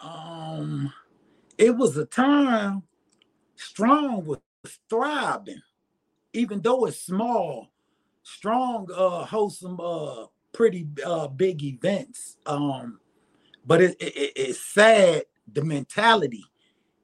Um, 0.01 0.93
it 1.59 1.77
was 1.77 1.97
a 1.97 2.07
time 2.07 2.83
Strong 3.57 4.27
was 4.27 4.41
thriving, 4.91 5.63
even 6.37 6.61
though 6.61 6.87
it's 6.87 7.01
small. 7.01 7.71
Strong 8.23 8.89
uh 8.95 9.25
hosts 9.25 9.61
some 9.61 9.81
uh 9.81 10.27
pretty 10.53 10.87
uh 11.05 11.29
big 11.29 11.63
events. 11.63 12.37
Um, 12.47 13.01
but 13.65 13.81
it, 13.81 13.97
it 14.01 14.33
it's 14.37 14.61
sad 14.61 15.25
the 15.53 15.63
mentality 15.63 16.45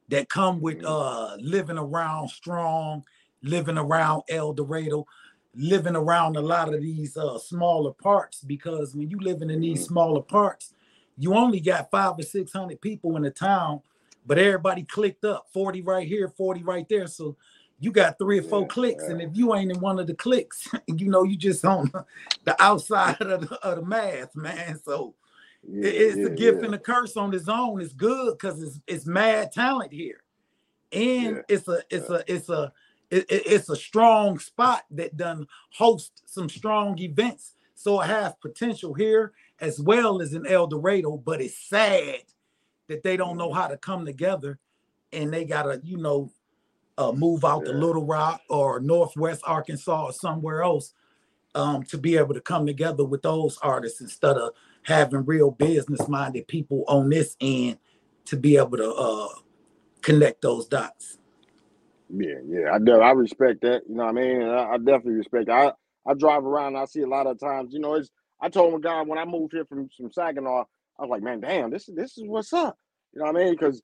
that 0.09 0.29
come 0.29 0.61
with 0.61 0.79
mm-hmm. 0.79 0.87
uh 0.87 1.37
living 1.37 1.79
around 1.79 2.29
strong 2.29 3.05
living 3.43 3.79
around 3.79 4.23
El 4.29 4.53
Dorado, 4.53 5.07
living 5.55 5.97
around 5.97 6.37
a 6.37 6.41
lot 6.41 6.73
of 6.73 6.81
these 6.81 7.17
uh, 7.17 7.39
smaller 7.39 7.93
parts 7.93 8.41
because 8.41 8.95
when 8.95 9.11
you 9.11 9.19
living 9.19 9.51
in 9.51 9.61
these 9.61 9.81
mm-hmm. 9.81 9.93
smaller 9.95 10.23
parts, 10.23 10.75
you 11.19 11.35
only 11.35 11.61
got 11.61 11.91
five 11.91 12.19
or 12.19 12.23
six 12.23 12.53
hundred 12.53 12.81
people 12.81 13.17
in 13.17 13.23
the 13.23 13.31
town, 13.31 13.81
but 14.25 14.39
everybody 14.39 14.83
clicked 14.85 15.25
up 15.25 15.47
40 15.53 15.83
right 15.83 16.09
here, 16.09 16.29
40 16.29 16.63
right 16.63 16.89
there. 16.89 17.07
So 17.07 17.37
you 17.83 17.91
got 17.91 18.17
three 18.17 18.39
or 18.39 18.43
four 18.43 18.61
yeah, 18.61 18.67
clicks, 18.69 19.05
yeah. 19.05 19.11
and 19.11 19.21
if 19.21 19.31
you 19.33 19.55
ain't 19.57 19.73
in 19.73 19.81
one 19.81 19.99
of 19.99 20.07
the 20.07 20.15
clicks, 20.15 20.69
you 20.87 21.09
know 21.09 21.25
you 21.25 21.37
just 21.37 21.65
on 21.65 21.91
the 22.45 22.63
outside 22.63 23.21
of 23.21 23.49
the, 23.49 23.57
of 23.67 23.81
the 23.81 23.85
math, 23.85 24.37
man. 24.37 24.81
So 24.85 25.15
yeah, 25.67 25.91
it's 25.91 26.17
a 26.17 26.31
gift 26.31 26.63
and 26.63 26.75
a 26.75 26.79
curse 26.79 27.17
on 27.17 27.35
its 27.35 27.49
own. 27.49 27.81
It's 27.81 27.93
good 27.93 28.39
because 28.39 28.63
it's 28.63 28.81
it's 28.87 29.07
mad 29.07 29.51
talent 29.51 29.93
here, 29.93 30.23
and 30.93 31.43
it's 31.49 31.67
a 31.67 31.83
it's 31.91 32.09
a 32.09 32.23
it's 32.33 32.49
a 32.49 32.73
it, 33.11 33.27
it, 33.29 33.43
it's 33.47 33.69
a 33.69 33.77
strong 33.77 34.39
spot 34.39 34.85
that 34.93 35.17
done 35.17 35.49
host 35.71 36.23
some 36.27 36.49
strong 36.49 36.97
events. 37.01 37.55
So 37.75 38.01
it 38.01 38.07
has 38.07 38.33
potential 38.41 38.95
here 38.95 39.33
as 39.61 39.81
well 39.81 40.23
as 40.23 40.35
in 40.35 40.47
El 40.47 40.69
Dorado, 40.69 41.17
but 41.17 41.41
it's 41.41 41.59
sad 41.59 42.23
that 42.87 43.03
they 43.03 43.17
don't 43.17 43.37
know 43.37 43.53
how 43.53 43.67
to 43.67 43.77
come 43.77 44.07
together 44.07 44.61
and 45.13 45.33
they 45.33 45.45
gotta, 45.45 45.81
you 45.83 45.97
know, 45.97 46.31
uh, 47.03 47.13
move 47.13 47.45
out 47.45 47.63
yeah. 47.67 47.73
to 47.73 47.79
Little 47.79 48.05
Rock 48.05 48.43
or 48.49 48.81
Northwest 48.81 49.43
Arkansas 49.45 50.05
or 50.07 50.13
somewhere 50.13 50.63
else 50.63 50.93
um, 51.55 51.83
to 51.85 51.99
be 51.99 52.17
able 52.17 52.35
to 52.35 52.41
come 52.41 52.67
together 52.67 53.05
with 53.05 53.23
those 53.23 53.59
artists 53.59 54.01
instead 54.01 54.37
of 54.37 54.53
having 54.85 55.25
real 55.25 55.51
business 55.51 56.07
minded 56.09 56.47
people 56.49 56.85
on 56.89 57.11
this 57.11 57.37
end 57.41 57.79
to 58.27 58.37
be 58.37 58.57
able 58.57 58.77
to 58.77 58.93
uh, 58.93 59.29
connect 60.01 60.43
those 60.43 60.67
dots. 60.67 61.19
Yeah, 62.09 62.41
yeah, 62.47 62.73
I 62.73 62.79
do. 62.79 63.01
I 63.01 63.13
respect 63.13 63.63
that. 63.63 63.83
You 63.89 63.97
know 63.97 64.05
what 64.05 64.19
I 64.19 64.21
mean? 64.21 64.43
I, 64.43 64.73
I 64.73 64.77
definitely 64.79 65.15
respect. 65.15 65.47
That. 65.47 65.75
I 66.07 66.11
I 66.11 66.15
drive 66.15 66.45
around. 66.45 66.77
I 66.77 66.85
see 66.85 67.01
a 67.01 67.07
lot 67.07 67.27
of 67.27 67.41
times. 67.41 67.73
You 67.73 67.81
know, 67.81 67.95
it's. 67.95 68.11
I 68.41 68.49
told 68.49 68.75
a 68.75 68.79
guy 68.79 69.03
when 69.03 69.19
I 69.19 69.25
moved 69.25 69.53
here 69.53 69.65
from 69.65 69.89
from 69.97 70.13
Saginaw, 70.13 70.65
I 70.99 71.03
was 71.03 71.11
like, 71.11 71.23
man, 71.23 71.41
damn, 71.41 71.71
this 71.71 71.89
is 71.89 71.95
this 71.95 72.19
is 72.19 72.25
what's 72.27 72.53
up. 72.53 72.77
You 73.15 73.21
know 73.21 73.33
what 73.33 73.37
I 73.37 73.45
mean? 73.45 73.53
Because 73.55 73.83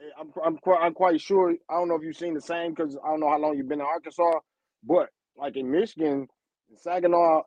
Eh, 0.00 0.10
I'm 0.18 0.32
I'm 0.44 0.56
quite 0.58 0.80
I'm 0.80 0.94
quite 0.94 1.20
sure. 1.20 1.54
I 1.68 1.74
don't 1.74 1.88
know 1.88 1.96
if 1.96 2.02
you've 2.02 2.16
seen 2.16 2.34
the 2.34 2.40
same 2.40 2.72
because 2.74 2.96
I 3.04 3.08
don't 3.10 3.20
know 3.20 3.28
how 3.30 3.38
long 3.38 3.56
you've 3.56 3.68
been 3.68 3.80
in 3.80 3.86
Arkansas, 3.86 4.40
but 4.84 5.08
like 5.36 5.56
in 5.56 5.70
Michigan, 5.70 6.26
in 6.70 6.76
Saginaw, 6.76 7.42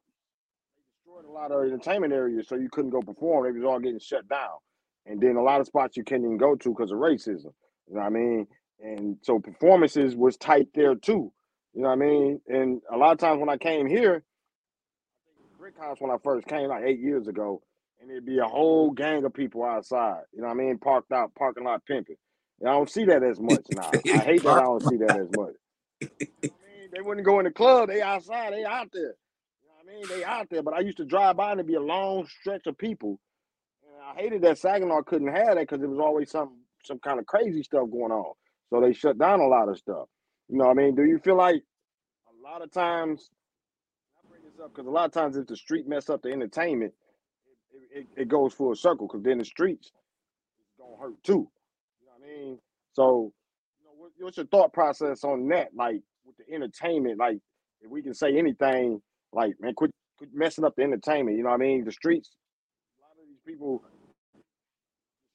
they 0.75 0.83
destroyed 0.95 1.25
a 1.25 1.31
lot 1.31 1.51
of 1.51 1.63
entertainment 1.63 2.13
areas, 2.13 2.47
so 2.47 2.55
you 2.55 2.69
couldn't 2.71 2.91
go 2.91 3.01
perform. 3.01 3.45
It 3.47 3.55
was 3.55 3.63
all 3.65 3.79
getting 3.79 3.99
shut 3.99 4.27
down, 4.27 4.57
and 5.05 5.21
then 5.21 5.35
a 5.35 5.43
lot 5.43 5.61
of 5.61 5.67
spots 5.67 5.97
you 5.97 6.03
can't 6.03 6.23
even 6.23 6.37
go 6.37 6.55
to 6.55 6.69
because 6.69 6.91
of 6.91 6.97
racism. 6.97 7.53
You 7.87 7.95
know 7.95 8.01
what 8.01 8.05
I 8.05 8.09
mean? 8.09 8.47
and 8.83 9.17
so 9.21 9.39
performances 9.39 10.15
was 10.15 10.37
tight 10.37 10.67
there 10.75 10.95
too. 10.95 11.31
You 11.73 11.81
know 11.81 11.89
what 11.89 11.93
I 11.93 11.95
mean? 11.97 12.41
And 12.47 12.81
a 12.91 12.97
lot 12.97 13.13
of 13.13 13.17
times 13.17 13.39
when 13.39 13.49
I 13.49 13.57
came 13.57 13.87
here, 13.87 14.23
Brick 15.57 15.79
House 15.79 15.97
when 15.99 16.11
I 16.11 16.17
first 16.23 16.47
came 16.47 16.67
like 16.67 16.83
eight 16.85 16.99
years 16.99 17.27
ago, 17.27 17.61
and 18.01 18.11
it'd 18.11 18.25
be 18.25 18.39
a 18.39 18.45
whole 18.45 18.91
gang 18.91 19.23
of 19.23 19.33
people 19.33 19.63
outside. 19.63 20.21
You 20.33 20.41
know 20.41 20.47
what 20.47 20.55
I 20.55 20.57
mean? 20.57 20.77
Parked 20.77 21.11
out, 21.11 21.33
parking 21.35 21.63
lot 21.63 21.85
pimping. 21.85 22.17
I 22.65 22.71
don't 22.71 22.89
see 22.89 23.05
that 23.05 23.23
as 23.23 23.39
much 23.39 23.65
now. 23.71 23.89
I 23.93 24.17
hate 24.17 24.43
that 24.43 24.57
I 24.57 24.61
don't 24.61 24.83
see 24.83 24.97
that 24.97 25.17
as 25.17 25.27
much. 25.35 25.53
I 26.01 26.07
mean, 26.41 26.89
they 26.93 27.01
wouldn't 27.01 27.25
go 27.25 27.39
in 27.39 27.45
the 27.45 27.51
club. 27.51 27.89
They 27.89 28.01
outside. 28.01 28.53
They 28.53 28.63
out 28.63 28.89
there. 28.93 29.15
You 29.61 29.67
know 29.67 29.73
what 29.83 29.89
I 29.89 29.93
mean? 29.93 30.07
They 30.07 30.23
out 30.23 30.47
there. 30.49 30.63
But 30.63 30.73
I 30.73 30.79
used 30.79 30.97
to 30.97 31.05
drive 31.05 31.37
by 31.37 31.51
and 31.51 31.59
it'd 31.59 31.67
be 31.67 31.75
a 31.75 31.81
long 31.81 32.25
stretch 32.27 32.67
of 32.67 32.77
people. 32.77 33.19
And 33.85 34.01
I 34.01 34.21
hated 34.21 34.41
that 34.43 34.57
Saginaw 34.57 35.03
couldn't 35.03 35.27
have 35.27 35.55
that 35.55 35.67
because 35.67 35.81
it 35.81 35.89
was 35.89 35.99
always 35.99 36.31
some 36.31 36.57
some 36.83 36.99
kind 36.99 37.19
of 37.19 37.25
crazy 37.25 37.63
stuff 37.63 37.89
going 37.91 38.11
on. 38.11 38.33
So 38.69 38.81
they 38.81 38.93
shut 38.93 39.17
down 39.17 39.39
a 39.39 39.47
lot 39.47 39.69
of 39.69 39.77
stuff. 39.77 40.07
You 40.49 40.57
know 40.57 40.65
what 40.65 40.77
I 40.77 40.81
mean? 40.81 40.95
Do 40.95 41.03
you 41.05 41.19
feel 41.19 41.37
like 41.37 41.63
a 42.27 42.43
lot 42.43 42.61
of 42.61 42.71
times 42.71 43.29
I 44.17 44.27
bring 44.29 44.41
this 44.43 44.59
up 44.61 44.73
because 44.73 44.87
a 44.87 44.91
lot 44.91 45.05
of 45.05 45.11
times 45.11 45.37
if 45.37 45.47
the 45.47 45.55
street 45.55 45.87
mess 45.87 46.09
up 46.09 46.21
the 46.21 46.31
entertainment, 46.31 46.93
it, 47.73 47.99
it, 47.99 48.21
it 48.23 48.27
goes 48.27 48.53
full 48.53 48.75
circle 48.75 49.07
because 49.07 49.23
then 49.23 49.37
the 49.37 49.45
streets 49.45 49.91
gonna 50.77 51.01
hurt 51.01 51.23
too. 51.23 51.49
You 52.01 52.07
know 52.07 52.13
what 52.17 52.29
I 52.29 52.32
mean? 52.43 52.59
So, 52.93 53.31
you 53.79 53.85
know, 53.85 53.91
what, 53.97 54.11
what's 54.19 54.37
your 54.37 54.45
thought 54.47 54.73
process 54.73 55.23
on 55.23 55.47
that? 55.49 55.69
Like 55.75 56.01
with 56.25 56.37
the 56.37 56.53
entertainment, 56.53 57.17
like 57.19 57.37
if 57.81 57.89
we 57.89 58.01
can 58.01 58.13
say 58.13 58.37
anything, 58.37 59.01
like 59.33 59.53
man, 59.59 59.73
quit, 59.73 59.91
quit 60.17 60.29
messing 60.33 60.65
up 60.65 60.75
the 60.75 60.83
entertainment. 60.83 61.37
You 61.37 61.43
know 61.43 61.49
what 61.49 61.55
I 61.55 61.65
mean? 61.65 61.85
The 61.85 61.91
streets. 61.91 62.31
A 62.99 63.01
lot 63.01 63.11
of 63.21 63.27
these 63.27 63.39
people. 63.45 63.83
the 64.33 64.39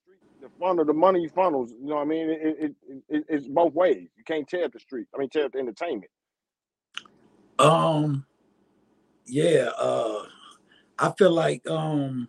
street- 0.04 0.40
The 0.40 0.48
funnel, 0.61 0.84
the 0.84 0.92
money 0.92 1.28
funnels. 1.28 1.72
You 1.72 1.88
know 1.88 1.96
what 1.96 2.02
I 2.02 2.06
mean? 2.06 2.30
It, 2.30 2.40
it, 2.42 2.74
it, 2.88 3.02
it- 3.09 3.24
it's 3.28 3.48
both 3.48 3.74
ways. 3.74 4.09
You 4.16 4.24
can't 4.24 4.48
tear 4.48 4.64
up 4.64 4.72
the 4.72 4.80
street. 4.80 5.06
I 5.14 5.18
mean, 5.18 5.28
tear 5.30 5.46
up 5.46 5.52
the 5.52 5.59
entertainment. 5.59 6.11
Um, 7.59 8.24
yeah, 9.26 9.70
uh, 9.76 10.22
I 10.98 11.12
feel 11.18 11.32
like 11.32 11.68
um 11.68 12.28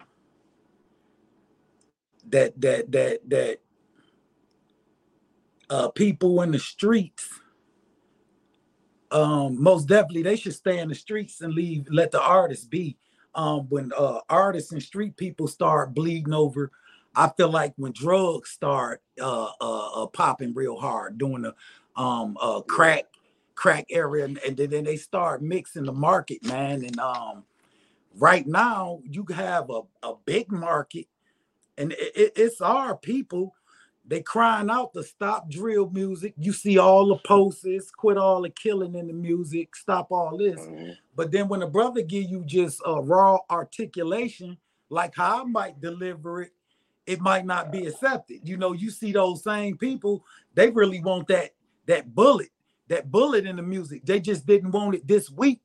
that 2.30 2.60
that 2.62 2.92
that 2.92 3.20
that 3.30 3.60
uh 5.70 5.90
people 5.90 6.42
in 6.44 6.52
the 6.52 6.60
streets 6.60 7.30
um 9.12 9.62
most 9.62 9.88
definitely 9.88 10.24
they 10.24 10.36
should 10.36 10.54
stay 10.56 10.80
in 10.80 10.90
the 10.90 10.96
streets 10.96 11.42
and 11.42 11.54
leave 11.54 11.88
let 11.92 12.12
the 12.12 12.22
artists 12.22 12.66
be. 12.66 12.98
Um 13.36 13.68
when 13.70 13.92
uh 13.98 14.20
artists 14.30 14.72
and 14.74 14.84
street 14.84 15.18
people 15.18 15.48
start 15.48 15.94
bleeding 15.96 16.34
over 16.34 16.72
i 17.16 17.30
feel 17.38 17.50
like 17.50 17.74
when 17.78 17.94
drugs 17.94 18.52
start 18.52 19.02
uh 19.22 19.50
uh, 19.62 20.04
uh 20.04 20.08
popping 20.08 20.54
real 20.54 20.78
hard 20.78 21.18
doing 21.18 21.44
the 21.44 21.56
um 21.96 22.38
uh 22.42 22.62
crack 22.62 23.06
crack 23.56 23.86
area 23.92 24.26
and, 24.26 24.40
and 24.40 24.58
then 24.58 24.84
they 24.86 24.98
start 24.98 25.42
mixing 25.44 25.86
the 25.86 25.94
market 25.94 26.44
man. 26.46 26.84
And 26.86 27.00
um 27.00 27.46
right 28.18 28.48
now 28.48 29.02
you 29.06 29.26
have 29.36 29.70
a, 29.70 29.82
a 30.04 30.14
big 30.26 30.52
market 30.52 31.08
and 31.78 31.94
it- 32.16 32.34
it's 32.38 32.62
our 32.62 32.98
people 32.98 33.56
they 34.10 34.22
crying 34.22 34.70
out 34.72 34.92
to 34.94 35.04
stop 35.04 35.50
drill 35.50 35.90
music. 35.92 36.34
You 36.38 36.52
see 36.52 36.78
all 36.80 37.08
the 37.08 37.18
posters 37.20 37.92
quit 37.92 38.18
all 38.18 38.42
the 38.42 38.50
killing 38.50 38.96
in 38.96 39.08
the 39.08 39.14
music 39.14 39.76
stop 39.76 40.12
all 40.12 40.36
this. 40.38 40.60
Mhm. 40.60 40.96
but 41.16 41.32
then 41.32 41.48
when 41.48 41.62
a 41.62 41.68
brother 41.68 42.02
give 42.02 42.30
you 42.30 42.44
just 42.46 42.82
a 42.86 43.02
raw 43.02 43.38
articulation 43.50 44.58
like 44.90 45.14
how 45.16 45.42
i 45.42 45.44
might 45.46 45.80
deliver 45.80 46.42
it 46.42 46.52
it 47.06 47.20
might 47.22 47.46
not 47.46 47.72
be 47.72 47.88
accepted. 47.88 48.40
You 48.48 48.58
know 48.58 48.74
you 48.74 48.90
see 48.92 49.12
those 49.12 49.44
same 49.44 49.78
people 49.78 50.26
they 50.56 50.70
really 50.70 51.02
want 51.02 51.28
that 51.30 51.52
that 51.86 52.14
bullet 52.14 52.50
that 52.88 53.12
bullet 53.12 53.46
in 53.46 53.56
the 53.56 53.62
music. 53.62 54.04
They 54.06 54.20
just 54.20 54.46
didn't 54.48 54.72
want 54.72 54.96
it 54.96 55.08
this 55.08 55.30
week 55.30 55.62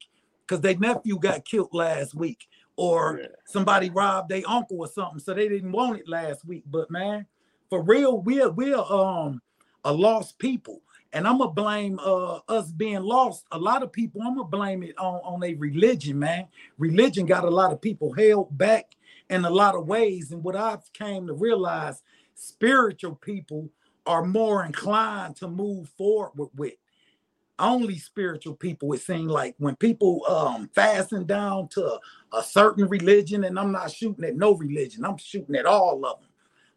because 0.46 0.60
their 0.60 0.76
nephew 0.76 1.18
got 1.18 1.44
killed 1.46 1.72
last 1.72 2.14
week 2.14 2.46
or 2.76 3.18
Yeah. 3.20 3.26
somebody 3.46 3.88
robbed 3.90 4.28
their 4.28 4.42
uncle 4.46 4.78
or 4.80 4.88
something 4.88 5.18
so 5.18 5.32
they 5.32 5.48
didn't 5.48 5.72
want 5.72 5.98
it 6.00 6.08
last 6.08 6.44
week. 6.44 6.64
But 6.66 6.90
man 6.90 7.26
for 7.74 7.82
real 7.82 8.18
we're 8.20 8.50
we're 8.50 8.78
um 8.78 9.42
a 9.82 9.92
lost 9.92 10.38
people. 10.38 10.80
And 11.12 11.26
i'm 11.26 11.38
gonna 11.38 11.50
blame 11.50 11.98
uh 11.98 12.38
us 12.48 12.70
being 12.70 13.02
lost. 13.02 13.46
A 13.50 13.58
lot 13.58 13.82
of 13.82 13.90
people 13.90 14.22
i'm 14.22 14.36
gonna 14.36 14.48
blame 14.48 14.84
it 14.84 14.96
on 14.96 15.16
on 15.24 15.42
a 15.42 15.54
religion 15.54 16.20
man. 16.20 16.46
Religion 16.78 17.26
got 17.26 17.42
a 17.42 17.50
lot 17.50 17.72
of 17.72 17.80
people 17.80 18.12
held 18.12 18.56
back 18.56 18.94
in 19.28 19.44
a 19.44 19.50
lot 19.50 19.74
of 19.74 19.88
ways. 19.88 20.30
And 20.30 20.44
what 20.44 20.54
i've 20.54 20.92
came 20.92 21.26
to 21.26 21.34
realize 21.34 22.00
spiritual 22.36 23.16
people 23.16 23.68
are 24.06 24.24
more 24.24 24.64
inclined 24.64 25.34
to 25.36 25.48
move 25.48 25.88
forward 25.98 26.50
with, 26.54 26.74
only 27.58 27.98
spiritual 27.98 28.54
people 28.54 28.92
it 28.92 29.00
seems 29.00 29.32
like. 29.32 29.56
When 29.58 29.74
people 29.74 30.24
um 30.28 30.70
fasten 30.76 31.26
down 31.26 31.66
to 31.70 31.98
a 32.32 32.42
certain 32.44 32.86
religion 32.86 33.42
and 33.42 33.58
i'm 33.58 33.72
not 33.72 33.90
shooting 33.90 34.24
at 34.24 34.36
no 34.36 34.54
religion 34.54 35.04
i'm 35.04 35.16
shooting 35.16 35.56
at 35.56 35.66
all 35.66 36.04
of 36.06 36.20
them 36.20 36.28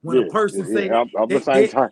when 0.04 0.18
Yeah, 0.18 0.20
a 0.20 0.24
person 0.24 0.66
yeah, 0.68 0.68
say 0.68 0.92
yeah, 0.92 1.02
I'm, 1.02 1.12
the 1.32 1.42
same 1.42 1.66
they- 1.66 1.68
time. 1.68 1.92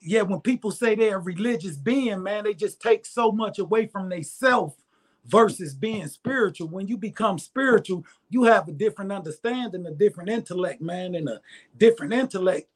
yeah, 0.00 0.22
when 0.22 0.40
people 0.40 0.70
say 0.72 0.94
they're 0.94 1.16
a 1.18 1.20
religious 1.20 1.76
being, 1.76 2.22
man, 2.22 2.44
they 2.44 2.54
just 2.54 2.80
take 2.80 3.06
so 3.06 3.32
much 3.32 3.58
away 3.58 3.86
from 3.86 4.08
themselves 4.10 4.76
versus 5.26 5.74
being 5.74 6.08
spiritual. 6.08 6.68
When 6.68 6.88
you 6.88 6.98
become 6.98 7.38
spiritual, 7.38 8.04
you 8.30 8.44
have 8.44 8.68
a 8.68 8.72
different 8.72 9.12
understanding, 9.12 9.86
a 9.86 9.92
different 9.92 10.30
intellect, 10.30 10.82
man, 10.82 11.16
and 11.16 11.28
a 11.28 11.40
different 11.78 12.14
intellect 12.14 12.68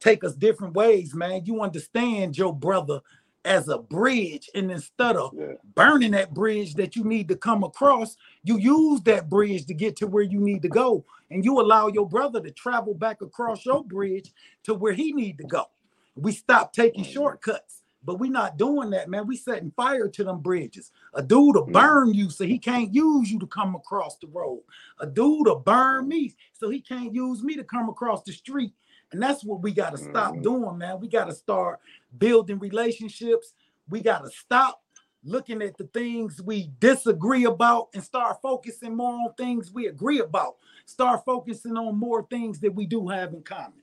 take 0.00 0.24
us 0.24 0.34
different 0.34 0.74
ways, 0.74 1.14
man. 1.14 1.42
You 1.46 1.62
understand 1.62 2.38
your 2.38 2.54
brother 2.54 3.00
as 3.44 3.68
a 3.68 3.78
bridge, 3.78 4.48
and 4.54 4.70
instead 4.70 5.16
of 5.16 5.32
Yeah. 5.34 5.54
burning 5.74 6.12
that 6.12 6.34
bridge 6.34 6.74
that 6.74 6.96
you 6.96 7.04
need 7.04 7.28
to 7.28 7.36
come 7.36 7.64
across, 7.64 8.16
you 8.44 8.58
use 8.58 9.00
that 9.02 9.28
bridge 9.28 9.66
to 9.66 9.74
get 9.74 9.96
to 9.96 10.06
where 10.06 10.22
you 10.22 10.40
need 10.40 10.62
to 10.62 10.68
go, 10.68 11.04
and 11.30 11.44
you 11.44 11.60
allow 11.60 11.88
your 11.88 12.08
brother 12.08 12.40
to 12.40 12.50
travel 12.52 12.94
back 12.94 13.20
across 13.22 13.64
your 13.66 13.84
bridge 13.84 14.32
to 14.64 14.74
where 14.74 14.92
he 14.92 15.12
need 15.12 15.38
to 15.38 15.44
go. 15.44 15.66
We 16.14 16.32
stop 16.32 16.72
taking 16.72 17.04
shortcuts, 17.04 17.82
but 18.04 18.16
we 18.20 18.28
not 18.28 18.58
doing 18.58 18.90
that, 18.90 19.08
man. 19.08 19.26
We 19.26 19.36
setting 19.36 19.72
fire 19.72 20.08
to 20.08 20.24
them 20.24 20.40
bridges. 20.40 20.92
A 21.14 21.22
dude 21.22 21.56
will 21.56 21.66
Mm. 21.66 21.72
burn 21.72 22.14
you 22.14 22.30
so 22.30 22.44
he 22.44 22.58
can't 22.58 22.94
use 22.94 23.30
you 23.32 23.38
to 23.38 23.46
come 23.46 23.74
across 23.74 24.18
the 24.18 24.26
road. 24.28 24.62
A 25.00 25.06
dude 25.06 25.46
will 25.46 25.60
burn 25.60 26.08
me 26.08 26.34
so 26.52 26.68
he 26.68 26.80
can't 26.80 27.14
use 27.14 27.42
me 27.42 27.56
to 27.56 27.64
come 27.64 27.88
across 27.88 28.22
the 28.24 28.32
street. 28.32 28.74
And 29.12 29.22
that's 29.22 29.44
what 29.44 29.62
we 29.62 29.72
got 29.72 29.92
to 29.92 29.98
stop 29.98 30.40
Mhm. 30.40 30.42
doing, 30.42 30.78
man. 30.78 31.00
We 31.00 31.08
got 31.08 31.26
to 31.26 31.34
start 31.34 31.80
building 32.18 32.58
relationships. 32.60 33.54
We 33.88 34.02
got 34.02 34.24
to 34.24 34.30
stop 34.30 34.82
looking 35.24 35.62
at 35.62 35.76
the 35.78 35.86
things 35.86 36.42
we 36.42 36.70
disagree 36.80 37.44
about 37.44 37.88
and 37.94 38.02
start 38.04 38.38
focusing 38.42 38.96
more 38.96 39.14
on 39.14 39.34
things 39.34 39.72
we 39.72 39.88
agree 39.88 40.20
about. 40.20 40.56
Start 40.86 41.24
focusing 41.26 41.76
on 41.76 41.98
more 41.98 42.26
things 42.30 42.60
that 42.60 42.74
we 42.74 42.86
do 42.86 43.08
have 43.08 43.34
in 43.34 43.42
common. 43.42 43.82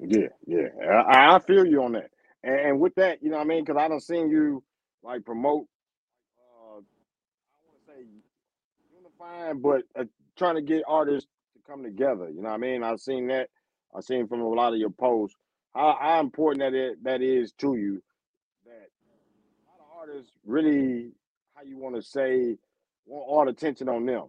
Yeah, 0.00 0.28
yeah, 0.46 0.68
I, 1.08 1.36
I 1.36 1.38
feel 1.40 1.66
you 1.66 1.82
on 1.84 1.92
that. 1.92 2.10
And, 2.44 2.54
and 2.60 2.80
with 2.80 2.94
that, 2.96 3.22
you 3.22 3.30
know 3.30 3.38
what 3.38 3.44
I 3.44 3.48
mean? 3.48 3.64
Because 3.64 3.80
I 3.80 3.88
don't 3.88 4.02
seen 4.02 4.30
you 4.30 4.62
like 5.02 5.24
promote, 5.24 5.66
uh, 6.38 6.78
I 6.78 7.00
want 7.66 7.86
to 7.86 7.92
say 7.92 8.06
unifying, 8.96 9.60
but 9.60 9.82
uh, 9.98 10.04
trying 10.38 10.56
to 10.56 10.62
get 10.62 10.84
artists 10.88 11.28
to 11.54 11.70
come 11.70 11.82
together. 11.84 12.30
You 12.30 12.42
know 12.42 12.50
what 12.50 12.56
I 12.56 12.58
mean? 12.58 12.82
I've 12.84 13.00
seen 13.00 13.28
that. 13.28 13.50
I've 13.94 14.04
seen 14.04 14.26
from 14.28 14.40
a 14.40 14.48
lot 14.48 14.72
of 14.72 14.78
your 14.78 14.90
posts 14.90 15.36
how, 15.74 15.96
how 16.00 16.20
important 16.20 16.60
that 16.60 16.74
is, 16.74 16.96
that 17.02 17.20
is 17.22 17.52
to 17.58 17.76
you. 17.76 18.02
That 18.64 18.88
a 18.88 19.70
lot 19.70 19.80
of 19.80 20.08
artists 20.10 20.32
really, 20.44 21.12
how 21.54 21.62
you 21.62 21.78
want 21.78 21.96
to 21.96 22.02
say, 22.02 22.56
want 23.06 23.28
all 23.28 23.44
the 23.44 23.50
attention 23.50 23.88
on 23.88 24.06
them. 24.06 24.28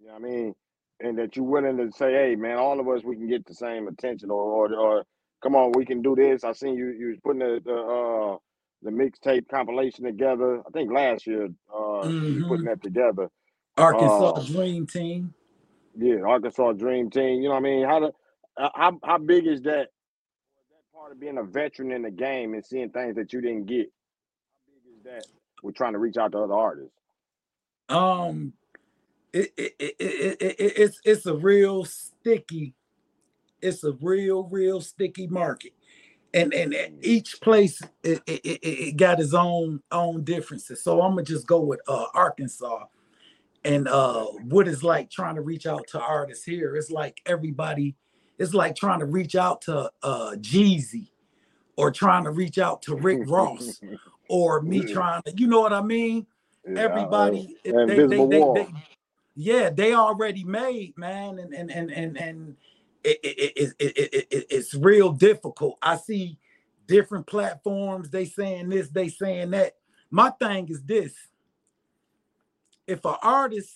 You 0.00 0.08
know 0.08 0.14
what 0.14 0.24
I 0.24 0.28
mean? 0.28 0.54
And 1.00 1.18
that 1.18 1.36
you're 1.36 1.44
willing 1.44 1.76
to 1.78 1.92
say, 1.96 2.12
hey, 2.12 2.34
man, 2.36 2.58
all 2.58 2.80
of 2.80 2.88
us, 2.88 3.04
we 3.04 3.16
can 3.16 3.28
get 3.28 3.46
the 3.46 3.54
same 3.54 3.88
attention 3.88 4.30
or, 4.30 4.42
or, 4.42 4.74
or 4.74 5.04
come 5.42 5.54
on, 5.54 5.72
we 5.72 5.84
can 5.86 6.02
do 6.02 6.14
this. 6.16 6.44
I 6.44 6.52
seen 6.52 6.74
you, 6.74 6.88
you 6.88 7.08
was 7.08 7.18
putting 7.22 7.38
the, 7.38 7.60
the, 7.64 7.74
uh, 7.74 8.36
the 8.82 8.90
mixtape 8.90 9.48
compilation 9.48 10.04
together. 10.04 10.60
I 10.66 10.70
think 10.70 10.92
last 10.92 11.26
year, 11.26 11.48
uh, 11.74 12.08
you 12.08 12.44
putting 12.48 12.66
that 12.66 12.82
together. 12.82 13.30
Arkansas 13.76 14.30
Uh, 14.32 14.46
Dream 14.46 14.86
Team. 14.86 15.34
Yeah, 15.96 16.22
Arkansas 16.26 16.72
Dream 16.72 17.10
Team. 17.10 17.42
You 17.42 17.48
know 17.48 17.54
what 17.54 17.58
I 17.58 17.60
mean? 17.60 17.84
How 17.86 18.00
the, 18.00 18.12
uh, 18.56 18.70
how 18.74 18.98
how 19.04 19.18
big 19.18 19.46
is 19.46 19.62
that? 19.62 19.88
That 20.70 20.92
part 20.94 21.12
of 21.12 21.20
being 21.20 21.38
a 21.38 21.44
veteran 21.44 21.92
in 21.92 22.02
the 22.02 22.10
game 22.10 22.54
and 22.54 22.64
seeing 22.64 22.90
things 22.90 23.16
that 23.16 23.32
you 23.32 23.40
didn't 23.40 23.66
get. 23.66 23.86
How 24.66 24.74
big 24.84 24.98
is 24.98 25.04
that? 25.04 25.26
We're 25.62 25.72
trying 25.72 25.92
to 25.94 25.98
reach 25.98 26.16
out 26.16 26.32
to 26.32 26.38
other 26.38 26.54
artists. 26.54 26.94
Um, 27.88 28.54
it, 29.32 29.52
it, 29.56 29.74
it, 29.78 29.96
it, 30.00 30.42
it, 30.42 30.56
it- 30.60 30.72
it's 30.78 31.00
it's 31.04 31.26
a 31.26 31.34
real 31.36 31.84
sticky, 31.84 32.74
it's 33.62 33.84
a 33.84 33.92
real 34.02 34.44
real 34.44 34.80
sticky 34.80 35.28
market, 35.28 35.72
and 36.34 36.54
and 36.54 36.74
each 37.04 37.40
place 37.40 37.80
it, 38.02 38.22
it, 38.26 38.40
it, 38.44 38.60
it 38.64 38.96
got 38.96 39.20
its 39.20 39.34
own 39.34 39.82
own 39.92 40.24
differences. 40.24 40.82
So 40.82 41.02
I'm 41.02 41.12
gonna 41.12 41.24
just 41.24 41.46
go 41.46 41.60
with 41.60 41.80
uh 41.88 42.06
Arkansas, 42.14 42.86
and 43.64 43.88
uh 43.88 44.26
what 44.26 44.68
it's 44.68 44.82
like 44.82 45.10
trying 45.10 45.36
to 45.36 45.42
reach 45.42 45.66
out 45.66 45.86
to 45.88 46.00
artists 46.00 46.44
here. 46.44 46.76
It's 46.76 46.90
like 46.90 47.20
everybody, 47.26 47.96
it's 48.40 48.54
like 48.54 48.76
trying 48.76 49.00
to 49.00 49.06
reach 49.06 49.36
out 49.36 49.62
to 49.64 49.92
uh 50.04 50.36
Jeezy, 50.38 51.08
or 51.76 51.92
trying 51.92 52.24
to 52.24 52.32
reach 52.32 52.58
out 52.58 52.82
to 52.84 52.96
Rick 52.96 53.20
Ross, 53.26 53.82
or 54.30 54.62
me 54.62 54.84
Yeah. 54.86 54.94
trying 54.94 55.22
to, 55.24 55.34
you 55.36 55.48
know 55.48 55.60
what 55.62 55.74
I 55.74 55.82
mean? 55.82 56.26
Yeah, 56.66 56.82
everybody 56.82 57.56
uh, 57.68 57.86
they, 57.86 58.02
they, 58.06 58.24
they, 58.26 58.44
they- 58.54 58.68
yeah 59.36 59.70
they 59.70 59.94
already 59.94 60.44
made 60.44 60.98
man 60.98 61.38
and 61.40 61.54
and 61.54 61.70
and 61.70 61.90
and, 61.92 62.18
and 62.18 62.56
it, 63.04 63.20
it, 63.24 63.52
it, 63.56 63.74
it, 63.80 63.98
it, 64.14 64.28
it, 64.32 64.46
it's 64.50 64.74
real 64.74 65.12
difficult 65.12 65.78
i 65.82 65.96
see 65.96 66.38
different 66.88 67.26
platforms. 67.26 68.10
They 68.10 68.26
saying 68.26 68.70
this, 68.70 68.90
they 68.90 69.08
saying 69.08 69.52
that. 69.52 69.74
My 70.10 70.30
thing 70.30 70.68
is 70.70 70.82
this. 70.84 71.14
If 72.86 73.04
an 73.04 73.16
artist 73.22 73.72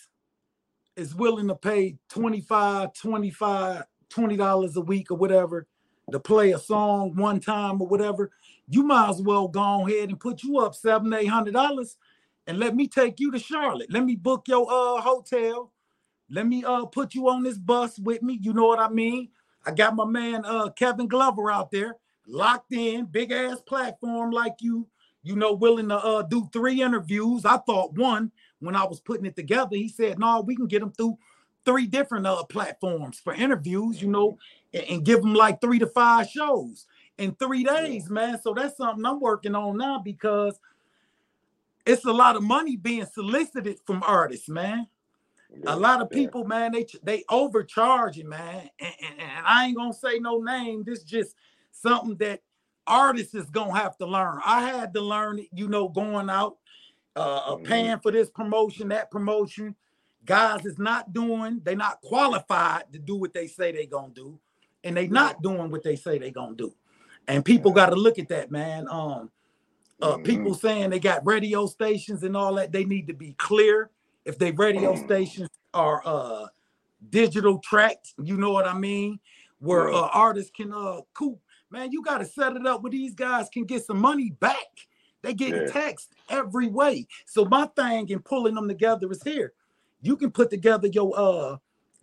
is 0.96 1.14
willing 1.14 1.48
to 1.48 1.56
pay 1.56 1.98
25, 2.10 2.94
25, 2.94 3.84
20 4.11 4.36
dollars 4.36 4.76
a 4.76 4.80
week 4.80 5.11
or 5.11 5.16
whatever 5.16 5.66
to 6.11 6.20
play 6.20 6.52
a 6.52 6.59
song 6.59 7.16
one 7.16 7.40
time 7.40 7.80
or 7.80 7.88
whatever, 7.88 8.30
you 8.68 8.82
might 8.82 9.09
as 9.09 9.22
well 9.22 9.48
go 9.48 9.86
ahead 9.86 10.11
and 10.11 10.20
put 10.20 10.42
you 10.42 10.59
up 10.59 10.74
seven, 10.74 11.12
eight 11.14 11.26
hundred 11.26 11.55
dollars 11.55 11.96
and 12.46 12.59
let 12.59 12.74
me 12.76 12.86
take 12.86 13.20
you 13.20 13.30
to 13.30 13.38
Charlotte. 13.38 13.90
Let 13.90 14.05
me 14.05 14.16
book 14.16 14.46
your 14.48 14.66
uh 14.70 15.00
hotel. 15.00 15.72
Let 16.30 16.46
me 16.46 16.64
uh 16.64 16.86
put 16.86 17.14
you 17.14 17.28
on 17.28 17.42
this 17.42 17.59
bus 17.59 17.98
with 17.98 18.22
me. 18.22 18.38
You 18.40 18.52
know 18.52 18.66
what 18.66 18.78
I 18.78 18.88
mean? 18.88 19.28
I 19.66 19.70
got 19.70 19.96
my 19.96 20.05
man 20.05 20.44
uh 20.44 20.70
Kevin 20.70 21.09
Glover 21.09 21.50
out 21.50 21.70
there 21.70 21.96
locked 22.26 22.72
in, 22.72 23.07
big 23.07 23.32
ass 23.32 23.61
platform 23.62 24.30
like 24.30 24.57
you, 24.61 24.86
you 25.22 25.36
know, 25.36 25.52
willing 25.52 25.88
to 25.88 25.96
uh 25.96 26.22
do 26.22 26.48
three 26.52 26.82
interviews. 26.82 27.44
I 27.44 27.59
thought 27.59 27.94
one 27.94 28.30
when 28.61 28.76
I 28.76 28.84
was 28.84 29.00
putting 29.00 29.26
it 29.26 29.36
together. 29.36 29.76
He 29.76 29.88
said, 29.88 30.18
"No, 30.18 30.40
we 30.40 30.57
can 30.57 30.66
get 30.66 30.80
them 30.80 30.92
through 30.92 31.18
three 31.64 31.86
different 31.86 32.26
uh 32.26 32.44
platforms 32.44 33.18
for 33.18 33.34
interviews, 33.34 34.00
you 34.00 34.08
know, 34.08 34.38
and, 34.72 34.84
and 34.84 35.04
give 35.04 35.20
them 35.20 35.34
like 35.34 35.60
three 35.60 35.78
to 35.78 35.86
five 35.86 36.28
shows 36.28 36.86
in 37.18 37.34
three 37.34 37.64
days, 37.64 38.10
man. 38.10 38.40
So 38.40 38.54
that's 38.54 38.76
something 38.76 39.04
I'm 39.04 39.20
working 39.20 39.54
on 39.54 39.76
now 39.76 39.98
because 39.98 40.58
it's 41.86 42.04
a 42.04 42.12
lot 42.12 42.36
of 42.36 42.42
money 42.42 42.76
being 42.76 43.06
solicited 43.06 43.78
from 43.84 44.02
artists, 44.02 44.48
man. 44.48 44.86
A 45.66 45.76
lot 45.76 46.02
of 46.02 46.10
people, 46.10 46.44
man, 46.44 46.72
they 46.72 46.86
they 47.02 47.24
overcharging, 47.28 48.28
man. 48.28 48.68
And, 48.80 48.94
and, 49.00 49.20
and, 49.20 49.46
I 49.46 49.66
ain't 49.66 49.76
gonna 49.76 49.92
say 49.92 50.18
no 50.18 50.38
name. 50.38 50.82
This 50.84 51.04
just 51.04 51.36
something 51.70 52.16
that 52.16 52.40
artists 52.86 53.34
is 53.34 53.50
gonna 53.50 53.78
have 53.78 53.96
to 53.98 54.06
learn. 54.06 54.40
I 54.44 54.62
had 54.68 54.92
to 54.94 55.00
learn 55.00 55.38
it, 55.38 55.48
you 55.52 55.68
know, 55.68 55.88
going 55.88 56.28
out, 56.28 56.56
uh, 57.14 57.52
mm-hmm. 57.52 57.64
paying 57.64 57.98
for 58.00 58.10
this 58.10 58.30
promotion, 58.30 58.88
that 58.88 59.12
promotion. 59.12 59.76
Guys 60.24 60.64
is 60.64 60.78
not 60.78 61.12
doing, 61.12 61.60
they're 61.64 61.76
not 61.76 62.00
qualified 62.00 62.84
to 62.92 62.98
do 62.98 63.16
what 63.16 63.34
they 63.34 63.46
say 63.46 63.72
they 63.72 63.86
gonna 63.86 64.12
do, 64.14 64.38
and 64.82 64.96
they 64.96 65.06
not 65.06 65.42
doing 65.42 65.70
what 65.70 65.82
they 65.82 65.96
say 65.96 66.18
they 66.18 66.30
gonna 66.30 66.54
do. 66.54 66.74
And 67.28 67.44
people 67.44 67.72
got 67.72 67.90
to 67.90 67.96
look 67.96 68.18
at 68.18 68.28
that, 68.28 68.50
man. 68.50 68.86
Um, 68.90 69.30
uh, 70.00 70.14
mm-hmm. 70.14 70.22
people 70.22 70.54
saying 70.54 70.90
they 70.90 70.98
got 70.98 71.24
radio 71.26 71.66
stations 71.66 72.22
and 72.22 72.36
all 72.36 72.54
that, 72.54 72.72
they 72.72 72.84
need 72.84 73.06
to 73.06 73.14
be 73.14 73.34
clear. 73.34 73.90
If 74.24 74.38
they 74.38 74.50
radio 74.52 74.94
mm. 74.94 75.04
stations 75.04 75.50
are 75.72 76.02
uh 76.04 76.46
digital 77.10 77.58
tracked, 77.58 78.14
you 78.22 78.36
know 78.36 78.50
what 78.50 78.66
I 78.66 78.76
mean, 78.76 79.20
where 79.58 79.92
uh, 79.92 80.08
artists 80.12 80.50
can 80.54 80.72
uh 80.72 81.00
coop. 81.12 81.38
Man, 81.70 81.92
you 81.92 82.02
got 82.02 82.18
to 82.18 82.24
set 82.24 82.56
it 82.56 82.66
up 82.66 82.82
where 82.82 82.90
these 82.90 83.14
guys 83.14 83.48
can 83.52 83.64
get 83.64 83.84
some 83.84 83.98
money 83.98 84.30
back. 84.30 84.56
They 85.22 85.34
get 85.34 85.54
yeah. 85.54 85.66
text 85.66 86.12
every 86.28 86.68
way. 86.68 87.06
So 87.26 87.44
my 87.44 87.66
thing 87.74 88.08
in 88.10 88.20
pulling 88.20 88.54
them 88.54 88.68
together 88.68 89.10
is 89.10 89.22
here. 89.22 89.52
You 90.05 90.18
can 90.18 90.30
put 90.30 90.50
together 90.50 90.86
your 90.86 91.12
uh 91.16 91.57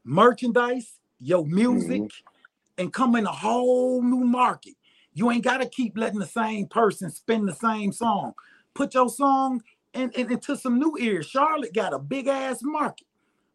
merchandise, 0.04 0.94
your 1.20 1.46
music, 1.46 2.02
mm-hmm. 2.02 2.82
and 2.82 2.92
come 2.92 3.16
in 3.16 3.26
a 3.26 3.32
whole 3.32 4.02
new 4.02 4.24
market. 4.24 4.74
You 5.14 5.30
ain't 5.30 5.44
got 5.44 5.58
to 5.58 5.70
keep 5.70 5.96
letting 5.96 6.18
the 6.20 6.26
same 6.26 6.66
person 6.66 7.12
spin 7.12 7.46
the 7.46 7.54
same 7.54 7.92
song. 7.92 8.34
Put 8.74 8.96
your 8.96 9.08
song 9.08 9.62
in, 9.94 10.10
in, 10.12 10.32
into 10.32 10.58
some 10.58 10.80
new 10.80 10.98
ears. 11.00 11.28
Charlotte 11.28 11.76
got 11.76 11.94
a 11.94 12.00
big 12.00 12.28
ass 12.28 12.60
market, 12.64 13.06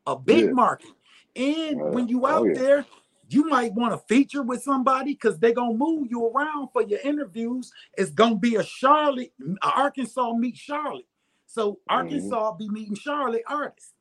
a 0.06 0.16
big 0.16 0.44
yeah. 0.44 0.50
market. 0.52 0.90
And 1.34 1.92
when 1.92 2.06
you 2.06 2.24
out 2.28 2.42
oh, 2.42 2.44
yeah. 2.44 2.54
there, 2.54 2.86
you 3.28 3.48
might 3.48 3.72
want 3.72 3.94
to 3.94 4.06
feature 4.06 4.42
with 4.42 4.62
somebody 4.62 5.14
because 5.14 5.40
they're 5.40 5.54
gonna 5.54 5.74
move 5.74 6.06
you 6.08 6.24
around 6.28 6.68
for 6.72 6.82
your 6.82 7.00
interviews. 7.00 7.72
It's 7.98 8.12
gonna 8.12 8.36
be 8.36 8.54
a 8.54 8.62
Charlotte, 8.62 9.32
Arkansas 9.60 10.34
meet 10.34 10.56
Charlotte. 10.56 11.08
So 11.46 11.72
mm-hmm. 11.72 11.96
Arkansas 11.96 12.50
mm-hmm. 12.50 12.58
be 12.58 12.68
meeting 12.68 12.94
Charlotte 12.94 13.42
artists. 13.48 13.95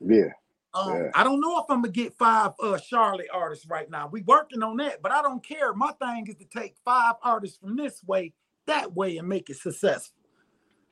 Yeah. 0.00 0.32
Um, 0.74 0.94
yeah. 0.94 1.10
I 1.14 1.24
don't 1.24 1.40
know 1.40 1.58
if 1.58 1.64
I'm 1.70 1.82
gonna 1.82 1.92
get 1.92 2.16
five 2.18 2.52
uh, 2.62 2.78
Charlotte 2.78 3.28
artists 3.32 3.66
right 3.68 3.90
now. 3.90 4.08
We 4.12 4.22
working 4.22 4.62
on 4.62 4.76
that, 4.78 5.02
but 5.02 5.12
I 5.12 5.22
don't 5.22 5.44
care. 5.44 5.72
My 5.72 5.92
thing 5.92 6.26
is 6.26 6.36
to 6.36 6.44
take 6.44 6.76
five 6.84 7.14
artists 7.22 7.58
from 7.58 7.76
this 7.76 8.02
way, 8.04 8.34
that 8.66 8.94
way, 8.94 9.16
and 9.16 9.28
make 9.28 9.48
it 9.50 9.56
successful. 9.56 10.14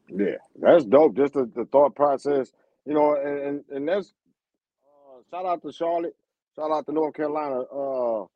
Yeah, 0.08 0.36
that's 0.60 0.84
dope. 0.84 1.16
Just 1.16 1.34
the, 1.34 1.50
the 1.54 1.66
thought 1.66 1.94
process, 1.94 2.52
you 2.86 2.94
know, 2.94 3.16
and 3.16 3.38
and, 3.38 3.64
and 3.70 3.88
that's 3.88 4.14
uh, 4.84 5.20
shout 5.30 5.44
out 5.44 5.62
to 5.62 5.72
Charlotte, 5.72 6.16
shout 6.54 6.70
out 6.70 6.86
to 6.86 6.92
North 6.92 7.14
Carolina. 7.14 7.60
Uh, 7.72 8.22
uh, 8.22 8.26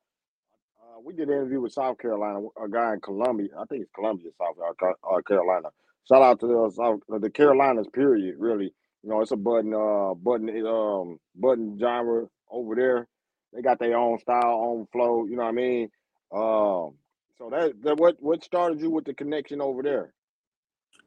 we 1.02 1.14
did 1.14 1.28
an 1.28 1.34
interview 1.34 1.60
with 1.60 1.72
South 1.72 1.98
Carolina, 1.98 2.40
a 2.62 2.68
guy 2.68 2.92
in 2.92 3.00
Columbia. 3.00 3.48
I 3.58 3.64
think 3.64 3.82
it's 3.82 3.92
Columbia, 3.94 4.30
South 4.36 4.56
uh, 4.60 5.20
Carolina. 5.26 5.68
Shout 6.06 6.22
out 6.22 6.40
to 6.40 6.46
the 6.46 6.72
South, 6.76 7.00
the 7.08 7.30
Carolinas. 7.30 7.86
Period. 7.92 8.34
Really, 8.38 8.74
you 9.02 9.10
know, 9.10 9.20
it's 9.20 9.30
a 9.30 9.36
button, 9.36 9.72
uh, 9.72 10.14
button, 10.14 10.66
um, 10.66 11.18
button 11.34 11.78
genre 11.78 12.26
over 12.50 12.74
there. 12.74 13.06
They 13.52 13.62
got 13.62 13.78
their 13.78 13.96
own 13.96 14.18
style, 14.18 14.62
own 14.62 14.86
flow. 14.92 15.24
You 15.24 15.36
know 15.36 15.42
what 15.42 15.48
I 15.48 15.52
mean? 15.52 15.90
Um, 16.32 16.94
so 17.38 17.48
that, 17.50 17.72
that 17.82 17.96
what 17.96 18.16
what 18.20 18.44
started 18.44 18.80
you 18.80 18.90
with 18.90 19.04
the 19.04 19.14
connection 19.14 19.60
over 19.60 19.82
there? 19.82 20.12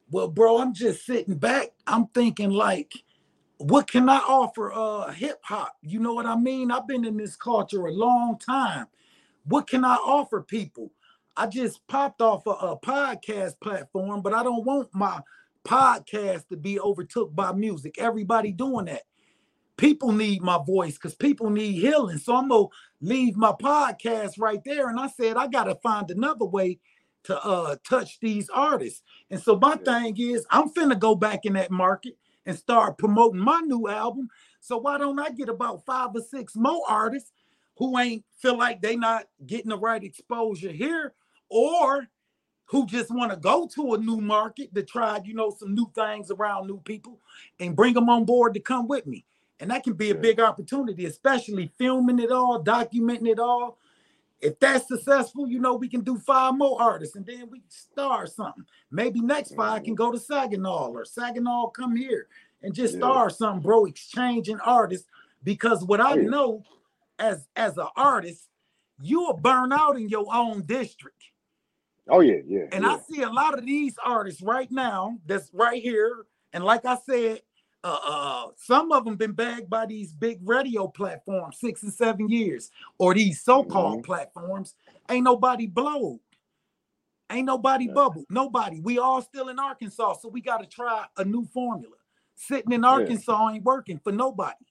Well, 0.10 0.28
bro, 0.28 0.60
I'm 0.60 0.74
just 0.74 1.06
sitting 1.06 1.36
back. 1.36 1.70
I'm 1.88 2.08
thinking 2.08 2.50
like, 2.50 2.94
what 3.58 3.90
can 3.90 4.10
I 4.10 4.18
offer 4.18 4.74
uh 4.74 5.12
hip 5.12 5.40
hop? 5.44 5.78
You 5.82 6.00
know 6.00 6.14
what 6.14 6.26
I 6.26 6.36
mean? 6.36 6.72
I've 6.72 6.88
been 6.88 7.06
in 7.06 7.18
this 7.18 7.36
culture 7.36 7.86
a 7.86 7.92
long 7.92 8.38
time. 8.40 8.88
What 9.46 9.68
can 9.68 9.86
I 9.86 9.96
offer 9.96 10.42
people? 10.42 10.92
I 11.36 11.48
just 11.48 11.86
popped 11.88 12.22
off 12.22 12.46
a, 12.46 12.52
a 12.52 12.80
podcast 12.80 13.60
platform, 13.62 14.22
but 14.22 14.34
I 14.34 14.44
don't 14.44 14.66
want 14.66 14.90
my 14.94 15.22
podcast 15.66 16.48
to 16.50 16.58
be 16.58 16.80
overtook 16.80 17.36
by 17.36 17.54
music. 17.54 17.96
Everybody 17.98 18.52
doing 18.52 18.86
that. 18.86 19.04
People 19.78 20.12
need 20.12 20.42
my 20.42 20.60
voice 20.66 20.94
because 20.94 21.16
people 21.16 21.50
need 21.50 21.74
healing. 21.74 22.18
So 22.18 22.36
I'm 22.36 22.50
gonna 22.50 22.68
leave 23.02 23.36
my 23.36 23.52
podcast 23.52 24.34
right 24.38 24.62
there. 24.64 24.90
And 24.90 25.00
I 25.00 25.08
said 25.08 25.36
I 25.36 25.48
gotta 25.48 25.76
find 25.76 26.10
another 26.12 26.46
way 26.46 26.80
to 27.24 27.42
uh 27.44 27.76
touch 27.88 28.20
these 28.20 28.50
artists. 28.50 29.02
And 29.32 29.42
so 29.42 29.58
my 29.58 29.78
yeah. 29.84 30.02
thing 30.02 30.18
is 30.18 30.46
I'm 30.52 30.70
finna 30.70 31.00
go 31.00 31.16
back 31.16 31.46
in 31.46 31.54
that 31.54 31.72
market 31.72 32.18
and 32.46 32.58
start 32.58 32.98
promoting 32.98 33.40
my 33.40 33.62
new 33.62 33.88
album. 33.88 34.28
So 34.60 34.78
why 34.78 34.98
don't 34.98 35.20
I 35.20 35.30
get 35.30 35.50
about 35.50 35.86
five 35.86 36.10
or 36.14 36.22
six 36.22 36.56
more 36.56 36.84
artists 36.88 37.32
who 37.78 37.98
ain't 37.98 38.24
feel 38.38 38.58
like 38.58 38.82
they 38.82 38.96
not 38.96 39.26
getting 39.46 39.70
the 39.70 39.78
right 39.78 40.04
exposure 40.04 40.72
here 40.72 41.14
or 41.50 42.08
who 42.74 42.88
just 42.88 43.12
want 43.12 43.30
to 43.30 43.38
go 43.38 43.68
to 43.68 43.94
a 43.94 43.98
new 44.00 44.20
market 44.20 44.74
to 44.74 44.82
try, 44.82 45.20
you 45.24 45.36
know, 45.36 45.56
some 45.56 45.76
new 45.76 45.88
things 45.94 46.32
around 46.32 46.66
new 46.66 46.80
people 46.80 47.20
and 47.60 47.76
bring 47.76 47.94
them 47.94 48.10
on 48.10 48.26
board 48.26 48.52
to 48.56 48.60
come 48.60 48.88
with 48.88 49.06
me. 49.06 49.24
And 49.60 49.70
that 49.70 49.84
can 49.84 49.94
be 49.94 50.10
a 50.10 50.16
big 50.16 50.40
opportunity, 50.40 51.06
especially 51.06 51.72
filming 51.78 52.18
it 52.18 52.32
all, 52.32 52.64
documenting 52.64 53.28
it 53.28 53.38
all. 53.38 53.78
If 54.42 54.60
that's 54.60 54.88
successful, 54.88 55.48
you 55.48 55.60
know, 55.60 55.76
we 55.76 55.88
can 55.88 56.02
do 56.02 56.18
five 56.18 56.56
more 56.56 56.82
artists 56.82 57.16
and 57.16 57.24
then 57.24 57.48
we 57.52 57.62
star 57.70 58.26
something. 58.26 58.66
Maybe 58.90 59.22
next 59.22 59.54
five 59.54 59.78
mm-hmm. 59.78 59.86
can 59.86 59.96
go 59.96 60.12
to 60.12 60.18
Saginaw 60.18 60.94
or 60.94 61.06
Saginaw 61.06 61.68
come 61.68 61.96
here 61.96 62.26
and 62.64 62.74
just 62.74 62.96
star 62.96 63.30
something, 63.30 63.62
bro, 63.62 63.86
exchanging 63.86 64.60
artists. 64.62 65.08
Because 65.44 65.84
what 65.84 66.02
I 66.02 66.16
know 66.16 66.64
as 67.20 67.48
as 67.56 67.78
an 67.78 67.90
artist, 67.96 68.50
you'll 69.00 69.38
burn 69.38 69.72
out 69.72 69.96
in 69.96 70.10
your 70.10 70.26
own 70.34 70.64
district 70.64 71.24
Oh 72.10 72.20
yeah, 72.20 72.40
yeah. 72.46 72.66
And 72.72 72.84
yeah. 72.84 72.96
I 72.96 73.00
see 73.10 73.22
a 73.22 73.30
lot 73.30 73.58
of 73.58 73.66
these 73.66 73.96
artists 74.04 74.42
right 74.42 74.70
now 74.72 75.18
that's 75.26 75.50
right 75.54 75.82
here. 75.82 76.26
And 76.52 76.64
like 76.64 76.86
I 76.86 76.98
said, 77.06 77.42
uh, 77.84 77.98
uh, 78.06 78.48
some 78.56 78.92
of 78.92 79.06
them 79.06 79.16
been 79.16 79.34
bagged 79.34 79.70
by 79.70 79.86
these 79.86 80.14
big 80.14 80.40
radio 80.44 80.88
platforms 80.88 81.60
six 81.60 81.84
and 81.84 81.94
seven 81.94 82.30
years, 82.30 82.72
or 82.98 83.14
these 83.14 83.42
so-called 83.42 84.00
mm-hmm. 84.00 84.06
platforms. 84.06 84.76
Ain't 85.10 85.24
nobody 85.24 85.68
blowed. 85.68 86.20
Ain't 87.32 87.46
nobody 87.46 87.86
yeah. 87.86 87.94
bubbled. 87.94 88.26
Nobody. 88.30 88.80
We 88.80 89.00
all 89.00 89.22
still 89.22 89.50
in 89.50 89.60
Arkansas, 89.60 90.16
so 90.22 90.30
we 90.30 90.42
got 90.42 90.58
to 90.58 90.68
try 90.68 91.06
a 91.18 91.26
new 91.26 91.46
formula. 91.46 91.96
Sitting 92.36 92.72
in 92.72 92.86
Arkansas 92.86 93.48
yeah. 93.48 93.56
ain't 93.56 93.64
working 93.64 94.00
for 94.04 94.12
nobody. 94.12 94.66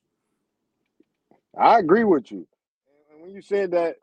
I 1.59 1.79
agree 1.79 2.05
with 2.05 2.31
you. 2.31 2.47
And 3.13 3.23
when 3.23 3.31
you 3.31 3.43
said 3.43 3.71
that 3.73 3.97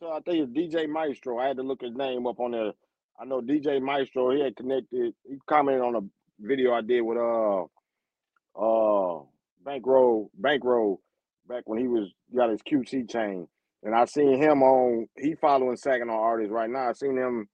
to 0.00 0.08
I 0.08 0.20
think 0.20 0.48
it's 0.48 0.74
DJ 0.74 0.88
Maestro. 0.88 1.38
I 1.38 1.48
had 1.48 1.56
to 1.58 1.62
look 1.62 1.82
his 1.82 1.94
name 1.94 2.26
up 2.26 2.40
on 2.40 2.52
there. 2.52 2.72
I 3.20 3.24
know 3.24 3.40
DJ 3.40 3.80
Maestro. 3.80 4.34
He 4.34 4.42
had 4.42 4.56
connected. 4.56 5.14
He 5.28 5.36
commented 5.48 5.82
on 5.82 5.94
a 5.96 6.00
video 6.40 6.72
I 6.72 6.80
did 6.80 7.02
with 7.02 7.18
uh 7.18 7.62
uh 8.58 9.22
Bankroll 9.64 10.30
Bankroll 10.34 11.00
back 11.48 11.64
when 11.66 11.78
he 11.78 11.88
was 11.88 12.10
got 12.34 12.50
his 12.50 12.62
QC 12.62 13.10
chain, 13.10 13.46
and 13.82 13.94
I 13.94 14.06
seen 14.06 14.42
him 14.42 14.62
on. 14.62 15.06
He 15.18 15.34
following 15.34 15.76
Saginaw 15.76 16.18
artists 16.18 16.52
right 16.52 16.70
now. 16.70 16.88
I 16.88 16.92
seen 16.92 17.16
him. 17.16 17.48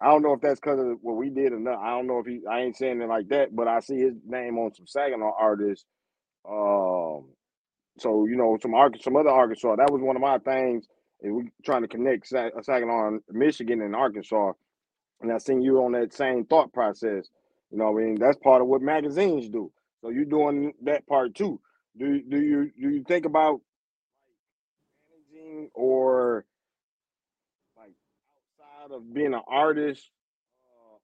I 0.00 0.10
don't 0.10 0.22
know 0.22 0.34
if 0.34 0.42
that's 0.42 0.60
because 0.60 0.78
of 0.78 0.98
what 1.00 1.16
we 1.16 1.30
did 1.30 1.52
or 1.52 1.60
not. 1.60 1.78
I 1.78 1.90
don't 1.90 2.06
know 2.06 2.18
if 2.18 2.26
he. 2.26 2.40
I 2.50 2.60
ain't 2.60 2.76
saying 2.76 3.00
it 3.00 3.08
like 3.08 3.28
that, 3.28 3.54
but 3.54 3.68
I 3.68 3.80
see 3.80 3.98
his 3.98 4.14
name 4.26 4.58
on 4.58 4.74
some 4.74 4.86
Saginaw 4.86 5.32
artists. 5.38 5.86
Um, 6.48 7.30
so 7.98 8.26
you 8.26 8.36
know 8.36 8.58
some 8.60 8.72
some 9.00 9.16
other 9.16 9.30
Arkansas. 9.30 9.76
That 9.76 9.92
was 9.92 10.02
one 10.02 10.16
of 10.16 10.22
my 10.22 10.38
things 10.38 10.86
and 11.22 11.34
we 11.36 11.50
trying 11.64 11.82
to 11.82 11.88
connect 11.88 12.28
Sag- 12.28 12.52
Saginaw, 12.62 13.18
Michigan, 13.30 13.82
and 13.82 13.96
Arkansas. 13.96 14.52
And 15.22 15.32
I 15.32 15.38
seen 15.38 15.62
you 15.62 15.84
on 15.84 15.92
that 15.94 16.14
same 16.14 16.46
thought 16.46 16.72
process. 16.72 17.28
You 17.72 17.78
know, 17.78 17.90
I 17.98 18.02
mean, 18.02 18.16
that's 18.20 18.38
part 18.38 18.62
of 18.62 18.68
what 18.68 18.82
magazines 18.82 19.48
do. 19.50 19.72
So 20.02 20.10
you're 20.10 20.26
doing 20.26 20.74
that 20.84 21.06
part 21.08 21.34
too. 21.34 21.60
Do 21.98 22.22
do 22.22 22.40
you 22.40 22.72
do 22.80 22.90
you 22.90 23.04
think 23.08 23.26
about 23.26 23.60
managing 25.32 25.70
or 25.74 26.46
like 27.76 27.92
outside 28.60 28.94
of 28.94 29.14
being 29.14 29.34
an 29.34 29.42
artist 29.48 30.10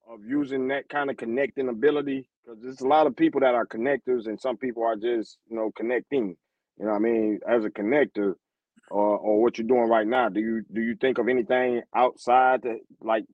uh, 0.09 0.13
of 0.15 0.21
using 0.25 0.69
that 0.69 0.89
kind 0.89 1.09
of 1.11 1.17
connecting 1.17 1.69
ability? 1.69 2.29
Because 2.45 2.61
there's 2.63 2.81
a 2.81 2.87
lot 2.87 3.07
of 3.07 3.15
people 3.15 3.41
that 3.41 3.55
are 3.55 3.67
connectors, 3.67 4.27
and 4.27 4.39
some 4.41 4.57
people 4.57 4.83
are 4.83 4.97
just 4.97 5.37
you 5.49 5.55
know 5.57 5.71
connecting. 5.75 6.35
You 6.79 6.87
know, 6.87 6.93
I 6.93 6.99
mean, 6.99 7.39
as 7.47 7.65
a 7.65 7.69
connector, 7.71 8.35
or 8.89 9.17
or 9.17 9.41
what 9.41 9.57
you're 9.57 9.67
doing 9.67 9.89
right 9.89 10.07
now. 10.07 10.29
Do 10.29 10.39
you 10.39 10.63
do 10.71 10.81
you 10.81 10.95
think 10.95 11.17
of 11.17 11.27
anything 11.27 11.81
outside 11.95 12.61
that 12.63 12.79
like 13.01 13.25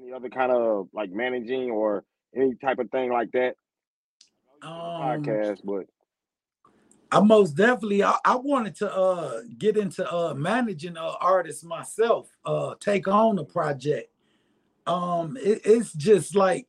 any 0.00 0.12
other 0.12 0.28
kind 0.28 0.52
of 0.52 0.88
like 0.92 1.10
managing 1.10 1.70
or 1.70 2.04
any 2.34 2.54
type 2.56 2.78
of 2.78 2.90
thing 2.90 3.12
like 3.12 3.30
that? 3.32 3.54
Um, 4.62 4.70
Podcast, 4.70 5.60
but 5.64 5.86
I 7.12 7.20
most 7.20 7.56
definitely 7.56 8.04
I, 8.04 8.16
I 8.24 8.36
wanted 8.36 8.76
to 8.76 8.92
uh 8.92 9.40
get 9.58 9.76
into 9.76 10.10
uh 10.12 10.34
managing 10.34 10.96
uh 10.96 11.14
artists 11.20 11.64
myself, 11.64 12.28
uh 12.44 12.74
take 12.78 13.08
on 13.08 13.38
a 13.38 13.44
project. 13.44 14.10
Um 14.86 15.36
it- 15.42 15.62
it's 15.64 15.92
just 15.92 16.36
like 16.36 16.66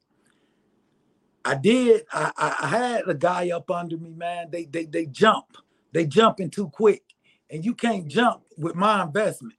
I 1.44 1.56
did 1.56 2.04
I, 2.12 2.32
I 2.38 2.56
I 2.62 2.68
had 2.68 3.08
a 3.08 3.14
guy 3.14 3.50
up 3.52 3.70
under 3.72 3.98
me, 3.98 4.14
man. 4.14 4.50
They 4.52 4.66
they 4.66 4.86
they 4.86 5.06
jump, 5.06 5.58
they 5.92 6.06
jumping 6.06 6.50
too 6.50 6.70
quick, 6.70 7.04
and 7.52 7.66
you 7.66 7.76
can't 7.76 8.08
jump 8.08 8.42
with 8.58 8.76
my 8.76 9.04
investment, 9.04 9.56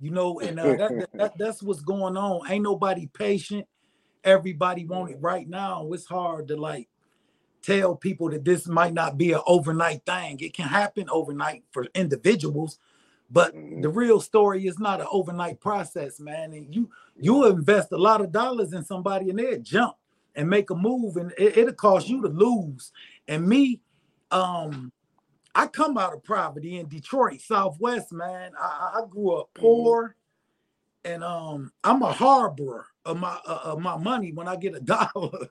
you 0.00 0.10
know, 0.10 0.40
and 0.40 0.58
uh 0.58 0.74
that, 0.76 0.98
that, 0.98 1.10
that 1.12 1.32
that's 1.38 1.62
what's 1.62 1.82
going 1.82 2.16
on. 2.16 2.50
Ain't 2.50 2.64
nobody 2.64 3.06
patient, 3.06 3.66
everybody 4.24 4.84
want 4.84 5.10
it 5.10 5.18
right 5.20 5.48
now. 5.48 5.88
It's 5.92 6.06
hard 6.06 6.48
to 6.48 6.56
like 6.56 6.88
tell 7.62 7.96
people 7.96 8.30
that 8.30 8.44
this 8.44 8.66
might 8.66 8.92
not 8.92 9.16
be 9.16 9.32
an 9.32 9.40
overnight 9.46 10.04
thing. 10.04 10.38
It 10.40 10.54
can 10.54 10.68
happen 10.68 11.08
overnight 11.10 11.64
for 11.72 11.86
individuals, 11.94 12.78
but 13.30 13.54
the 13.54 13.88
real 13.88 14.20
story 14.20 14.66
is 14.66 14.78
not 14.78 15.00
an 15.00 15.06
overnight 15.10 15.60
process, 15.60 16.20
man. 16.20 16.52
And 16.52 16.74
you 16.74 16.90
you 17.16 17.46
invest 17.46 17.92
a 17.92 17.96
lot 17.96 18.20
of 18.20 18.32
dollars 18.32 18.72
in 18.72 18.84
somebody 18.84 19.30
and 19.30 19.38
they'll 19.38 19.60
jump 19.60 19.96
and 20.34 20.50
make 20.50 20.70
a 20.70 20.74
move, 20.74 21.16
and 21.16 21.32
it, 21.38 21.56
it'll 21.58 21.74
cost 21.74 22.08
you 22.08 22.20
to 22.22 22.28
lose. 22.28 22.92
And 23.28 23.46
me, 23.46 23.80
um, 24.30 24.92
I 25.54 25.66
come 25.66 25.96
out 25.98 26.12
of 26.14 26.24
poverty 26.24 26.78
in 26.78 26.88
Detroit, 26.88 27.40
Southwest, 27.40 28.12
man. 28.12 28.52
I, 28.60 29.00
I 29.02 29.02
grew 29.08 29.32
up 29.36 29.50
poor, 29.54 30.16
and 31.04 31.22
um, 31.22 31.72
I'm 31.84 32.02
a 32.02 32.12
harborer 32.12 32.86
of 33.04 33.18
my 33.18 33.38
uh, 33.46 33.60
of 33.64 33.80
my 33.80 33.96
money 33.96 34.32
when 34.32 34.48
I 34.48 34.56
get 34.56 34.74
a 34.74 34.80
dollar. 34.80 35.48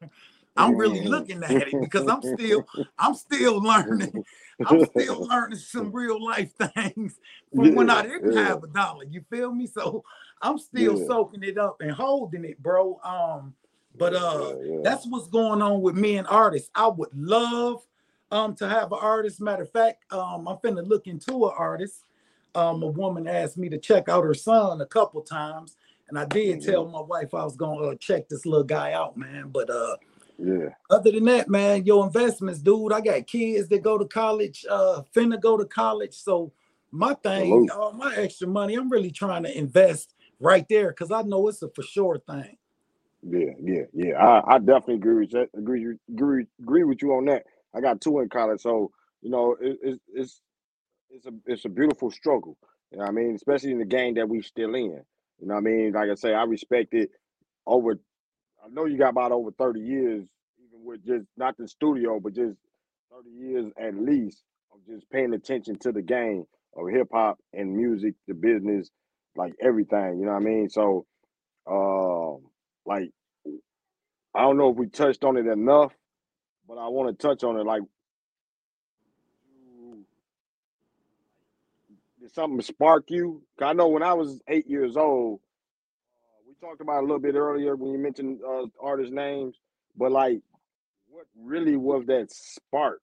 I'm 0.55 0.75
really 0.75 1.01
looking 1.01 1.43
at 1.43 1.67
it 1.67 1.79
because 1.79 2.07
I'm 2.07 2.21
still 2.21 2.65
I'm 2.99 3.15
still 3.15 3.61
learning. 3.61 4.23
I'm 4.65 4.79
still 4.85 5.25
learning 5.27 5.57
some 5.59 5.91
real 5.93 6.23
life 6.23 6.51
things 6.73 7.19
from 7.55 7.73
when 7.75 7.89
I 7.89 8.03
didn't 8.03 8.33
have 8.33 8.63
a 8.63 8.67
dollar. 8.67 9.05
You 9.05 9.23
feel 9.29 9.51
me? 9.53 9.67
So 9.67 10.03
I'm 10.41 10.57
still 10.57 10.97
Yeah. 10.97 11.05
soaking 11.07 11.43
it 11.43 11.57
up 11.57 11.77
and 11.81 11.91
holding 11.91 12.45
it, 12.45 12.61
bro. 12.61 12.99
Um, 13.03 13.53
but 13.97 14.13
uh, 14.15 14.55
Yeah, 14.57 14.65
yeah. 14.65 14.79
that's 14.83 15.05
what's 15.07 15.27
going 15.27 15.61
on 15.61 15.81
with 15.81 15.95
me 15.95 16.17
and 16.17 16.27
artists. 16.27 16.69
I 16.75 16.87
would 16.87 17.09
love 17.15 17.85
um 18.33 18.55
to 18.57 18.69
have 18.69 18.91
an 18.93 18.99
artist. 19.01 19.41
Matter 19.41 19.63
of 19.63 19.71
fact, 19.71 20.11
um, 20.13 20.47
I'm 20.49 20.57
finna 20.57 20.87
look 20.87 21.07
into 21.07 21.45
an 21.47 21.53
artist. 21.57 22.05
Um, 22.55 22.83
a 22.83 22.87
woman 22.87 23.27
asked 23.27 23.57
me 23.57 23.69
to 23.69 23.79
check 23.79 24.09
out 24.09 24.25
her 24.25 24.35
son 24.35 24.81
a 24.81 24.87
couple 24.87 25.21
times, 25.23 25.77
and 26.09 26.19
I 26.19 26.25
did 26.25 26.61
Mhm. 26.61 26.65
tell 26.65 26.87
my 26.87 27.01
wife 27.01 27.33
I 27.35 27.45
was 27.45 27.57
gonna 27.57 27.87
uh, 27.89 27.95
check 27.95 28.29
this 28.29 28.45
little 28.45 28.65
guy 28.65 28.93
out, 28.93 29.17
man. 29.17 29.49
But 29.49 29.69
uh, 29.71 29.97
yeah. 30.39 30.69
other 30.91 31.11
than 31.11 31.25
that, 31.25 31.49
man, 31.49 31.85
your 31.85 32.05
investments, 32.05 32.61
dude. 32.61 32.93
I 32.93 33.01
got 33.01 33.27
kids 33.27 33.69
that 33.69 33.83
go 33.83 33.97
to 33.99 34.05
college, 34.05 34.65
uh, 34.69 35.03
finna 35.15 35.41
go 35.41 35.57
to 35.57 35.65
college. 35.65 36.15
So 36.15 36.53
my 36.91 37.15
thing, 37.15 37.69
all 37.71 37.93
my 37.93 38.15
extra 38.15 38.47
money, 38.47 38.75
I'm 38.75 38.89
really 38.91 39.11
trying 39.11 39.43
to 39.43 39.57
invest 39.57 40.15
right 40.39 40.67
there 40.69 40.89
because 40.89 41.11
I 41.11 41.23
know 41.23 41.47
it's 41.49 41.63
a 41.63 41.69
for 41.69 41.83
sure 41.83 42.19
thing. 42.19 42.57
Yeah, 43.23 43.51
yeah, 43.61 43.83
yeah. 43.93 44.15
I, 44.17 44.55
I 44.55 44.59
definitely 44.59 44.95
agree 44.95 45.21
with 45.21 45.31
that. 45.31 45.49
Agree, 45.57 45.95
agree, 46.11 46.47
agree 46.61 46.83
with 46.85 47.01
you 47.01 47.13
on 47.15 47.25
that. 47.25 47.43
I 47.75 47.81
got 47.81 48.01
two 48.01 48.19
in 48.19 48.29
college, 48.29 48.61
so 48.61 48.91
you 49.21 49.29
know 49.31 49.57
it, 49.59 49.79
it's 49.83 50.01
it's 50.13 50.41
it's 51.09 51.25
a 51.25 51.31
it's 51.45 51.65
a 51.65 51.69
beautiful 51.69 52.11
struggle. 52.11 52.57
You 52.91 52.99
know 52.99 53.05
I 53.05 53.11
mean? 53.11 53.35
Especially 53.35 53.71
in 53.71 53.79
the 53.79 53.85
game 53.85 54.15
that 54.15 54.29
we 54.29 54.41
still 54.41 54.75
in. 54.75 55.01
You 55.39 55.47
know 55.47 55.55
I 55.55 55.61
mean? 55.61 55.93
Like 55.93 56.09
I 56.09 56.15
say, 56.15 56.33
I 56.33 56.43
respect 56.43 56.93
it 56.93 57.11
over. 57.65 57.99
I 58.63 58.69
know 58.69 58.85
you 58.85 58.97
got 58.97 59.09
about 59.11 59.31
over 59.31 59.51
thirty 59.51 59.81
years, 59.81 60.25
even 60.59 60.85
with 60.85 61.05
just 61.05 61.25
not 61.37 61.57
the 61.57 61.67
studio, 61.67 62.19
but 62.19 62.33
just 62.33 62.57
thirty 63.11 63.31
years 63.31 63.71
at 63.79 63.95
least 63.95 64.43
of 64.73 64.79
just 64.87 65.09
paying 65.11 65.33
attention 65.33 65.77
to 65.79 65.91
the 65.91 66.01
game 66.01 66.45
of 66.75 66.89
hip 66.89 67.07
hop 67.13 67.39
and 67.53 67.75
music, 67.75 68.15
the 68.27 68.33
business, 68.33 68.89
like 69.35 69.53
everything. 69.61 70.19
You 70.19 70.25
know 70.25 70.33
what 70.33 70.41
I 70.41 70.45
mean? 70.45 70.69
So, 70.69 71.05
um, 71.69 72.43
like 72.85 73.11
I 74.35 74.41
don't 74.41 74.57
know 74.57 74.69
if 74.69 74.77
we 74.77 74.87
touched 74.87 75.23
on 75.23 75.37
it 75.37 75.47
enough, 75.47 75.93
but 76.67 76.77
I 76.77 76.87
want 76.87 77.17
to 77.17 77.27
touch 77.27 77.43
on 77.43 77.57
it. 77.57 77.65
Like, 77.65 77.83
did 82.19 82.33
something 82.33 82.61
spark 82.61 83.05
you? 83.09 83.43
I 83.61 83.73
know 83.73 83.87
when 83.89 84.03
I 84.03 84.13
was 84.13 84.41
eight 84.47 84.67
years 84.67 84.95
old, 84.95 85.41
uh, 86.23 86.41
we 86.47 86.55
talked 86.65 86.81
about 86.81 86.99
a 86.99 87.05
little 87.05 87.19
bit 87.19 87.35
earlier 87.35 87.75
when 87.75 87.91
you 87.91 87.99
mentioned 87.99 88.39
uh, 88.47 88.65
artist 88.81 89.11
names, 89.11 89.55
but 89.97 90.11
like, 90.11 90.39
what 91.09 91.25
really 91.37 91.75
was 91.75 92.05
that 92.07 92.31
spark? 92.31 93.01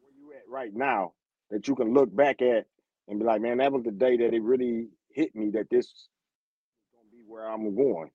Where 0.00 0.12
you 0.18 0.32
at 0.34 0.42
right 0.50 0.74
now 0.74 1.12
that 1.50 1.68
you 1.68 1.74
can 1.74 1.94
look 1.94 2.14
back 2.14 2.42
at 2.42 2.66
and 3.08 3.18
be 3.18 3.24
like, 3.24 3.40
man, 3.40 3.58
that 3.58 3.72
was 3.72 3.84
the 3.84 3.92
day 3.92 4.16
that 4.18 4.34
it 4.34 4.42
really 4.42 4.88
hit 5.10 5.34
me 5.34 5.50
that 5.50 5.70
this 5.70 5.86
is 5.86 6.08
gonna 6.92 7.08
be 7.10 7.22
where 7.26 7.48
I'm 7.48 7.74
going. 7.74 8.10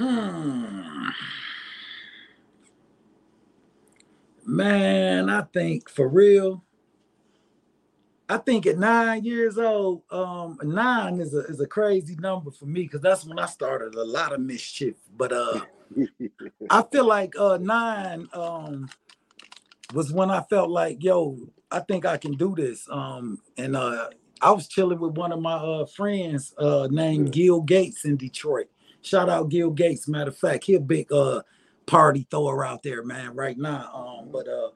Hmm. 0.00 1.10
Man, 4.46 5.28
I 5.28 5.42
think 5.42 5.90
for 5.90 6.08
real. 6.08 6.64
I 8.26 8.38
think 8.38 8.64
at 8.64 8.78
nine 8.78 9.24
years 9.24 9.58
old, 9.58 10.04
um, 10.10 10.58
nine 10.62 11.20
is 11.20 11.34
a 11.34 11.40
is 11.40 11.60
a 11.60 11.66
crazy 11.66 12.16
number 12.16 12.50
for 12.50 12.64
me 12.64 12.84
because 12.84 13.02
that's 13.02 13.26
when 13.26 13.38
I 13.38 13.44
started 13.44 13.94
a 13.94 14.02
lot 14.02 14.32
of 14.32 14.40
mischief. 14.40 14.94
But 15.14 15.32
uh, 15.32 15.60
I 16.70 16.82
feel 16.90 17.06
like 17.06 17.34
uh 17.38 17.58
nine 17.60 18.26
um 18.32 18.88
was 19.92 20.10
when 20.14 20.30
I 20.30 20.40
felt 20.48 20.70
like, 20.70 21.04
yo, 21.04 21.36
I 21.70 21.80
think 21.80 22.06
I 22.06 22.16
can 22.16 22.32
do 22.38 22.54
this. 22.56 22.88
Um, 22.90 23.42
and 23.58 23.76
uh, 23.76 24.08
I 24.40 24.50
was 24.52 24.66
chilling 24.66 24.98
with 24.98 25.18
one 25.18 25.32
of 25.32 25.42
my 25.42 25.56
uh 25.56 25.84
friends 25.84 26.54
uh 26.56 26.88
named 26.90 27.32
Gil 27.32 27.60
Gates 27.60 28.06
in 28.06 28.16
Detroit. 28.16 28.68
Shout 29.02 29.28
out 29.28 29.48
Gil 29.48 29.70
Gates. 29.70 30.08
Matter 30.08 30.30
of 30.30 30.36
fact, 30.36 30.64
he 30.64 30.74
a 30.74 30.80
big 30.80 31.12
uh 31.12 31.42
party 31.86 32.26
thrower 32.30 32.64
out 32.64 32.82
there, 32.82 33.02
man, 33.02 33.34
right 33.34 33.56
now. 33.56 33.90
Um, 33.92 34.30
but 34.30 34.48
uh 34.48 34.70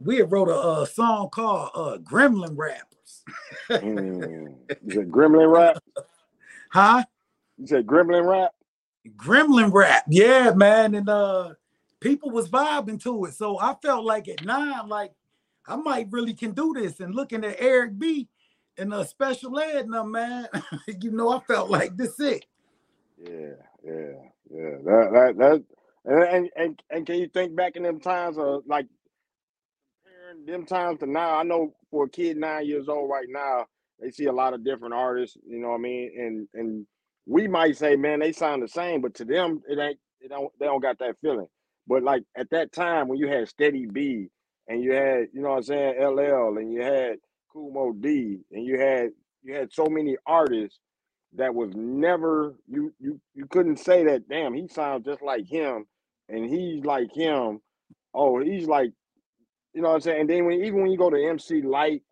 we 0.00 0.16
had 0.16 0.32
wrote 0.32 0.48
a, 0.48 0.56
uh 0.56 0.84
song 0.84 1.30
called 1.30 1.70
uh 1.74 1.98
Gremlin 1.98 2.56
Rappers. 2.56 3.24
Mm. 3.70 4.54
You 4.84 4.92
said 4.92 5.10
Gremlin 5.10 5.52
rap? 5.52 5.82
Huh? 6.70 7.04
You 7.58 7.66
said 7.66 7.86
Gremlin 7.86 8.26
rap? 8.26 8.52
Gremlin 9.14 9.70
rap. 9.74 10.04
Yeah, 10.08 10.52
man. 10.54 10.94
And 10.94 11.08
uh 11.08 11.54
people 12.00 12.30
was 12.30 12.48
vibing 12.48 13.00
to 13.02 13.26
it. 13.26 13.34
So 13.34 13.58
I 13.58 13.76
felt 13.82 14.04
like 14.04 14.28
at 14.28 14.44
nine, 14.44 14.88
like 14.88 15.12
I 15.66 15.76
might 15.76 16.08
really 16.10 16.34
can 16.34 16.52
do 16.52 16.74
this. 16.74 17.00
And 17.00 17.14
looking 17.14 17.44
at 17.44 17.56
Eric 17.58 17.98
B 17.98 18.28
and 18.78 18.92
a 18.92 19.04
special 19.04 19.58
ed 19.58 19.88
now, 19.88 20.04
man, 20.04 20.48
you 21.00 21.10
know, 21.10 21.30
I 21.30 21.40
felt 21.40 21.70
like 21.70 21.96
this 21.96 22.18
it. 22.20 22.44
Yeah, 23.22 23.56
yeah, 23.84 24.14
yeah. 24.50 24.76
That 24.84 25.10
that 25.14 25.38
that 25.38 25.64
and 26.06 26.24
and 26.24 26.50
and, 26.56 26.82
can 27.06 27.16
you 27.20 27.28
think 27.28 27.56
back 27.56 27.76
in 27.76 27.84
them 27.84 28.00
times 28.00 28.38
of 28.38 28.64
like 28.68 28.86
comparing 30.04 30.46
them 30.46 30.66
times 30.66 31.00
to 31.00 31.06
now? 31.06 31.38
I 31.38 31.44
know 31.44 31.74
for 31.90 32.04
a 32.06 32.10
kid 32.10 32.36
nine 32.38 32.66
years 32.66 32.88
old 32.88 33.10
right 33.10 33.28
now, 33.28 33.66
they 34.00 34.10
see 34.10 34.26
a 34.26 34.32
lot 34.32 34.54
of 34.54 34.64
different 34.64 34.94
artists, 34.94 35.36
you 35.46 35.60
know 35.60 35.70
what 35.70 35.76
I 35.76 35.82
mean? 35.82 36.12
And 36.18 36.48
and 36.54 36.86
we 37.26 37.48
might 37.48 37.76
say, 37.78 37.96
man, 37.96 38.20
they 38.20 38.32
sound 38.32 38.62
the 38.62 38.68
same, 38.68 39.00
but 39.02 39.14
to 39.16 39.24
them, 39.26 39.62
it 39.68 39.78
ain't 39.78 39.98
it 40.20 40.30
don't 40.30 40.52
they 40.60 40.66
don't 40.66 40.82
got 40.82 40.98
that 41.00 41.16
feeling. 41.22 41.48
But 41.88 42.02
like 42.04 42.24
at 42.36 42.50
that 42.50 42.72
time 42.72 43.08
when 43.08 43.18
you 43.18 43.28
had 43.28 43.48
Steady 43.48 43.86
B 43.86 44.28
and 44.68 44.82
you 44.82 44.92
had, 44.94 45.28
you 45.34 45.42
know 45.42 45.50
what 45.50 45.56
I'm 45.58 45.64
saying, 45.64 46.00
LL 46.02 46.58
and 46.58 46.72
you 46.72 46.82
had 46.82 47.16
Kool 47.52 47.72
Moe 47.72 47.92
Dee 47.94 48.40
and 48.52 48.64
you 48.66 48.80
had 48.80 49.10
you 49.42 49.54
had 49.54 49.72
so 49.72 49.86
many 49.86 50.16
artists 50.26 50.80
that 51.36 51.54
was 51.54 51.70
never 51.74 52.54
you 52.68 52.92
you 53.00 53.20
you 53.34 53.46
couldn't 53.46 53.78
say 53.78 54.04
that 54.04 54.28
damn 54.28 54.54
he 54.54 54.68
sounds 54.68 55.04
just 55.06 55.22
like 55.22 55.46
him 55.48 55.86
and 56.28 56.50
he's 56.50 56.84
like 56.84 57.12
him 57.14 57.60
oh 58.14 58.40
he's 58.42 58.66
like 58.68 58.92
you 59.74 59.82
know 59.82 59.90
what 59.90 59.96
I'm 59.96 60.00
saying 60.02 60.20
and 60.22 60.30
then 60.30 60.46
when 60.46 60.62
even 60.64 60.82
when 60.82 60.90
you 60.92 60.98
go 60.98 61.10
to 61.10 61.28
MC 61.30 61.62
Lyte 61.62 62.02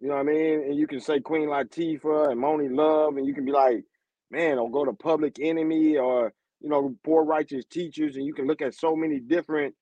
You 0.00 0.08
know 0.08 0.14
what 0.14 0.20
I 0.20 0.24
mean? 0.24 0.60
And 0.62 0.76
you 0.76 0.86
can 0.86 1.00
say 1.00 1.20
Queen 1.20 1.48
Latifah 1.48 2.30
and 2.32 2.40
Monie 2.42 2.74
Love, 2.74 3.16
and 3.16 3.26
you 3.26 3.34
can 3.34 3.44
be 3.46 3.52
like, 3.52 3.84
man, 4.30 4.58
or 4.58 4.70
go 4.70 4.84
to 4.84 4.92
Public 4.92 5.38
Enemy 5.40 5.96
or 5.96 6.32
you 6.60 6.68
know, 6.68 6.94
poor 7.04 7.24
righteous 7.24 7.64
teachers, 7.66 8.16
and 8.16 8.24
you 8.26 8.34
can 8.34 8.46
look 8.46 8.62
at 8.62 8.74
so 8.74 8.96
many 8.96 9.20
different 9.20 9.74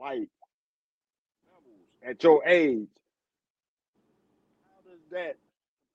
like 0.00 0.28
levels 1.48 1.86
at 2.06 2.22
your 2.24 2.46
age. 2.46 2.88
How 4.66 4.90
does 4.90 5.00
that 5.12 5.36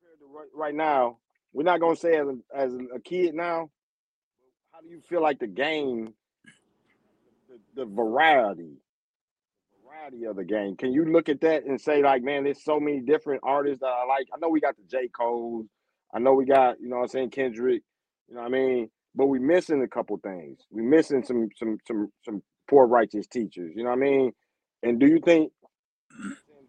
compare 0.02 0.18
to 0.20 0.28
right, 0.34 0.50
right 0.56 0.76
now? 0.76 1.18
We're 1.54 1.64
not 1.64 1.80
gonna 1.80 1.96
say 1.96 2.16
as 2.16 2.28
a, 2.28 2.38
as 2.56 2.74
a 2.74 3.00
kid 3.00 3.34
now. 3.34 3.70
How 4.72 4.82
do 4.82 4.90
you 4.90 5.02
feel 5.10 5.22
like 5.22 5.40
the 5.40 5.48
game, 5.48 6.14
the, 7.50 7.84
the 7.84 7.86
variety, 7.86 8.78
variety 9.86 10.26
of 10.26 10.36
the 10.36 10.46
game? 10.46 10.76
Can 10.76 10.94
you 10.94 11.06
look 11.06 11.28
at 11.28 11.42
that 11.42 11.66
and 11.66 11.80
say 11.80 12.02
like, 12.04 12.24
man, 12.24 12.44
there's 12.44 12.64
so 12.64 12.80
many 12.80 13.02
different 13.02 13.42
artists 13.44 13.82
that 13.82 13.88
I 13.88 14.06
like. 14.06 14.28
I 14.34 14.38
know 14.40 14.50
we 14.50 14.62
got 14.62 14.78
the 14.78 14.84
J. 14.90 15.10
Cole. 15.10 15.66
I 16.14 16.20
know 16.20 16.34
we 16.34 16.46
got, 16.46 16.80
you 16.80 16.90
know, 16.90 16.98
I'm 16.98 17.08
saying 17.08 17.32
Kendrick. 17.32 17.84
You 18.28 18.36
know 18.36 18.42
what 18.42 18.48
I 18.48 18.52
mean? 18.52 18.90
But 19.16 19.26
we 19.26 19.40
missing 19.40 19.82
a 19.84 19.88
couple 19.88 20.18
things. 20.18 20.60
We 20.72 20.84
missing 20.84 21.24
some 21.24 21.50
some 21.58 21.78
some 21.88 22.12
some 22.24 22.44
poor 22.70 22.88
righteous 22.88 23.28
teachers. 23.28 23.74
You 23.76 23.84
know 23.84 23.90
what 23.90 23.98
I 23.98 24.02
mean? 24.02 24.32
And 24.84 25.00
do 25.00 25.08
you 25.08 25.20
think 25.20 25.52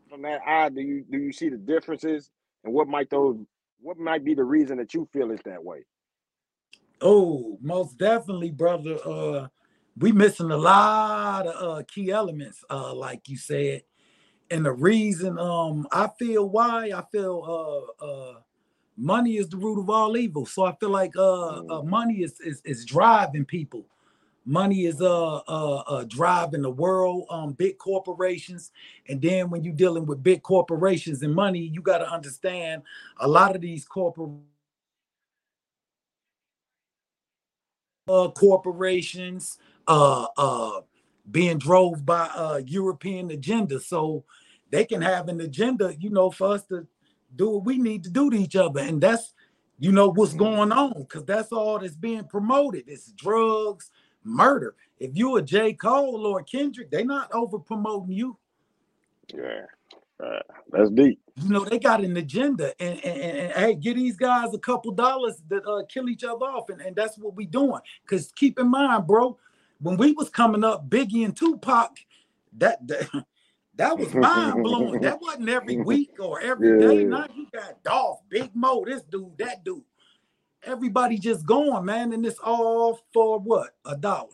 from 0.08 0.22
that 0.22 0.40
eye, 0.46 0.70
do 0.70 0.80
you 0.80 1.04
do 1.08 1.18
you 1.18 1.32
see 1.32 1.48
the 1.50 1.58
differences 1.58 2.30
and 2.64 2.72
what 2.74 2.88
might 2.88 3.10
those 3.10 3.36
what 3.80 3.98
might 3.98 4.24
be 4.24 4.34
the 4.34 4.44
reason 4.44 4.78
that 4.78 4.94
you 4.94 5.08
feel 5.12 5.30
it's 5.30 5.42
that 5.44 5.62
way? 5.62 5.84
Oh, 7.00 7.58
most 7.60 7.98
definitely, 7.98 8.50
brother. 8.50 8.98
Uh 9.04 9.48
we 9.98 10.12
missing 10.12 10.50
a 10.50 10.56
lot 10.56 11.46
of 11.46 11.78
uh 11.78 11.82
key 11.86 12.10
elements, 12.10 12.64
uh, 12.70 12.94
like 12.94 13.28
you 13.28 13.36
said. 13.36 13.82
And 14.50 14.64
the 14.64 14.72
reason 14.72 15.38
um 15.38 15.86
I 15.92 16.08
feel 16.18 16.48
why 16.48 16.92
I 16.94 17.02
feel 17.10 17.94
uh 18.00 18.04
uh 18.04 18.34
money 18.96 19.36
is 19.36 19.48
the 19.48 19.56
root 19.56 19.80
of 19.80 19.90
all 19.90 20.16
evil. 20.16 20.46
So 20.46 20.64
I 20.64 20.74
feel 20.76 20.90
like 20.90 21.16
uh, 21.16 21.46
uh 21.48 21.62
mm. 21.82 21.86
money 21.86 22.22
is, 22.22 22.40
is 22.40 22.60
is 22.64 22.84
driving 22.84 23.44
people. 23.44 23.86
Money 24.46 24.86
is 24.86 25.00
uh, 25.02 25.36
uh, 25.36 25.82
uh 25.86 26.04
driving 26.04 26.62
the 26.62 26.70
world, 26.70 27.26
um, 27.30 27.52
big 27.52 27.78
corporations, 27.78 28.72
and 29.08 29.20
then 29.20 29.50
when 29.50 29.62
you're 29.62 29.74
dealing 29.74 30.06
with 30.06 30.22
big 30.22 30.42
corporations 30.42 31.22
and 31.22 31.34
money, 31.34 31.60
you 31.60 31.82
got 31.82 31.98
to 31.98 32.10
understand 32.10 32.82
a 33.18 33.28
lot 33.28 33.54
of 33.54 33.60
these 33.60 33.84
corporate 33.84 34.30
uh, 38.08 38.28
corporations 38.30 39.58
uh, 39.86 40.26
uh, 40.36 40.80
being 41.30 41.58
drove 41.58 42.04
by 42.04 42.28
uh, 42.34 42.60
European 42.66 43.30
agenda, 43.30 43.78
so 43.78 44.24
they 44.70 44.84
can 44.84 45.00
have 45.00 45.28
an 45.28 45.40
agenda, 45.40 45.94
you 45.98 46.10
know, 46.10 46.30
for 46.30 46.48
us 46.48 46.64
to 46.66 46.86
do 47.36 47.50
what 47.50 47.64
we 47.64 47.78
need 47.78 48.02
to 48.04 48.10
do 48.10 48.30
to 48.30 48.36
each 48.36 48.56
other. 48.56 48.80
And 48.80 49.00
that's, 49.00 49.34
you 49.78 49.92
know, 49.92 50.08
what's 50.10 50.34
going 50.34 50.72
on 50.72 50.94
because 51.02 51.24
that's 51.24 51.52
all 51.52 51.78
that's 51.78 51.94
being 51.94 52.24
promoted. 52.24 52.84
It's 52.88 53.12
drugs, 53.12 53.90
murder. 54.24 54.74
If 54.98 55.16
you 55.16 55.36
a 55.36 55.42
J. 55.42 55.72
Cole 55.72 56.26
or 56.26 56.42
Kendrick, 56.42 56.90
they 56.90 57.04
not 57.04 57.32
over 57.32 57.58
promoting 57.58 58.12
you. 58.12 58.36
Yeah. 59.34 59.66
Uh, 60.22 60.40
that's 60.70 60.90
deep. 60.90 61.18
You 61.36 61.48
know, 61.48 61.64
they 61.64 61.78
got 61.78 62.04
an 62.04 62.16
agenda 62.16 62.74
and, 62.78 63.02
and, 63.02 63.20
and, 63.20 63.38
and 63.38 63.52
hey, 63.52 63.74
give 63.74 63.96
these 63.96 64.16
guys 64.16 64.52
a 64.52 64.58
couple 64.58 64.92
dollars 64.92 65.42
that 65.48 65.66
uh, 65.66 65.82
kill 65.88 66.10
each 66.10 66.24
other 66.24 66.44
off. 66.44 66.68
And, 66.68 66.80
and 66.82 66.94
that's 66.94 67.16
what 67.16 67.34
we 67.34 67.46
doing. 67.46 67.80
Cause 68.06 68.30
keep 68.36 68.58
in 68.58 68.68
mind, 68.68 69.06
bro, 69.06 69.38
when 69.80 69.96
we 69.96 70.12
was 70.12 70.28
coming 70.28 70.62
up, 70.62 70.90
Biggie 70.90 71.24
and 71.24 71.34
Tupac, 71.34 71.96
that, 72.58 72.86
that 72.86 73.08
that 73.76 73.98
was 73.98 74.12
mind 74.14 74.62
blowing. 74.62 75.00
that 75.00 75.20
wasn't 75.22 75.48
every 75.48 75.76
week 75.84 76.16
or 76.18 76.38
every 76.40 76.82
yeah. 76.82 76.88
day. 76.88 77.04
Now 77.04 77.26
you 77.34 77.46
got 77.52 77.82
Dolph, 77.82 78.20
Big 78.28 78.50
Mo, 78.54 78.84
this 78.84 79.02
dude, 79.04 79.38
that 79.38 79.64
dude. 79.64 79.82
Everybody 80.64 81.18
just 81.18 81.46
going, 81.46 81.84
man, 81.84 82.12
and 82.12 82.24
it's 82.24 82.38
all 82.42 83.00
for 83.12 83.38
what? 83.38 83.70
A 83.84 83.96
dollar. 83.96 84.28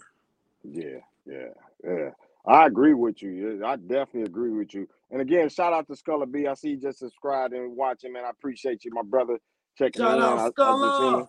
Yeah, 0.64 0.98
yeah, 1.24 1.48
yeah. 1.84 2.10
I 2.46 2.66
agree 2.66 2.94
with 2.94 3.22
you. 3.22 3.62
I 3.64 3.76
definitely 3.76 4.22
agree 4.22 4.50
with 4.50 4.74
you. 4.74 4.88
And 5.10 5.20
again, 5.20 5.48
shout 5.48 5.72
out 5.72 5.86
to 5.88 5.96
Sculler 5.96 6.26
B. 6.26 6.46
I 6.46 6.54
see 6.54 6.70
you 6.70 6.76
just 6.76 6.98
subscribed 6.98 7.54
and 7.54 7.76
watching, 7.76 8.12
man. 8.12 8.24
I 8.24 8.30
appreciate 8.30 8.84
you, 8.84 8.90
my 8.92 9.02
brother. 9.02 9.38
Checking 9.78 10.02
shout 10.02 10.18
in. 10.18 10.22
Out, 10.22 10.52
Sculler. 10.52 11.26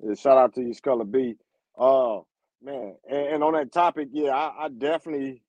Yeah, 0.00 0.14
shout 0.14 0.38
out 0.38 0.54
to 0.54 0.62
you, 0.62 0.74
Sculler 0.74 1.04
B. 1.04 1.34
Uh 1.78 2.20
man, 2.62 2.96
and, 3.08 3.26
and 3.28 3.44
on 3.44 3.52
that 3.54 3.72
topic, 3.72 4.08
yeah, 4.12 4.30
I, 4.30 4.64
I 4.64 4.68
definitely 4.68 5.42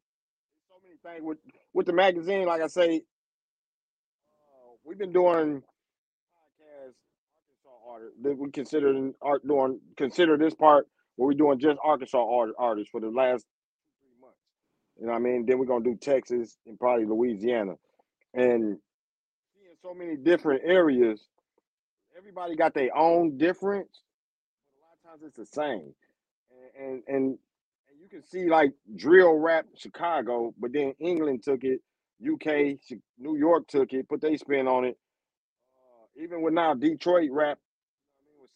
so 0.70 0.76
many 0.84 0.98
things 1.04 1.26
with 1.26 1.38
with 1.74 1.86
the 1.86 1.94
magazine, 1.94 2.46
like 2.46 2.62
I 2.62 2.68
say, 2.68 2.98
uh, 2.98 4.76
we've 4.84 4.98
been 4.98 5.14
doing 5.14 5.64
that 8.24 8.38
we 8.38 8.52
consider 8.52 9.12
art 9.22 9.48
doing 9.48 9.80
consider 9.98 10.38
this 10.38 10.54
part 10.54 10.88
where 11.16 11.28
we're 11.28 11.34
doing 11.34 11.60
just 11.60 11.80
Arkansas 11.84 12.18
art, 12.24 12.52
artists 12.58 12.92
for 12.92 13.02
the 13.02 13.10
last 13.10 13.46
three 14.02 14.16
months. 14.22 14.38
You 15.00 15.08
know 15.08 15.14
what 15.14 15.20
I 15.20 15.22
mean? 15.22 15.46
Then 15.46 15.60
we're 15.60 15.66
gonna 15.66 15.84
do 15.84 15.96
Texas 15.96 16.58
and 16.66 16.80
probably 16.80 17.06
Louisiana, 17.06 17.74
and 18.34 18.78
seeing 19.56 19.76
so 19.82 19.94
many 19.94 20.18
different 20.18 20.62
areas. 20.66 21.22
Everybody 22.18 22.56
got 22.56 22.74
their 22.74 22.96
own 22.98 23.38
difference, 23.38 24.02
a 24.76 24.82
lot 24.82 24.98
of 25.16 25.22
times 25.22 25.24
it's 25.28 25.38
the 25.38 25.46
same. 25.46 25.94
And 26.80 27.04
and, 27.08 27.24
and 27.28 27.38
you 28.02 28.10
can 28.10 28.24
see 28.28 28.50
like 28.50 28.72
drill 28.96 29.34
rap 29.34 29.66
Chicago, 29.78 30.54
but 30.60 30.74
then 30.74 30.94
England 31.00 31.44
took 31.44 31.64
it, 31.64 31.82
UK, 32.26 32.80
New 33.20 33.38
York 33.38 33.68
took 33.68 33.94
it, 33.94 34.10
put 34.10 34.22
their 34.22 34.38
spin 34.38 34.68
on 34.68 34.86
it. 34.86 34.98
Uh, 35.78 36.24
even 36.24 36.42
with 36.42 36.54
now 36.54 36.74
Detroit 36.74 37.30
rap, 37.32 37.60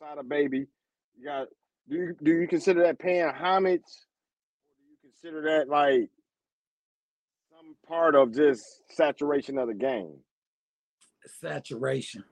Sada 0.01 0.23
Baby, 0.23 0.67
you 1.19 1.25
got. 1.25 1.47
Do 1.89 1.97
you 1.97 2.17
do 2.23 2.31
you 2.33 2.47
consider 2.49 2.83
that 2.85 2.99
paying 2.99 3.29
homage, 3.29 3.81
or 3.81 4.75
do 4.79 4.85
you 4.89 4.97
consider 5.03 5.43
that 5.43 5.69
like 5.69 6.09
some 7.51 7.75
part 7.87 8.15
of 8.15 8.33
just 8.35 8.63
saturation 8.91 9.59
of 9.59 9.67
the 9.67 9.75
game? 9.75 10.15
Saturation. 11.41 12.25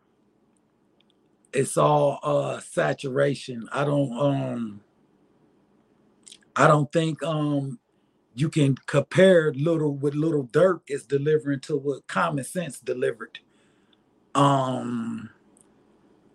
It's 1.53 1.78
all 1.78 2.20
uh 2.24 2.59
saturation. 2.61 3.70
I 3.72 3.86
don't 3.86 4.13
um 4.20 4.82
I 6.55 6.67
don't 6.67 6.91
think 6.91 7.24
um 7.24 7.80
you 8.36 8.49
can 8.49 8.76
compare 8.88 9.53
little 9.53 9.95
with 9.95 10.15
Lil 10.15 10.45
Durk 10.45 10.82
is 10.88 11.05
delivering 11.05 11.61
to 11.61 11.78
what 11.78 12.07
common 12.07 12.45
sense 12.45 12.80
delivered. 12.80 13.39
Um 14.36 15.32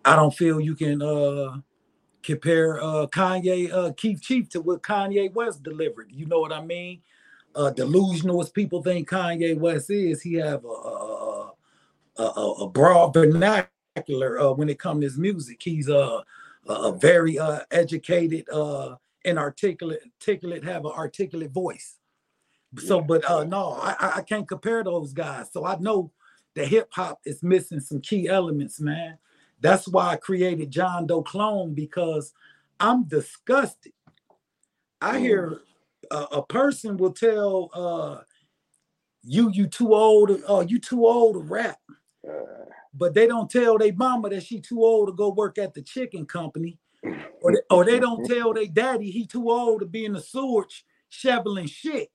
I 0.04 0.16
don't 0.16 0.34
feel 0.34 0.60
you 0.60 0.74
can 0.74 1.00
uh 1.02 1.58
compare 2.22 2.80
uh 2.82 3.06
Kanye 3.06 3.72
uh 3.72 3.92
Keith 3.96 4.20
Chief 4.22 4.48
to 4.50 4.60
what 4.60 4.82
Kanye 4.82 5.32
West 5.32 5.62
delivered. 5.62 6.10
You 6.10 6.26
know 6.26 6.40
what 6.40 6.52
I 6.52 6.64
mean? 6.64 7.00
Uh 7.54 7.70
delusional 7.70 8.40
as 8.42 8.50
people 8.50 8.82
think 8.82 9.08
Kanye 9.08 9.56
West 9.58 9.90
is, 9.90 10.22
he 10.22 10.34
have 10.34 10.64
a 10.64 10.68
a, 12.16 12.22
a, 12.22 12.52
a 12.62 12.68
broad 12.68 13.14
vernacular 13.14 14.40
uh, 14.40 14.52
when 14.52 14.68
it 14.68 14.78
comes 14.78 15.00
to 15.00 15.04
his 15.06 15.18
music. 15.18 15.60
He's 15.62 15.88
uh, 15.88 16.20
a, 16.66 16.72
a 16.72 16.92
very 16.96 17.38
uh 17.38 17.60
educated 17.70 18.48
uh 18.50 18.96
and 19.24 19.38
articulate, 19.38 20.00
articulate 20.20 20.64
have 20.64 20.84
an 20.84 20.92
articulate 20.92 21.50
voice. 21.50 21.96
So, 22.76 23.00
but 23.00 23.24
uh 23.30 23.44
no, 23.44 23.72
I, 23.80 24.14
I 24.16 24.22
can't 24.22 24.46
compare 24.48 24.84
those 24.84 25.12
guys. 25.12 25.46
So 25.52 25.64
I 25.64 25.76
know 25.78 26.10
the 26.54 26.64
hip 26.66 26.88
hop 26.92 27.20
is 27.24 27.42
missing 27.42 27.80
some 27.80 28.00
key 28.00 28.28
elements, 28.28 28.80
man. 28.80 29.18
That's 29.60 29.88
why 29.88 30.10
I 30.10 30.16
created 30.16 30.70
John 30.70 31.06
Doe 31.06 31.22
Clone 31.22 31.74
because 31.74 32.32
I'm 32.80 33.04
disgusted. 33.04 33.92
I 35.00 35.16
mm. 35.16 35.20
hear 35.20 35.60
a, 36.10 36.16
a 36.16 36.46
person 36.46 36.96
will 36.96 37.12
tell 37.12 37.70
uh 37.74 38.22
you 39.22 39.50
you 39.52 39.66
too 39.66 39.94
old, 39.94 40.30
oh 40.46 40.60
you 40.60 40.78
too 40.78 41.06
old 41.06 41.34
to 41.34 41.40
rap. 41.40 41.78
Uh. 42.26 42.64
But 42.96 43.14
they 43.14 43.26
don't 43.26 43.50
tell 43.50 43.76
their 43.76 43.92
mama 43.92 44.30
that 44.30 44.44
she 44.44 44.60
too 44.60 44.84
old 44.84 45.08
to 45.08 45.12
go 45.12 45.30
work 45.30 45.58
at 45.58 45.74
the 45.74 45.82
chicken 45.82 46.26
company 46.26 46.78
or 47.40 47.52
they, 47.52 47.60
or 47.70 47.84
they 47.84 47.98
don't 47.98 48.24
tell 48.24 48.54
their 48.54 48.66
daddy 48.66 49.10
he 49.10 49.26
too 49.26 49.50
old 49.50 49.80
to 49.80 49.86
be 49.86 50.04
in 50.04 50.12
the 50.12 50.20
sewage 50.20 50.84
shoveling 51.08 51.66
shit. 51.66 52.08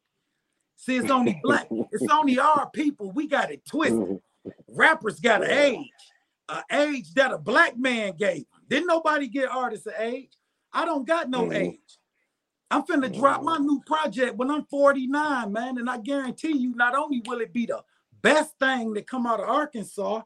See, 0.76 0.96
it's 0.96 1.12
only 1.12 1.40
black, 1.44 1.68
it's 1.92 2.12
only 2.12 2.40
our 2.40 2.70
people. 2.72 3.12
We 3.12 3.28
got 3.28 3.52
it 3.52 3.66
twisted. 3.66 4.20
Rappers 4.70 5.20
got 5.20 5.40
to 5.40 5.54
age, 5.54 5.92
an 6.50 6.64
age 6.72 7.14
that 7.14 7.32
a 7.32 7.38
black 7.38 7.78
man 7.78 8.14
gave. 8.18 8.46
Didn't 8.68 8.88
nobody 8.88 9.28
get 9.28 9.50
artists 9.50 9.88
an 9.88 9.94
age? 10.00 10.32
I 10.74 10.86
don't 10.86 11.08
got 11.08 11.30
no 11.30 11.44
mm-hmm. 11.44 11.54
age. 11.54 12.00
I'm 12.72 12.84
finna 12.84 13.14
drop 13.14 13.44
my 13.44 13.58
new 13.58 13.82
project 13.86 14.36
when 14.36 14.52
I'm 14.52 14.66
49, 14.66 15.52
man. 15.52 15.78
And 15.80 15.90
I 15.90 15.98
guarantee 15.98 16.56
you, 16.56 16.76
not 16.76 16.96
only 16.96 17.22
will 17.26 17.42
it 17.42 17.52
be 17.52 17.66
the 17.66 17.82
best 18.22 18.54
thing 18.60 18.94
that 18.94 19.08
come 19.08 19.26
out 19.26 19.40
of 19.40 19.50
Arkansas, 19.50 20.22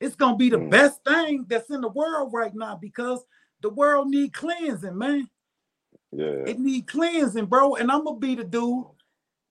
it's 0.00 0.16
gonna 0.16 0.36
be 0.36 0.50
the 0.50 0.58
mm. 0.58 0.70
best 0.70 1.04
thing 1.04 1.46
that's 1.48 1.70
in 1.70 1.80
the 1.80 1.88
world 1.88 2.32
right 2.32 2.54
now 2.54 2.76
because 2.76 3.24
the 3.60 3.70
world 3.70 4.08
need 4.08 4.32
cleansing, 4.32 4.98
man. 4.98 5.28
Yeah. 6.10 6.44
It 6.46 6.58
need 6.58 6.86
cleansing, 6.88 7.46
bro. 7.46 7.76
And 7.76 7.90
I'm 7.90 8.04
gonna 8.04 8.18
be 8.18 8.34
the 8.34 8.44
dude 8.44 8.86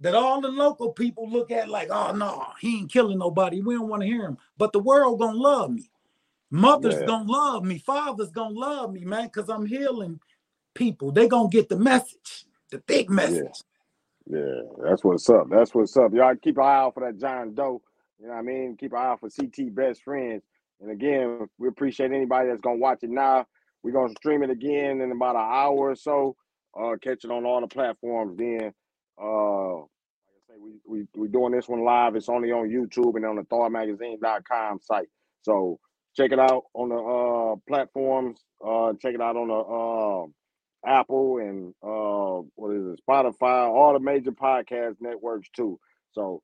that 0.01 0.15
all 0.15 0.41
the 0.41 0.49
local 0.49 0.91
people 0.91 1.29
look 1.29 1.49
at 1.49 1.69
like, 1.69 1.89
oh 1.89 2.13
no, 2.13 2.45
he 2.59 2.79
ain't 2.79 2.91
killing 2.91 3.19
nobody. 3.19 3.61
We 3.61 3.75
don't 3.75 3.87
want 3.87 4.01
to 4.01 4.07
hear 4.07 4.25
him. 4.25 4.37
But 4.57 4.73
the 4.73 4.79
world 4.79 5.19
gonna 5.19 5.37
love 5.37 5.71
me. 5.71 5.89
Mothers 6.53 6.99
Yeah. 6.99 7.07
gonna 7.07 7.31
love 7.31 7.65
me. 7.65 7.79
Fathers 7.79 8.31
gonna 8.31 8.53
love 8.53 8.93
me, 8.93 9.05
man, 9.05 9.25
because 9.25 9.49
I'm 9.49 9.65
healing 9.65 10.19
people. 10.75 11.11
They 11.11 11.27
gonna 11.27 11.49
get 11.49 11.67
the 11.67 11.77
message, 11.77 12.45
the 12.69 12.79
thick 12.79 13.09
message. 13.09 13.63
Yeah, 14.27 14.61
that's 14.83 15.03
what's 15.03 15.29
up. 15.29 15.49
That's 15.49 15.73
what's 15.75 15.97
up. 15.97 16.13
Y'all 16.13 16.35
keep 16.35 16.57
an 16.57 16.63
eye 16.63 16.75
out 16.75 16.93
for 16.93 17.01
that 17.01 17.19
John 17.19 17.55
Doe. 17.55 17.81
You 18.19 18.27
know 18.27 18.33
what 18.33 18.39
I 18.39 18.43
mean? 18.43 18.77
Keep 18.77 18.93
an 18.93 18.99
eye 18.99 19.05
out 19.07 19.19
for 19.19 19.29
CT 19.29 19.73
Best 19.75 20.03
Friends. 20.03 20.43
And 20.79 20.91
again, 20.91 21.47
we 21.57 21.67
appreciate 21.67 22.11
anybody 22.11 22.49
that's 22.49 22.61
gonna 22.61 22.77
watch 22.77 22.99
it 23.03 23.09
now. 23.09 23.47
We're 23.83 23.91
gonna 23.93 24.13
stream 24.19 24.43
it 24.43 24.51
again 24.51 25.01
in 25.01 25.11
about 25.11 25.35
an 25.35 25.41
hour 25.41 25.91
or 25.91 25.95
so. 25.95 26.35
Uh, 26.79 26.97
catch 27.01 27.25
it 27.25 27.31
on 27.31 27.45
all 27.45 27.61
the 27.61 27.67
platforms. 27.67 28.37
Then, 28.37 28.73
uh, 29.21 29.75
like 29.77 29.87
I 30.49 30.53
say, 30.53 30.59
we 30.59 30.73
we 30.85 31.07
we 31.15 31.27
doing 31.29 31.51
this 31.51 31.67
one 31.67 31.83
live. 31.83 32.15
It's 32.15 32.29
only 32.29 32.51
on 32.51 32.69
YouTube 32.69 33.15
and 33.15 33.25
on 33.25 33.37
the 33.37 33.43
ThawedMagazine.com 33.43 34.79
site. 34.81 35.09
So 35.41 35.79
check 36.15 36.31
it 36.31 36.39
out 36.39 36.63
on 36.73 36.89
the 36.89 36.95
uh 36.95 37.55
platforms. 37.67 38.39
Uh, 38.65 38.93
check 39.01 39.13
it 39.15 39.21
out 39.21 39.35
on 39.35 39.47
the 39.49 39.53
uh, 39.53 40.27
Apple 40.85 41.37
and 41.37 41.73
uh 41.83 42.41
what 42.55 42.75
is 42.75 42.85
it, 42.93 42.99
Spotify, 43.07 43.69
all 43.69 43.93
the 43.93 43.99
major 43.99 44.31
podcast 44.31 44.95
networks 44.99 45.49
too. 45.55 45.79
So 46.11 46.41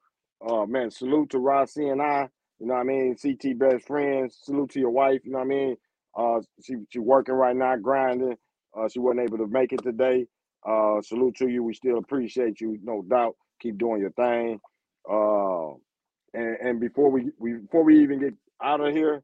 uh 0.47 0.65
man, 0.65 0.91
salute 0.91 1.31
to 1.31 1.39
Rossi 1.39 1.89
and 1.89 2.01
I, 2.01 2.29
you 2.59 2.67
know 2.67 2.75
what 2.75 2.81
I 2.81 2.83
mean, 2.83 3.15
CT 3.21 3.57
best 3.59 3.87
friends, 3.87 4.39
salute 4.43 4.71
to 4.71 4.79
your 4.79 4.91
wife, 4.91 5.21
you 5.25 5.31
know 5.31 5.39
what 5.39 5.45
I 5.45 5.47
mean? 5.47 5.77
Uh 6.17 6.39
she 6.63 6.75
she 6.89 6.99
working 6.99 7.35
right 7.35 7.55
now, 7.55 7.75
grinding. 7.77 8.37
Uh 8.77 8.87
she 8.89 8.99
wasn't 8.99 9.21
able 9.21 9.39
to 9.39 9.47
make 9.47 9.73
it 9.73 9.83
today. 9.83 10.25
Uh 10.67 11.01
salute 11.01 11.35
to 11.37 11.47
you. 11.49 11.63
We 11.63 11.73
still 11.73 11.97
appreciate 11.97 12.61
you, 12.61 12.77
no 12.83 13.01
doubt. 13.03 13.35
Keep 13.61 13.77
doing 13.77 14.01
your 14.01 14.11
thing. 14.11 14.59
Uh 15.09 15.71
and, 16.33 16.57
and 16.61 16.79
before 16.79 17.09
we, 17.11 17.31
we 17.39 17.53
before 17.53 17.83
we 17.83 18.03
even 18.03 18.19
get 18.19 18.33
out 18.63 18.81
of 18.81 18.93
here, 18.93 19.23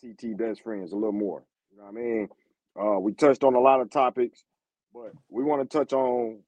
CT 0.00 0.36
best 0.36 0.62
friends 0.62 0.92
a 0.92 0.96
little 0.96 1.12
more. 1.12 1.44
You 1.70 1.78
know 1.78 1.84
what 1.84 1.90
I 1.90 1.92
mean? 1.94 2.28
Uh, 2.78 2.98
we 3.00 3.12
touched 3.12 3.44
on 3.44 3.54
a 3.54 3.60
lot 3.60 3.80
of 3.80 3.90
topics, 3.90 4.44
but 4.92 5.12
we 5.28 5.42
want 5.42 5.68
to 5.68 5.78
touch 5.78 5.92
on. 5.92 6.40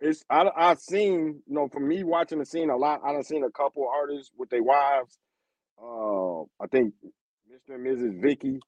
It's 0.00 0.24
I 0.28 0.48
I 0.54 0.74
seen 0.74 1.42
you 1.46 1.54
know 1.54 1.68
from 1.68 1.88
me 1.88 2.04
watching 2.04 2.38
the 2.38 2.46
scene 2.46 2.70
a 2.70 2.76
lot. 2.76 3.00
I 3.04 3.12
done 3.12 3.24
seen 3.24 3.44
a 3.44 3.50
couple 3.50 3.88
artists 3.88 4.30
with 4.36 4.50
their 4.50 4.62
wives. 4.62 5.18
Uh, 5.82 6.42
I 6.62 6.66
think 6.70 6.94
Mr. 7.50 7.74
and 7.74 7.86
Mrs. 7.86 8.20
Vicky, 8.20 8.60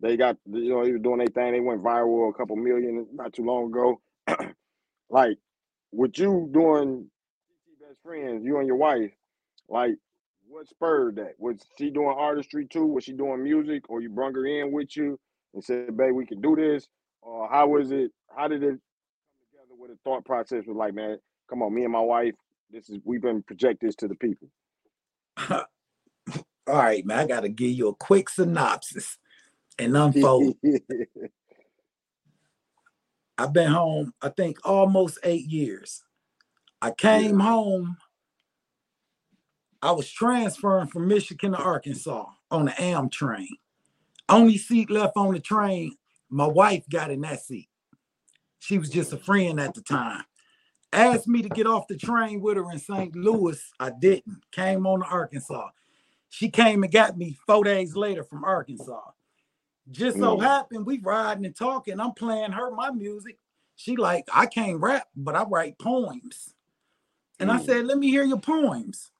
they 0.00 0.16
got 0.16 0.36
you 0.46 0.70
know 0.74 0.84
they 0.84 0.92
were 0.92 0.98
doing 0.98 1.18
their 1.18 1.28
thing. 1.28 1.52
They 1.52 1.60
went 1.60 1.84
viral 1.84 2.30
a 2.30 2.32
couple 2.36 2.56
million 2.56 3.06
not 3.12 3.32
too 3.32 3.44
long 3.44 3.66
ago. 3.68 4.00
like 5.10 5.38
with 5.92 6.18
you 6.18 6.50
doing 6.52 7.10
best 7.80 8.02
friends, 8.02 8.44
you 8.44 8.58
and 8.58 8.66
your 8.66 8.76
wife, 8.76 9.12
like 9.68 9.96
what 10.48 10.68
spurred 10.68 11.16
that? 11.16 11.34
Was 11.38 11.56
she 11.78 11.90
doing 11.90 12.14
artistry 12.16 12.66
too? 12.66 12.86
Was 12.86 13.04
she 13.04 13.12
doing 13.12 13.42
music, 13.42 13.88
or 13.88 14.00
you 14.00 14.08
brung 14.08 14.34
her 14.34 14.46
in 14.46 14.72
with 14.72 14.96
you 14.96 15.18
and 15.54 15.62
said, 15.62 15.96
"Babe, 15.96 16.14
we 16.14 16.26
can 16.26 16.40
do 16.40 16.56
this"? 16.56 16.88
Or 17.22 17.48
how 17.48 17.68
was 17.68 17.90
it? 17.90 18.12
How 18.34 18.48
did 18.48 18.62
it 18.62 18.68
come 18.68 18.80
together? 19.50 19.74
What 19.76 19.90
the 19.90 19.98
thought 20.04 20.24
process 20.24 20.64
was 20.66 20.76
like, 20.76 20.94
man. 20.94 21.18
Come 21.48 21.62
on, 21.62 21.74
me 21.74 21.84
and 21.84 21.92
my 21.92 22.00
wife. 22.00 22.34
This 22.70 22.88
is 22.88 22.98
we've 23.04 23.22
been 23.22 23.42
project 23.42 23.80
this 23.80 23.94
to 23.96 24.08
the 24.08 24.14
people. 24.14 24.48
All 25.50 25.64
right, 26.66 27.04
man. 27.06 27.18
I 27.18 27.26
gotta 27.26 27.48
give 27.48 27.70
you 27.70 27.88
a 27.88 27.94
quick 27.94 28.28
synopsis 28.28 29.18
and 29.78 29.96
unfold. 29.96 30.56
I've 33.38 33.52
been 33.52 33.70
home, 33.70 34.14
I 34.22 34.30
think 34.30 34.58
almost 34.64 35.18
eight 35.22 35.44
years. 35.44 36.02
I 36.80 36.90
came 36.90 37.38
home. 37.38 37.98
I 39.82 39.92
was 39.92 40.10
transferring 40.10 40.88
from 40.88 41.08
Michigan 41.08 41.52
to 41.52 41.58
Arkansas 41.58 42.26
on 42.50 42.66
the 42.66 42.82
Am 42.82 43.08
train. 43.10 43.56
Only 44.28 44.58
seat 44.58 44.90
left 44.90 45.16
on 45.16 45.32
the 45.32 45.40
train, 45.40 45.94
my 46.30 46.46
wife 46.46 46.84
got 46.90 47.10
in 47.10 47.20
that 47.22 47.42
seat. 47.42 47.68
She 48.58 48.78
was 48.78 48.90
just 48.90 49.12
a 49.12 49.16
friend 49.16 49.60
at 49.60 49.74
the 49.74 49.82
time. 49.82 50.24
Asked 50.92 51.28
me 51.28 51.42
to 51.42 51.48
get 51.48 51.66
off 51.66 51.88
the 51.88 51.96
train 51.96 52.40
with 52.40 52.56
her 52.56 52.70
in 52.70 52.78
St. 52.78 53.14
Louis. 53.14 53.62
I 53.78 53.90
didn't. 53.90 54.42
Came 54.50 54.86
on 54.86 55.00
to 55.00 55.06
Arkansas. 55.06 55.68
She 56.30 56.48
came 56.48 56.82
and 56.82 56.92
got 56.92 57.16
me 57.18 57.36
four 57.46 57.64
days 57.64 57.94
later 57.96 58.24
from 58.24 58.44
Arkansas. 58.44 59.00
Just 59.90 60.18
so 60.18 60.36
Mm. 60.36 60.42
happened 60.42 60.86
we 60.86 60.98
riding 60.98 61.44
and 61.44 61.56
talking. 61.56 62.00
I'm 62.00 62.12
playing 62.12 62.52
her 62.52 62.70
my 62.70 62.90
music. 62.90 63.38
She 63.76 63.96
like, 63.96 64.24
I 64.32 64.46
can't 64.46 64.80
rap, 64.80 65.08
but 65.14 65.36
I 65.36 65.44
write 65.44 65.78
poems. 65.78 66.54
And 67.38 67.52
I 67.52 67.58
Mm. 67.58 67.64
said, 67.64 67.86
let 67.86 67.98
me 67.98 68.08
hear 68.10 68.24
your 68.24 68.40
poems. 68.40 69.12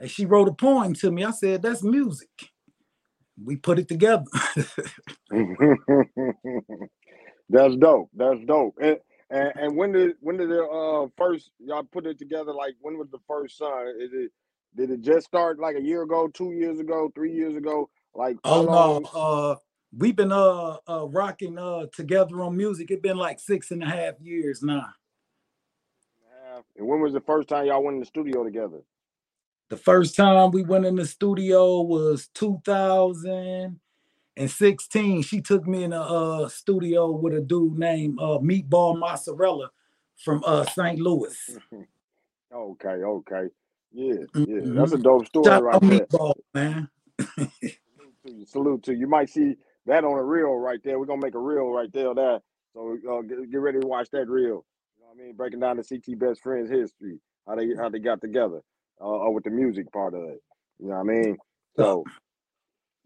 And 0.00 0.10
she 0.10 0.26
wrote 0.26 0.48
a 0.48 0.52
poem 0.52 0.94
to 0.94 1.12
me. 1.12 1.24
I 1.24 1.30
said, 1.30 1.62
that's 1.62 1.84
music. 1.84 2.30
We 3.42 3.56
put 3.56 3.78
it 3.78 3.86
together. 3.86 4.24
That's 7.50 7.76
dope. 7.76 8.10
That's 8.14 8.40
dope. 8.46 8.76
And, 8.80 8.96
and 9.30 9.52
and 9.56 9.76
when 9.76 9.92
did 9.92 10.12
when 10.20 10.36
did 10.36 10.50
the 10.50 10.62
uh 10.62 11.08
first 11.16 11.50
y'all 11.58 11.82
put 11.82 12.06
it 12.06 12.18
together? 12.18 12.52
Like 12.52 12.74
when 12.80 12.96
was 12.96 13.08
the 13.10 13.18
first 13.26 13.58
song? 13.58 13.92
Is 14.00 14.12
it 14.12 14.30
did 14.76 14.90
it 14.90 15.02
just 15.02 15.26
start 15.26 15.58
like 15.58 15.76
a 15.76 15.82
year 15.82 16.02
ago, 16.02 16.28
two 16.28 16.52
years 16.52 16.78
ago, 16.78 17.10
three 17.14 17.32
years 17.32 17.56
ago? 17.56 17.90
Like 18.14 18.36
oh 18.44 18.62
long? 18.62 19.02
no, 19.02 19.08
uh 19.14 19.56
we've 19.96 20.14
been 20.14 20.32
uh 20.32 20.76
uh 20.88 21.08
rocking 21.08 21.58
uh 21.58 21.86
together 21.92 22.42
on 22.42 22.56
music. 22.56 22.90
It's 22.90 23.02
been 23.02 23.16
like 23.16 23.40
six 23.40 23.72
and 23.72 23.82
a 23.82 23.86
half 23.86 24.14
years 24.20 24.62
now. 24.62 24.86
And 26.76 26.86
when 26.86 27.00
was 27.00 27.12
the 27.12 27.20
first 27.20 27.48
time 27.48 27.66
y'all 27.66 27.82
went 27.82 27.94
in 27.94 28.00
the 28.00 28.06
studio 28.06 28.44
together? 28.44 28.80
The 29.70 29.76
first 29.76 30.16
time 30.16 30.50
we 30.50 30.64
went 30.64 30.84
in 30.84 30.96
the 30.96 31.06
studio 31.06 31.80
was 31.82 32.26
2016. 32.34 35.22
She 35.22 35.40
took 35.40 35.68
me 35.68 35.84
in 35.84 35.92
a 35.92 36.00
uh, 36.00 36.48
studio 36.48 37.12
with 37.12 37.34
a 37.34 37.40
dude 37.40 37.78
named 37.78 38.18
uh, 38.20 38.40
Meatball 38.42 38.98
Mozzarella 38.98 39.70
from 40.16 40.42
uh, 40.44 40.64
St. 40.64 40.98
Louis. 40.98 41.56
Okay, 42.52 42.88
okay. 42.88 43.44
Yeah, 43.92 44.24
yeah. 44.34 44.58
That's 44.64 44.90
a 44.90 44.98
dope 44.98 45.28
story 45.28 45.44
Shout 45.44 45.62
right 45.62 45.80
there. 45.80 46.00
Meatball, 46.00 46.34
man. 46.52 46.88
Salute 47.36 47.52
to 48.26 48.32
you. 48.32 48.44
Salute 48.44 48.82
to 48.82 48.92
you. 48.92 48.98
You 48.98 49.06
might 49.06 49.30
see 49.30 49.54
that 49.86 50.02
on 50.02 50.18
a 50.18 50.24
reel 50.24 50.56
right 50.56 50.80
there. 50.82 50.98
We're 50.98 51.06
gonna 51.06 51.22
make 51.22 51.36
a 51.36 51.38
reel 51.38 51.70
right 51.70 51.92
there. 51.92 52.12
that. 52.12 52.42
So 52.74 52.98
uh, 53.08 53.22
get, 53.22 53.52
get 53.52 53.58
ready 53.58 53.78
to 53.78 53.86
watch 53.86 54.10
that 54.10 54.28
reel. 54.28 54.42
You 54.42 54.64
know 55.02 55.10
what 55.10 55.20
I 55.20 55.22
mean? 55.22 55.36
Breaking 55.36 55.60
down 55.60 55.76
the 55.76 55.84
CT 55.84 56.18
best 56.18 56.42
friends 56.42 56.68
history, 56.68 57.20
how 57.46 57.54
they 57.54 57.72
how 57.76 57.88
they 57.88 58.00
got 58.00 58.20
together, 58.20 58.62
uh, 59.00 59.26
uh, 59.26 59.30
with 59.30 59.44
the 59.44 59.50
music 59.50 59.92
part 59.92 60.14
of 60.14 60.22
it. 60.24 60.42
You 60.78 60.88
know 60.88 60.94
what 60.94 61.00
I 61.00 61.04
mean? 61.04 61.38
So 61.76 62.04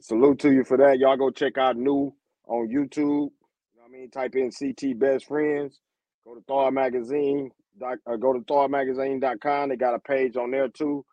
salute 0.01 0.40
to 0.40 0.53
you 0.53 0.64
for 0.64 0.76
that. 0.78 0.99
Y'all 0.99 1.16
go 1.16 1.30
check 1.30 1.59
out 1.59 1.76
new 1.76 2.14
on 2.47 2.68
YouTube. 2.68 2.99
You 2.99 3.30
know 3.76 3.82
what 3.82 3.88
I 3.88 3.92
mean? 3.92 4.11
Type 4.11 4.34
in 4.36 4.51
CT 4.51 4.99
best 4.99 5.26
friends. 5.26 5.78
Go 6.24 6.34
to 6.34 6.40
Thawed 6.49 6.74
Magazine. 6.74 7.51
Doc, 7.78 7.99
uh, 8.07 8.16
go 8.16 8.32
to 8.32 8.40
ThawedMagazine.com. 8.40 9.68
They 9.68 9.76
got 9.76 9.95
a 9.95 9.99
page 9.99 10.36
on 10.36 10.51
there 10.51 10.68
too. 10.68 11.05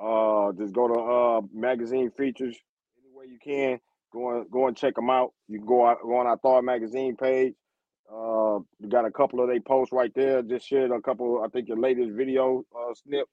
Uh, 0.00 0.52
just 0.58 0.72
go 0.74 0.88
to 0.88 0.94
uh 1.00 1.40
magazine 1.52 2.10
features 2.16 2.56
any 2.98 3.12
way 3.14 3.26
you 3.26 3.38
can. 3.42 3.78
Go 4.12 4.30
and 4.38 4.50
go 4.50 4.68
and 4.68 4.76
check 4.76 4.94
them 4.94 5.10
out. 5.10 5.32
You 5.48 5.58
can 5.58 5.66
go 5.66 5.86
out 5.86 5.98
go 6.02 6.16
on 6.18 6.26
our 6.26 6.38
Thawed 6.38 6.64
Magazine 6.64 7.16
page. 7.16 7.54
Uh, 8.12 8.58
we 8.80 8.88
got 8.88 9.04
a 9.04 9.10
couple 9.10 9.40
of 9.42 9.48
they 9.48 9.60
posts 9.60 9.92
right 9.92 10.12
there. 10.14 10.42
Just 10.42 10.66
shared 10.68 10.90
a 10.90 11.00
couple. 11.00 11.42
I 11.44 11.48
think 11.48 11.68
your 11.68 11.78
latest 11.78 12.12
video 12.12 12.64
uh 12.74 12.94
snip 12.94 13.26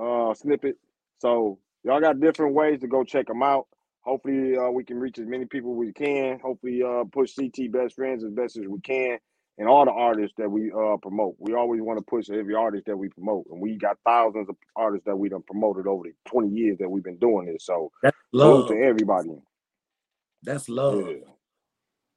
uh 0.00 0.34
snippet. 0.34 0.76
So 1.20 1.58
y'all 1.84 2.00
got 2.00 2.20
different 2.20 2.54
ways 2.54 2.80
to 2.80 2.88
go 2.88 3.04
check 3.04 3.28
them 3.28 3.42
out. 3.42 3.66
Hopefully, 4.02 4.56
uh, 4.56 4.70
we 4.70 4.84
can 4.84 4.98
reach 4.98 5.18
as 5.18 5.26
many 5.26 5.46
people 5.46 5.74
we 5.74 5.92
can. 5.92 6.40
Hopefully, 6.40 6.82
uh, 6.82 7.04
push 7.12 7.34
CT 7.34 7.72
best 7.72 7.96
friends 7.96 8.24
as 8.24 8.32
best 8.32 8.56
as 8.58 8.66
we 8.68 8.80
can, 8.80 9.18
and 9.58 9.68
all 9.68 9.84
the 9.86 9.92
artists 9.92 10.34
that 10.38 10.50
we 10.50 10.72
uh 10.72 10.96
promote. 11.02 11.36
We 11.38 11.54
always 11.54 11.82
want 11.82 11.98
to 11.98 12.04
push 12.04 12.30
every 12.30 12.54
artist 12.54 12.86
that 12.86 12.96
we 12.98 13.08
promote, 13.10 13.46
and 13.50 13.60
we 13.60 13.76
got 13.78 13.98
thousands 14.06 14.48
of 14.50 14.56
artists 14.76 15.06
that 15.06 15.16
we 15.16 15.28
done 15.30 15.44
promoted 15.46 15.86
over 15.86 16.04
the 16.04 16.14
twenty 16.30 16.50
years 16.50 16.78
that 16.80 16.90
we've 16.90 17.04
been 17.04 17.18
doing 17.18 17.46
this. 17.46 17.66
So 17.66 17.92
That's 18.02 18.16
love. 18.32 18.66
to 18.66 18.74
everybody. 18.76 19.30
That's 20.42 20.68
love. 20.68 21.08
Yeah. 21.08 21.20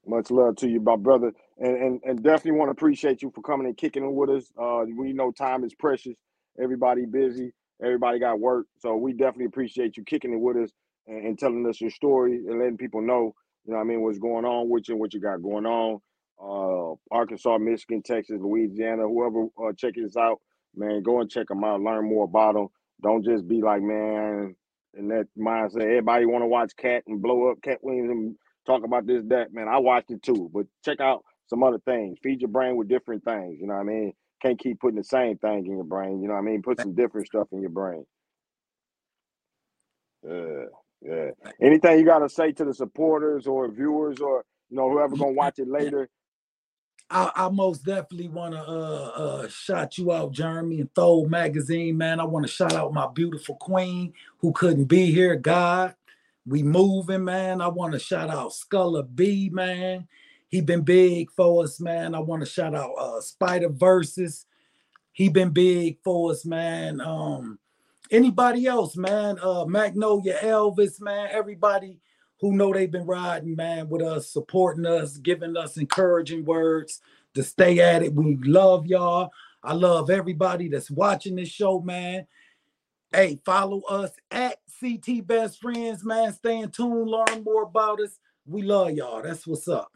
Much 0.08 0.32
love 0.32 0.56
to 0.58 0.68
you, 0.68 0.82
my 0.82 0.96
brother, 0.96 1.32
and 1.60 1.78
and, 1.78 2.02
and 2.04 2.24
definitely 2.24 2.54
want 2.60 2.70
to 2.70 2.74
appreciate 2.74 3.22
you 3.22 3.32
for 3.36 3.42
coming 3.42 3.68
and 3.68 3.78
kicking 3.78 4.04
it 4.04 4.12
with 4.12 4.32
us. 4.32 4.52
Uh, 4.60 4.84
we 4.98 5.14
know 5.14 5.32
time 5.32 5.64
is 5.64 5.76
precious. 5.76 6.16
Everybody 6.62 7.06
busy. 7.06 7.54
Everybody 7.84 8.20
got 8.20 8.40
work, 8.40 8.68
so 8.80 8.96
we 8.98 9.14
definitely 9.14 9.46
appreciate 9.46 9.98
you 9.98 10.04
kicking 10.04 10.34
it 10.34 10.40
with 10.40 10.58
us 10.58 10.72
and, 11.08 11.28
and 11.28 11.40
telling 11.40 11.68
us 11.68 11.82
your 11.82 11.92
story 11.92 12.38
and 12.38 12.60
letting 12.60 12.78
people 12.78 13.02
know, 13.02 13.34
you 13.66 13.74
know, 13.74 13.78
what 13.78 13.82
I 13.82 13.86
mean, 13.86 14.02
what's 14.02 14.20
going 14.20 14.46
on 14.46 14.70
with 14.70 14.90
you, 14.90 14.96
and 14.96 15.02
what 15.02 15.14
you 15.14 15.22
got 15.22 15.42
going 15.44 15.66
on. 15.66 16.00
Uh, 16.42 16.96
Arkansas, 17.16 17.58
Michigan, 17.60 18.02
Texas, 18.04 18.38
Louisiana, 18.42 19.04
whoever 19.04 19.48
uh, 19.64 19.74
check 19.78 19.96
this 19.96 20.18
out, 20.18 20.40
man, 20.76 21.04
go 21.04 21.22
and 21.22 21.30
check 21.30 21.48
them 21.48 21.64
out. 21.64 21.82
Learn 21.82 22.06
more 22.10 22.26
about 22.26 22.56
them. 22.56 22.68
Don't 23.04 23.24
just 23.26 23.48
be 23.48 23.62
like, 23.62 23.82
man, 23.82 24.56
and 24.96 25.12
that 25.12 25.28
mindset. 25.38 25.82
Everybody 25.84 26.26
want 26.26 26.44
to 26.44 26.48
watch 26.48 26.74
Katt 26.78 27.04
and 27.08 27.22
blow 27.22 27.52
up 27.52 27.62
Katt 27.62 27.80
Williams 27.84 28.10
and 28.12 28.36
talk 28.66 28.84
about 28.84 29.06
this, 29.08 29.24
that. 29.28 29.54
Man, 29.54 29.68
I 29.70 29.78
watched 29.80 30.12
it 30.12 30.24
too, 30.24 30.50
but 30.54 30.66
check 30.84 31.00
out 31.00 31.24
some 31.48 31.64
other 31.64 31.80
things. 31.80 32.18
Feed 32.24 32.42
your 32.42 32.50
brain 32.50 32.76
with 32.76 32.90
different 32.90 33.24
things. 33.24 33.58
You 33.60 33.68
know 33.68 33.76
what 33.76 33.82
I 33.82 33.84
mean? 33.84 34.14
Can't 34.42 34.60
keep 34.60 34.80
putting 34.80 34.98
the 34.98 35.04
same 35.04 35.38
thing 35.38 35.66
in 35.66 35.74
your 35.74 35.84
brain. 35.84 36.22
You 36.22 36.28
know 36.28 36.36
what 36.36 36.42
I 36.42 36.44
mean? 36.44 36.62
Put 36.62 36.80
some 36.80 36.96
different 36.96 37.28
stuff 37.28 37.48
in 37.52 37.62
your 37.62 37.70
brain. 37.70 38.06
Yeah, 40.28 40.66
yeah. 41.02 41.32
Anything 41.62 42.00
you 42.00 42.06
got 42.06 42.20
to 42.20 42.30
say 42.30 42.52
to 42.54 42.66
the 42.66 42.74
supporters 42.74 43.48
or 43.48 43.70
viewers 43.70 44.20
or 44.20 44.46
you 44.70 44.78
know 44.78 44.90
whoever 44.90 45.16
gonna 45.16 45.32
watch 45.32 45.60
it 45.60 45.68
later? 45.70 46.10
I, 47.10 47.32
I 47.36 47.50
most 47.50 47.84
definitely 47.86 48.28
want 48.28 48.54
to 48.54 48.62
uh, 48.62 49.12
uh, 49.16 49.48
shout 49.48 49.98
you 49.98 50.12
out, 50.12 50.32
Jeremy, 50.32 50.82
and 50.82 50.94
Thawed 50.94 51.30
Magazine, 51.30 51.98
man. 51.98 52.20
I 52.20 52.24
want 52.24 52.46
to 52.46 52.52
shout 52.52 52.74
out 52.74 52.94
my 52.94 53.08
beautiful 53.08 53.56
queen 53.56 54.14
who 54.38 54.52
couldn't 54.52 54.86
be 54.86 55.12
here, 55.12 55.36
God. 55.36 55.96
We 56.46 56.62
moving, 56.62 57.24
man. 57.24 57.62
I 57.62 57.68
want 57.68 57.94
to 57.94 58.00
shout 58.00 58.30
out 58.30 58.54
Sculler 58.54 59.04
B, 59.04 59.50
man. 59.52 60.08
He 60.50 60.62
been 60.62 60.82
big 60.82 61.32
for 61.32 61.64
us, 61.64 61.80
man. 61.80 62.16
I 62.16 62.20
want 62.20 62.44
to 62.44 62.50
shout 62.50 62.76
out 62.76 62.92
uh, 62.98 63.22
Spider 63.22 63.70
Versus. 63.70 64.46
He 65.12 65.30
been 65.30 65.52
big 65.52 66.00
for 66.04 66.32
us, 66.32 66.44
man. 66.46 67.00
Um, 67.02 67.60
anybody 68.12 68.66
else, 68.66 68.98
man? 68.98 69.38
Uh, 69.42 69.66
Magnolia 69.66 70.38
Elvis, 70.42 71.00
man. 71.00 71.30
Everybody 71.32 72.00
who 72.42 72.54
know 72.54 72.74
they've 72.74 72.92
been 72.92 73.06
riding, 73.06 73.56
man, 73.56 73.90
with 73.90 74.02
us, 74.02 74.32
supporting 74.32 74.86
us, 74.86 75.18
giving 75.18 75.56
us 75.56 75.78
encouraging 75.78 76.46
words 76.46 77.00
to 77.36 77.44
stay 77.44 77.80
at 77.80 78.02
it. 78.02 78.14
We 78.14 78.38
love 78.38 78.88
y'all. 78.88 79.30
I 79.64 79.74
love 79.74 80.10
everybody 80.10 80.70
that's 80.70 80.90
watching 80.90 81.36
this 81.36 81.50
show, 81.50 81.80
man. 81.82 82.26
Hey, 83.12 83.40
follow 83.46 83.82
us 83.82 84.12
at 84.32 84.58
CT 84.80 85.28
Best 85.28 85.60
Friends, 85.60 86.04
man. 86.04 86.32
Stay 86.34 86.60
in 86.60 86.72
tune, 86.72 87.06
learn 87.06 87.44
more 87.44 87.64
about 87.64 88.00
us. 88.00 88.18
We 88.46 88.62
love 88.62 88.92
y'all. 88.92 89.22
That's 89.22 89.46
what's 89.46 89.68
up. 89.68 89.92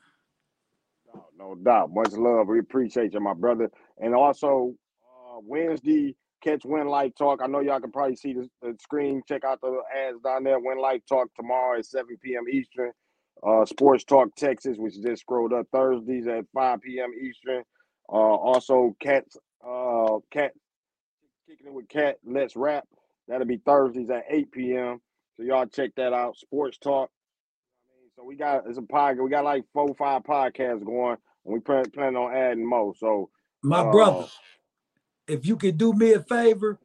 No, 1.14 1.26
no 1.38 1.56
doubt. 1.56 1.92
Much 1.94 2.14
love. 2.14 2.48
We 2.48 2.60
appreciate 2.60 3.14
you, 3.14 3.20
my 3.20 3.34
brother. 3.34 3.70
And 4.00 4.16
also, 4.16 4.74
uh, 5.04 5.40
Wednesday, 5.44 6.16
catch 6.44 6.64
Win 6.66 6.88
Life 6.88 7.14
Talk. 7.18 7.40
I 7.44 7.48
know 7.48 7.62
y'all 7.62 7.80
can 7.80 7.92
probably 7.92 8.16
see 8.16 8.34
the, 8.34 8.50
the, 8.62 8.76
screen. 8.82 9.22
Check 9.28 9.44
out 9.44 9.62
the 9.62 9.82
ads 9.96 10.20
down 10.24 10.44
there. 10.44 10.60
Win 10.60 10.80
Life 10.80 11.02
Talk 11.08 11.30
tomorrow 11.36 11.80
at 11.80 11.86
7 11.86 12.06
p.m. 12.22 12.44
Eastern. 12.52 12.92
Uh, 13.46 13.66
Sports 13.66 14.04
Talk 14.06 14.36
Texas, 14.36 14.78
which 14.78 15.02
just 15.02 15.22
scrolled 15.22 15.54
up 15.54 15.68
Thursdays 15.72 16.28
at 16.28 16.46
5 16.54 16.82
p.m. 16.82 17.12
Eastern. 17.22 17.64
Uh, 18.10 18.16
also, 18.16 18.96
Cats, 19.02 19.38
uh, 19.68 20.18
Katt, 20.32 20.52
kicking 21.48 21.68
it 21.68 21.74
with 21.74 21.90
Katt. 21.90 22.18
Let's 22.26 22.56
rap. 22.56 22.86
That'll 23.28 23.48
be 23.48 23.58
Thursdays 23.58 24.10
at 24.10 24.26
8 24.30 24.52
p.m. 24.52 25.00
So 25.38 25.44
y'all 25.44 25.66
check 25.66 25.92
that 25.98 26.14
out. 26.14 26.38
Sports 26.38 26.78
Talk. 26.78 27.10
So 28.16 28.24
we 28.24 28.36
got 28.36 28.68
it's 28.68 28.78
a 28.78 28.82
podcast. 28.82 29.24
We 29.24 29.30
got 29.30 29.44
like 29.44 29.66
four, 29.74 29.94
five 29.96 30.24
podcasts 30.24 30.86
going, 30.86 31.18
and 31.46 31.54
we 31.54 31.60
plan, 31.60 31.90
plan 31.92 32.16
on 32.16 32.34
adding 32.34 32.68
more. 32.68 32.94
So 32.98 33.30
my 33.64 33.80
uh, 33.80 33.92
brother, 33.92 34.28
if 35.28 35.46
you 35.46 35.58
could 35.58 35.78
do 35.78 35.94
me 35.94 36.14
a 36.14 36.22
favor, 36.22 36.80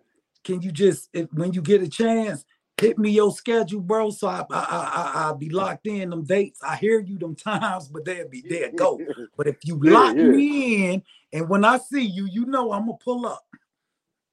can 0.44 0.62
you 0.62 0.72
just 0.72 1.10
if, 1.12 1.26
when 1.32 1.52
you 1.52 1.60
get 1.60 1.82
a 1.82 1.88
chance, 1.88 2.44
hit 2.80 2.98
me 2.98 3.10
your 3.10 3.32
schedule, 3.32 3.80
bro. 3.80 4.10
So 4.10 4.28
I 4.28 4.44
I 4.50 4.58
I 4.58 5.12
I'll 5.14 5.34
be 5.34 5.50
locked 5.50 5.86
in 5.86 6.10
them 6.10 6.24
dates. 6.24 6.60
I 6.62 6.76
hear 6.76 7.00
you 7.00 7.18
them 7.18 7.34
times, 7.36 7.88
but 7.88 8.04
they'll 8.06 8.28
be 8.28 8.42
there. 8.48 8.72
Go. 8.72 8.98
But 9.36 9.48
if 9.48 9.56
you 9.64 9.78
yeah, 9.84 9.92
lock 9.92 10.16
yeah. 10.16 10.22
me 10.22 10.94
in, 10.94 11.02
and 11.32 11.48
when 11.48 11.64
I 11.64 11.78
see 11.78 12.04
you, 12.04 12.26
you 12.26 12.46
know 12.46 12.72
I'm 12.72 12.86
gonna 12.86 12.98
pull 13.04 13.26
up. 13.26 13.44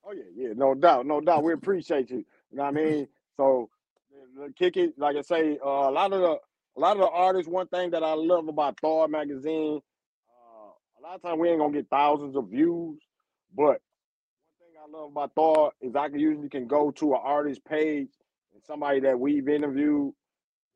Oh 0.05 0.13
yeah, 0.13 0.23
yeah, 0.33 0.53
no 0.55 0.73
doubt, 0.75 1.05
no 1.05 1.19
doubt. 1.19 1.43
We 1.43 1.51
appreciate 1.51 2.09
you. 2.09 2.25
You 2.51 2.57
know 2.57 2.63
what 2.63 2.69
I 2.69 2.71
mean? 2.71 3.07
So 3.35 3.69
kick 4.57 4.77
it, 4.77 4.97
like 4.97 5.17
I 5.17 5.21
say, 5.21 5.57
uh, 5.63 5.89
a 5.89 5.91
lot 5.91 6.13
of 6.13 6.21
the 6.21 6.37
a 6.75 6.79
lot 6.79 6.97
of 6.97 7.03
the 7.03 7.09
artists. 7.09 7.49
One 7.49 7.67
thing 7.67 7.91
that 7.91 8.03
I 8.03 8.13
love 8.13 8.47
about 8.47 8.79
Thawed 8.81 9.11
magazine, 9.11 9.79
uh, 10.29 10.71
a 10.99 11.01
lot 11.01 11.15
of 11.15 11.21
times 11.21 11.39
we 11.39 11.49
ain't 11.49 11.59
gonna 11.59 11.73
get 11.73 11.89
thousands 11.89 12.35
of 12.35 12.49
views, 12.49 12.99
but 13.55 13.81
one 14.47 14.59
thing 14.59 14.75
I 14.83 14.89
love 14.97 15.11
about 15.11 15.31
Thawed 15.35 15.71
is 15.81 15.95
I 15.95 16.09
can 16.09 16.19
usually 16.19 16.49
can 16.49 16.67
go 16.67 16.91
to 16.91 17.13
an 17.13 17.21
artist 17.23 17.63
page 17.65 18.09
and 18.53 18.63
somebody 18.65 18.99
that 19.01 19.19
we've 19.19 19.47
interviewed, 19.47 20.13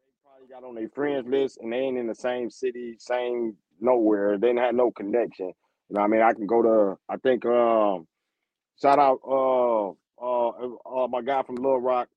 they 0.05 0.13
probably 0.23 0.47
got 0.49 0.67
on 0.67 0.75
their 0.75 0.89
friends 0.89 1.27
list 1.27 1.59
and 1.61 1.71
they 1.71 1.77
ain't 1.77 1.97
in 1.97 2.07
the 2.07 2.15
same 2.15 2.49
city, 2.49 2.95
same 2.99 3.55
nowhere. 3.79 4.37
They 4.37 4.47
didn't 4.47 4.63
have 4.63 4.75
no 4.75 4.91
connection. 4.91 5.53
You 5.89 5.95
know, 5.95 6.01
I 6.01 6.07
mean, 6.07 6.21
I 6.21 6.33
can 6.33 6.45
go 6.47 6.61
to 6.61 6.97
I 7.09 7.17
think 7.17 7.45
um 7.45 8.07
shout 8.81 8.99
out 8.99 9.19
uh 9.27 9.89
uh, 10.21 10.49
uh 10.49 11.07
my 11.07 11.21
guy 11.21 11.43
from 11.43 11.55
Little 11.55 11.81
Rock. 11.81 12.09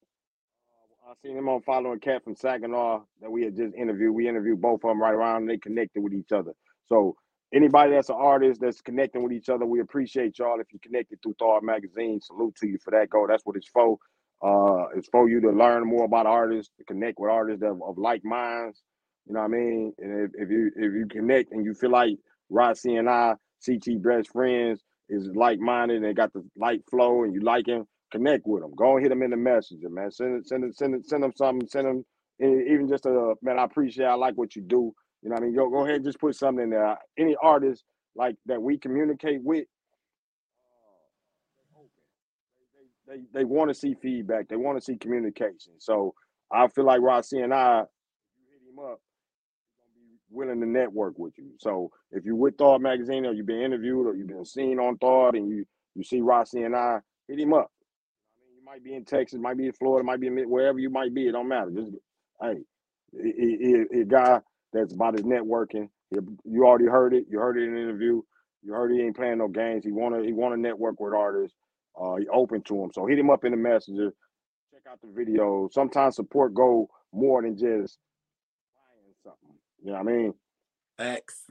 I 1.13 1.29
seen 1.29 1.37
him 1.37 1.49
on 1.51 1.61
following 1.61 2.01
cat 2.01 2.25
from 2.25 2.37
Saginaw 2.37 3.03
that 3.21 3.31
we 3.31 3.43
had 3.45 3.55
just 3.55 3.75
interviewed. 3.75 4.15
We 4.15 4.29
interviewed 4.29 4.63
both 4.63 4.83
of 4.83 4.89
them 4.89 5.03
right 5.03 5.13
around 5.13 5.43
and 5.43 5.51
they 5.51 5.59
connected 5.59 6.03
with 6.03 6.15
each 6.15 6.33
other. 6.33 6.53
So 6.87 7.17
anybody 7.55 7.93
that's 7.93 8.09
an 8.09 8.17
artist 8.19 8.63
that's 8.63 8.81
connecting 8.81 9.23
with 9.23 9.33
each 9.33 9.51
other, 9.51 9.67
we 9.67 9.81
appreciate 9.81 10.39
y'all. 10.39 10.59
If 10.59 10.73
you 10.73 10.79
connected 10.79 11.19
through 11.23 11.35
Thawed 11.39 11.65
Magazine, 11.65 12.21
salute 12.23 12.55
to 12.57 12.67
you 12.67 12.79
for 12.83 12.93
that. 12.93 13.11
Go. 13.11 13.27
That's 13.29 13.45
what 13.45 13.57
it's 13.57 13.69
for. 13.69 13.99
Uh, 14.43 14.87
it's 14.97 15.09
for 15.09 15.29
you 15.29 15.41
to 15.43 15.51
learn 15.51 15.87
more 15.87 16.05
about 16.05 16.25
artists, 16.25 16.73
to 16.79 16.85
connect 16.85 17.19
with 17.19 17.31
artists 17.31 17.63
of, 17.63 17.83
of 17.83 17.99
like 17.99 18.25
minds. 18.25 18.81
You 19.27 19.35
know 19.35 19.41
what 19.41 19.47
I 19.47 19.49
mean? 19.49 19.93
And 19.99 20.25
if, 20.25 20.31
if, 20.35 20.51
you 20.51 20.71
if 20.75 20.93
you 20.95 21.07
connect 21.11 21.53
and 21.53 21.65
you 21.65 21.75
feel 21.75 21.91
like 21.91 22.17
Rossi 22.49 22.97
and 22.97 23.11
I, 23.11 23.35
CT 23.65 24.03
best 24.03 24.31
friends, 24.33 24.81
is 25.11 25.29
like 25.35 25.59
minded 25.61 25.99
and 25.99 26.07
they 26.07 26.15
got 26.15 26.33
the 26.33 26.43
light 26.57 26.83
flow 26.91 27.25
and 27.25 27.35
you 27.35 27.41
like 27.43 27.67
him, 27.67 27.87
connect 28.13 28.47
with 28.47 28.63
them. 28.63 28.75
Go 28.77 28.95
and 28.97 29.03
hit 29.05 29.11
them 29.11 29.23
in 29.25 29.33
the 29.33 29.39
messenger, 29.39 29.91
man. 29.91 30.13
Send 30.13 30.37
it, 30.39 30.49
send 30.49 30.65
it, 30.65 30.77
send 30.79 30.97
it, 30.97 31.09
send 31.09 31.25
them 31.25 31.35
something. 31.37 31.69
Send 31.69 31.89
them 31.89 32.07
even 32.43 32.89
just 32.89 33.07
a 33.07 33.35
man. 33.43 33.59
I 33.61 33.65
appreciate. 33.65 34.07
I 34.07 34.15
like 34.17 34.37
what 34.37 34.57
you 34.57 34.63
do. 34.63 34.95
You 35.23 35.31
know 35.31 35.35
what 35.35 35.43
I 35.43 35.47
mean? 35.47 35.57
Go 35.57 35.71
go 35.71 35.87
ahead, 35.87 36.05
just 36.05 36.21
put 36.21 36.37
something 36.37 36.65
in 36.65 36.71
there. 36.71 36.99
Any 37.19 37.37
artist 37.43 37.85
like 38.17 38.37
that 38.47 38.63
we 38.63 38.79
communicate 38.79 39.43
with, 39.43 39.67
uh, 41.77 41.83
they, 43.09 43.17
they, 43.17 43.23
they 43.41 43.45
want 43.45 43.71
to 43.71 43.75
see 43.75 43.95
feedback. 44.03 44.49
They 44.49 44.57
want 44.57 44.79
to 44.79 44.85
see 44.85 44.97
communication. 44.97 45.75
So 45.79 46.15
I 46.53 46.69
feel 46.69 46.85
like 46.87 47.01
Rossi 47.03 47.41
and 47.41 47.55
I, 47.55 47.81
you 47.81 48.45
hit 48.51 48.63
him 48.73 48.79
up, 48.93 49.01
willing 50.31 50.61
to 50.61 50.67
network 50.67 51.19
with 51.19 51.35
you. 51.39 51.53
So 51.61 51.91
if 52.13 52.25
you're 52.25 52.37
with 52.37 52.59
Thawed 52.59 52.83
Magazine 52.83 53.27
or 53.27 53.33
you've 53.35 53.47
been 53.47 53.63
interviewed 53.63 54.07
or 54.07 54.17
you've 54.17 54.29
been 54.29 54.45
seen 54.47 54.79
on 54.81 54.99
Thawed 54.99 55.37
and 55.37 55.49
you 55.51 55.65
you 55.97 56.05
see 56.05 56.21
Rossi 56.23 56.63
and 56.63 56.77
I, 56.77 57.01
hit 57.29 57.41
him 57.41 57.55
up. 57.55 57.71
I 58.73 58.77
mean, 58.77 58.85
you 58.85 58.91
might 58.91 58.91
be 58.91 58.97
in 58.97 59.05
Texas, 59.05 59.41
might 59.41 59.57
be 59.57 59.67
in 59.67 59.73
Florida, 59.73 60.05
might 60.05 60.21
be 60.21 60.27
in 60.29 60.37
wherever 60.49 60.79
you 60.79 60.91
might 60.91 61.15
be. 61.15 61.29
It 61.29 61.33
don't 61.33 61.49
matter. 61.49 61.71
Just 61.71 61.93
hey, 62.41 62.59
it, 63.13 63.89
it, 63.93 63.99
it 63.99 64.09
guy 64.09 64.41
that's 64.73 64.95
about 64.95 65.15
his 65.15 65.25
networking. 65.25 65.89
You 66.45 66.65
already 66.65 66.87
heard 66.87 67.15
it. 67.15 67.27
You 67.29 67.39
heard 67.39 67.59
it 67.59 67.65
in 67.65 67.77
an 67.77 67.83
interview. 67.83 68.23
You 68.63 68.73
heard 68.73 68.93
he 68.93 69.01
ain't 69.01 69.17
playing 69.17 69.39
no 69.39 69.49
games. 69.49 69.85
He 69.85 69.93
wanna 69.93 70.23
he 70.23 70.33
wanna 70.33 70.57
network 70.57 71.01
with 71.01 71.15
artists. 71.15 71.57
Uh, 72.01 72.17
he 72.17 72.29
open 72.29 72.63
to 72.63 72.75
them. 72.75 72.91
So 72.93 73.07
hit 73.07 73.19
him 73.19 73.31
up 73.31 73.45
in 73.45 73.53
the 73.53 73.57
messenger. 73.57 74.13
Check 74.73 74.83
out 74.91 75.01
the 75.03 75.09
video. 75.13 75.69
Sometimes 75.73 76.17
support 76.17 76.55
go 76.55 76.89
more 77.13 77.43
than 77.43 77.57
just 77.57 77.99
buying 78.75 79.15
something. 79.23 79.57
You 79.83 79.93
know 79.93 79.99
what 79.99 80.09
I 80.09 80.17
mean? 80.17 80.35
X. 80.99 81.43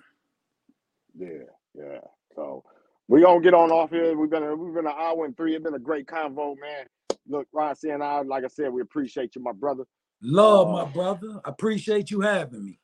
Yeah, 1.15 1.49
yeah. 1.75 1.99
So 2.35 2.63
we 3.07 3.21
gonna 3.21 3.41
get 3.41 3.53
on 3.53 3.71
off 3.71 3.89
here. 3.89 4.17
We've 4.17 4.29
been 4.29 4.59
we've 4.59 4.73
been 4.73 4.87
an 4.87 4.93
hour 4.97 5.25
and 5.25 5.35
three. 5.35 5.55
It's 5.55 5.63
been 5.63 5.75
a 5.75 5.79
great 5.79 6.07
convo, 6.07 6.55
man. 6.59 6.85
Look, 7.27 7.47
Rossi 7.53 7.89
and 7.89 8.03
I, 8.03 8.21
like 8.21 8.43
I 8.43 8.47
said, 8.47 8.71
we 8.71 8.81
appreciate 8.81 9.35
you, 9.35 9.41
my 9.41 9.51
brother. 9.51 9.83
Love, 10.21 10.67
uh, 10.69 10.71
my 10.71 10.85
brother. 10.85 11.41
Appreciate 11.45 12.11
you 12.11 12.21
having 12.21 12.65
me. 12.65 12.79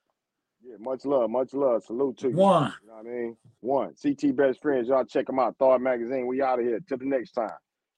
Yeah, 0.64 0.76
much 0.80 1.06
love, 1.06 1.30
much 1.30 1.54
love. 1.54 1.84
Salute 1.84 2.18
to 2.20 2.30
you. 2.30 2.36
One. 2.36 2.74
You 2.82 2.90
know 2.90 2.96
what 2.96 3.06
I 3.06 3.10
mean? 3.10 3.38
One. 3.62 3.94
CT 4.02 4.36
Best 4.36 4.62
Friends. 4.62 4.88
Y'all 4.88 5.06
check 5.06 5.28
them 5.28 5.40
out. 5.40 5.56
Thawed 5.58 5.82
Magazine. 5.82 6.28
We 6.28 6.42
out 6.42 6.60
of 6.60 6.66
here. 6.66 6.80
Till 6.88 6.98
the 6.98 7.06
next 7.06 7.32
time. 7.32 7.50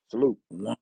Salute. 0.09 0.37
One. 0.49 0.75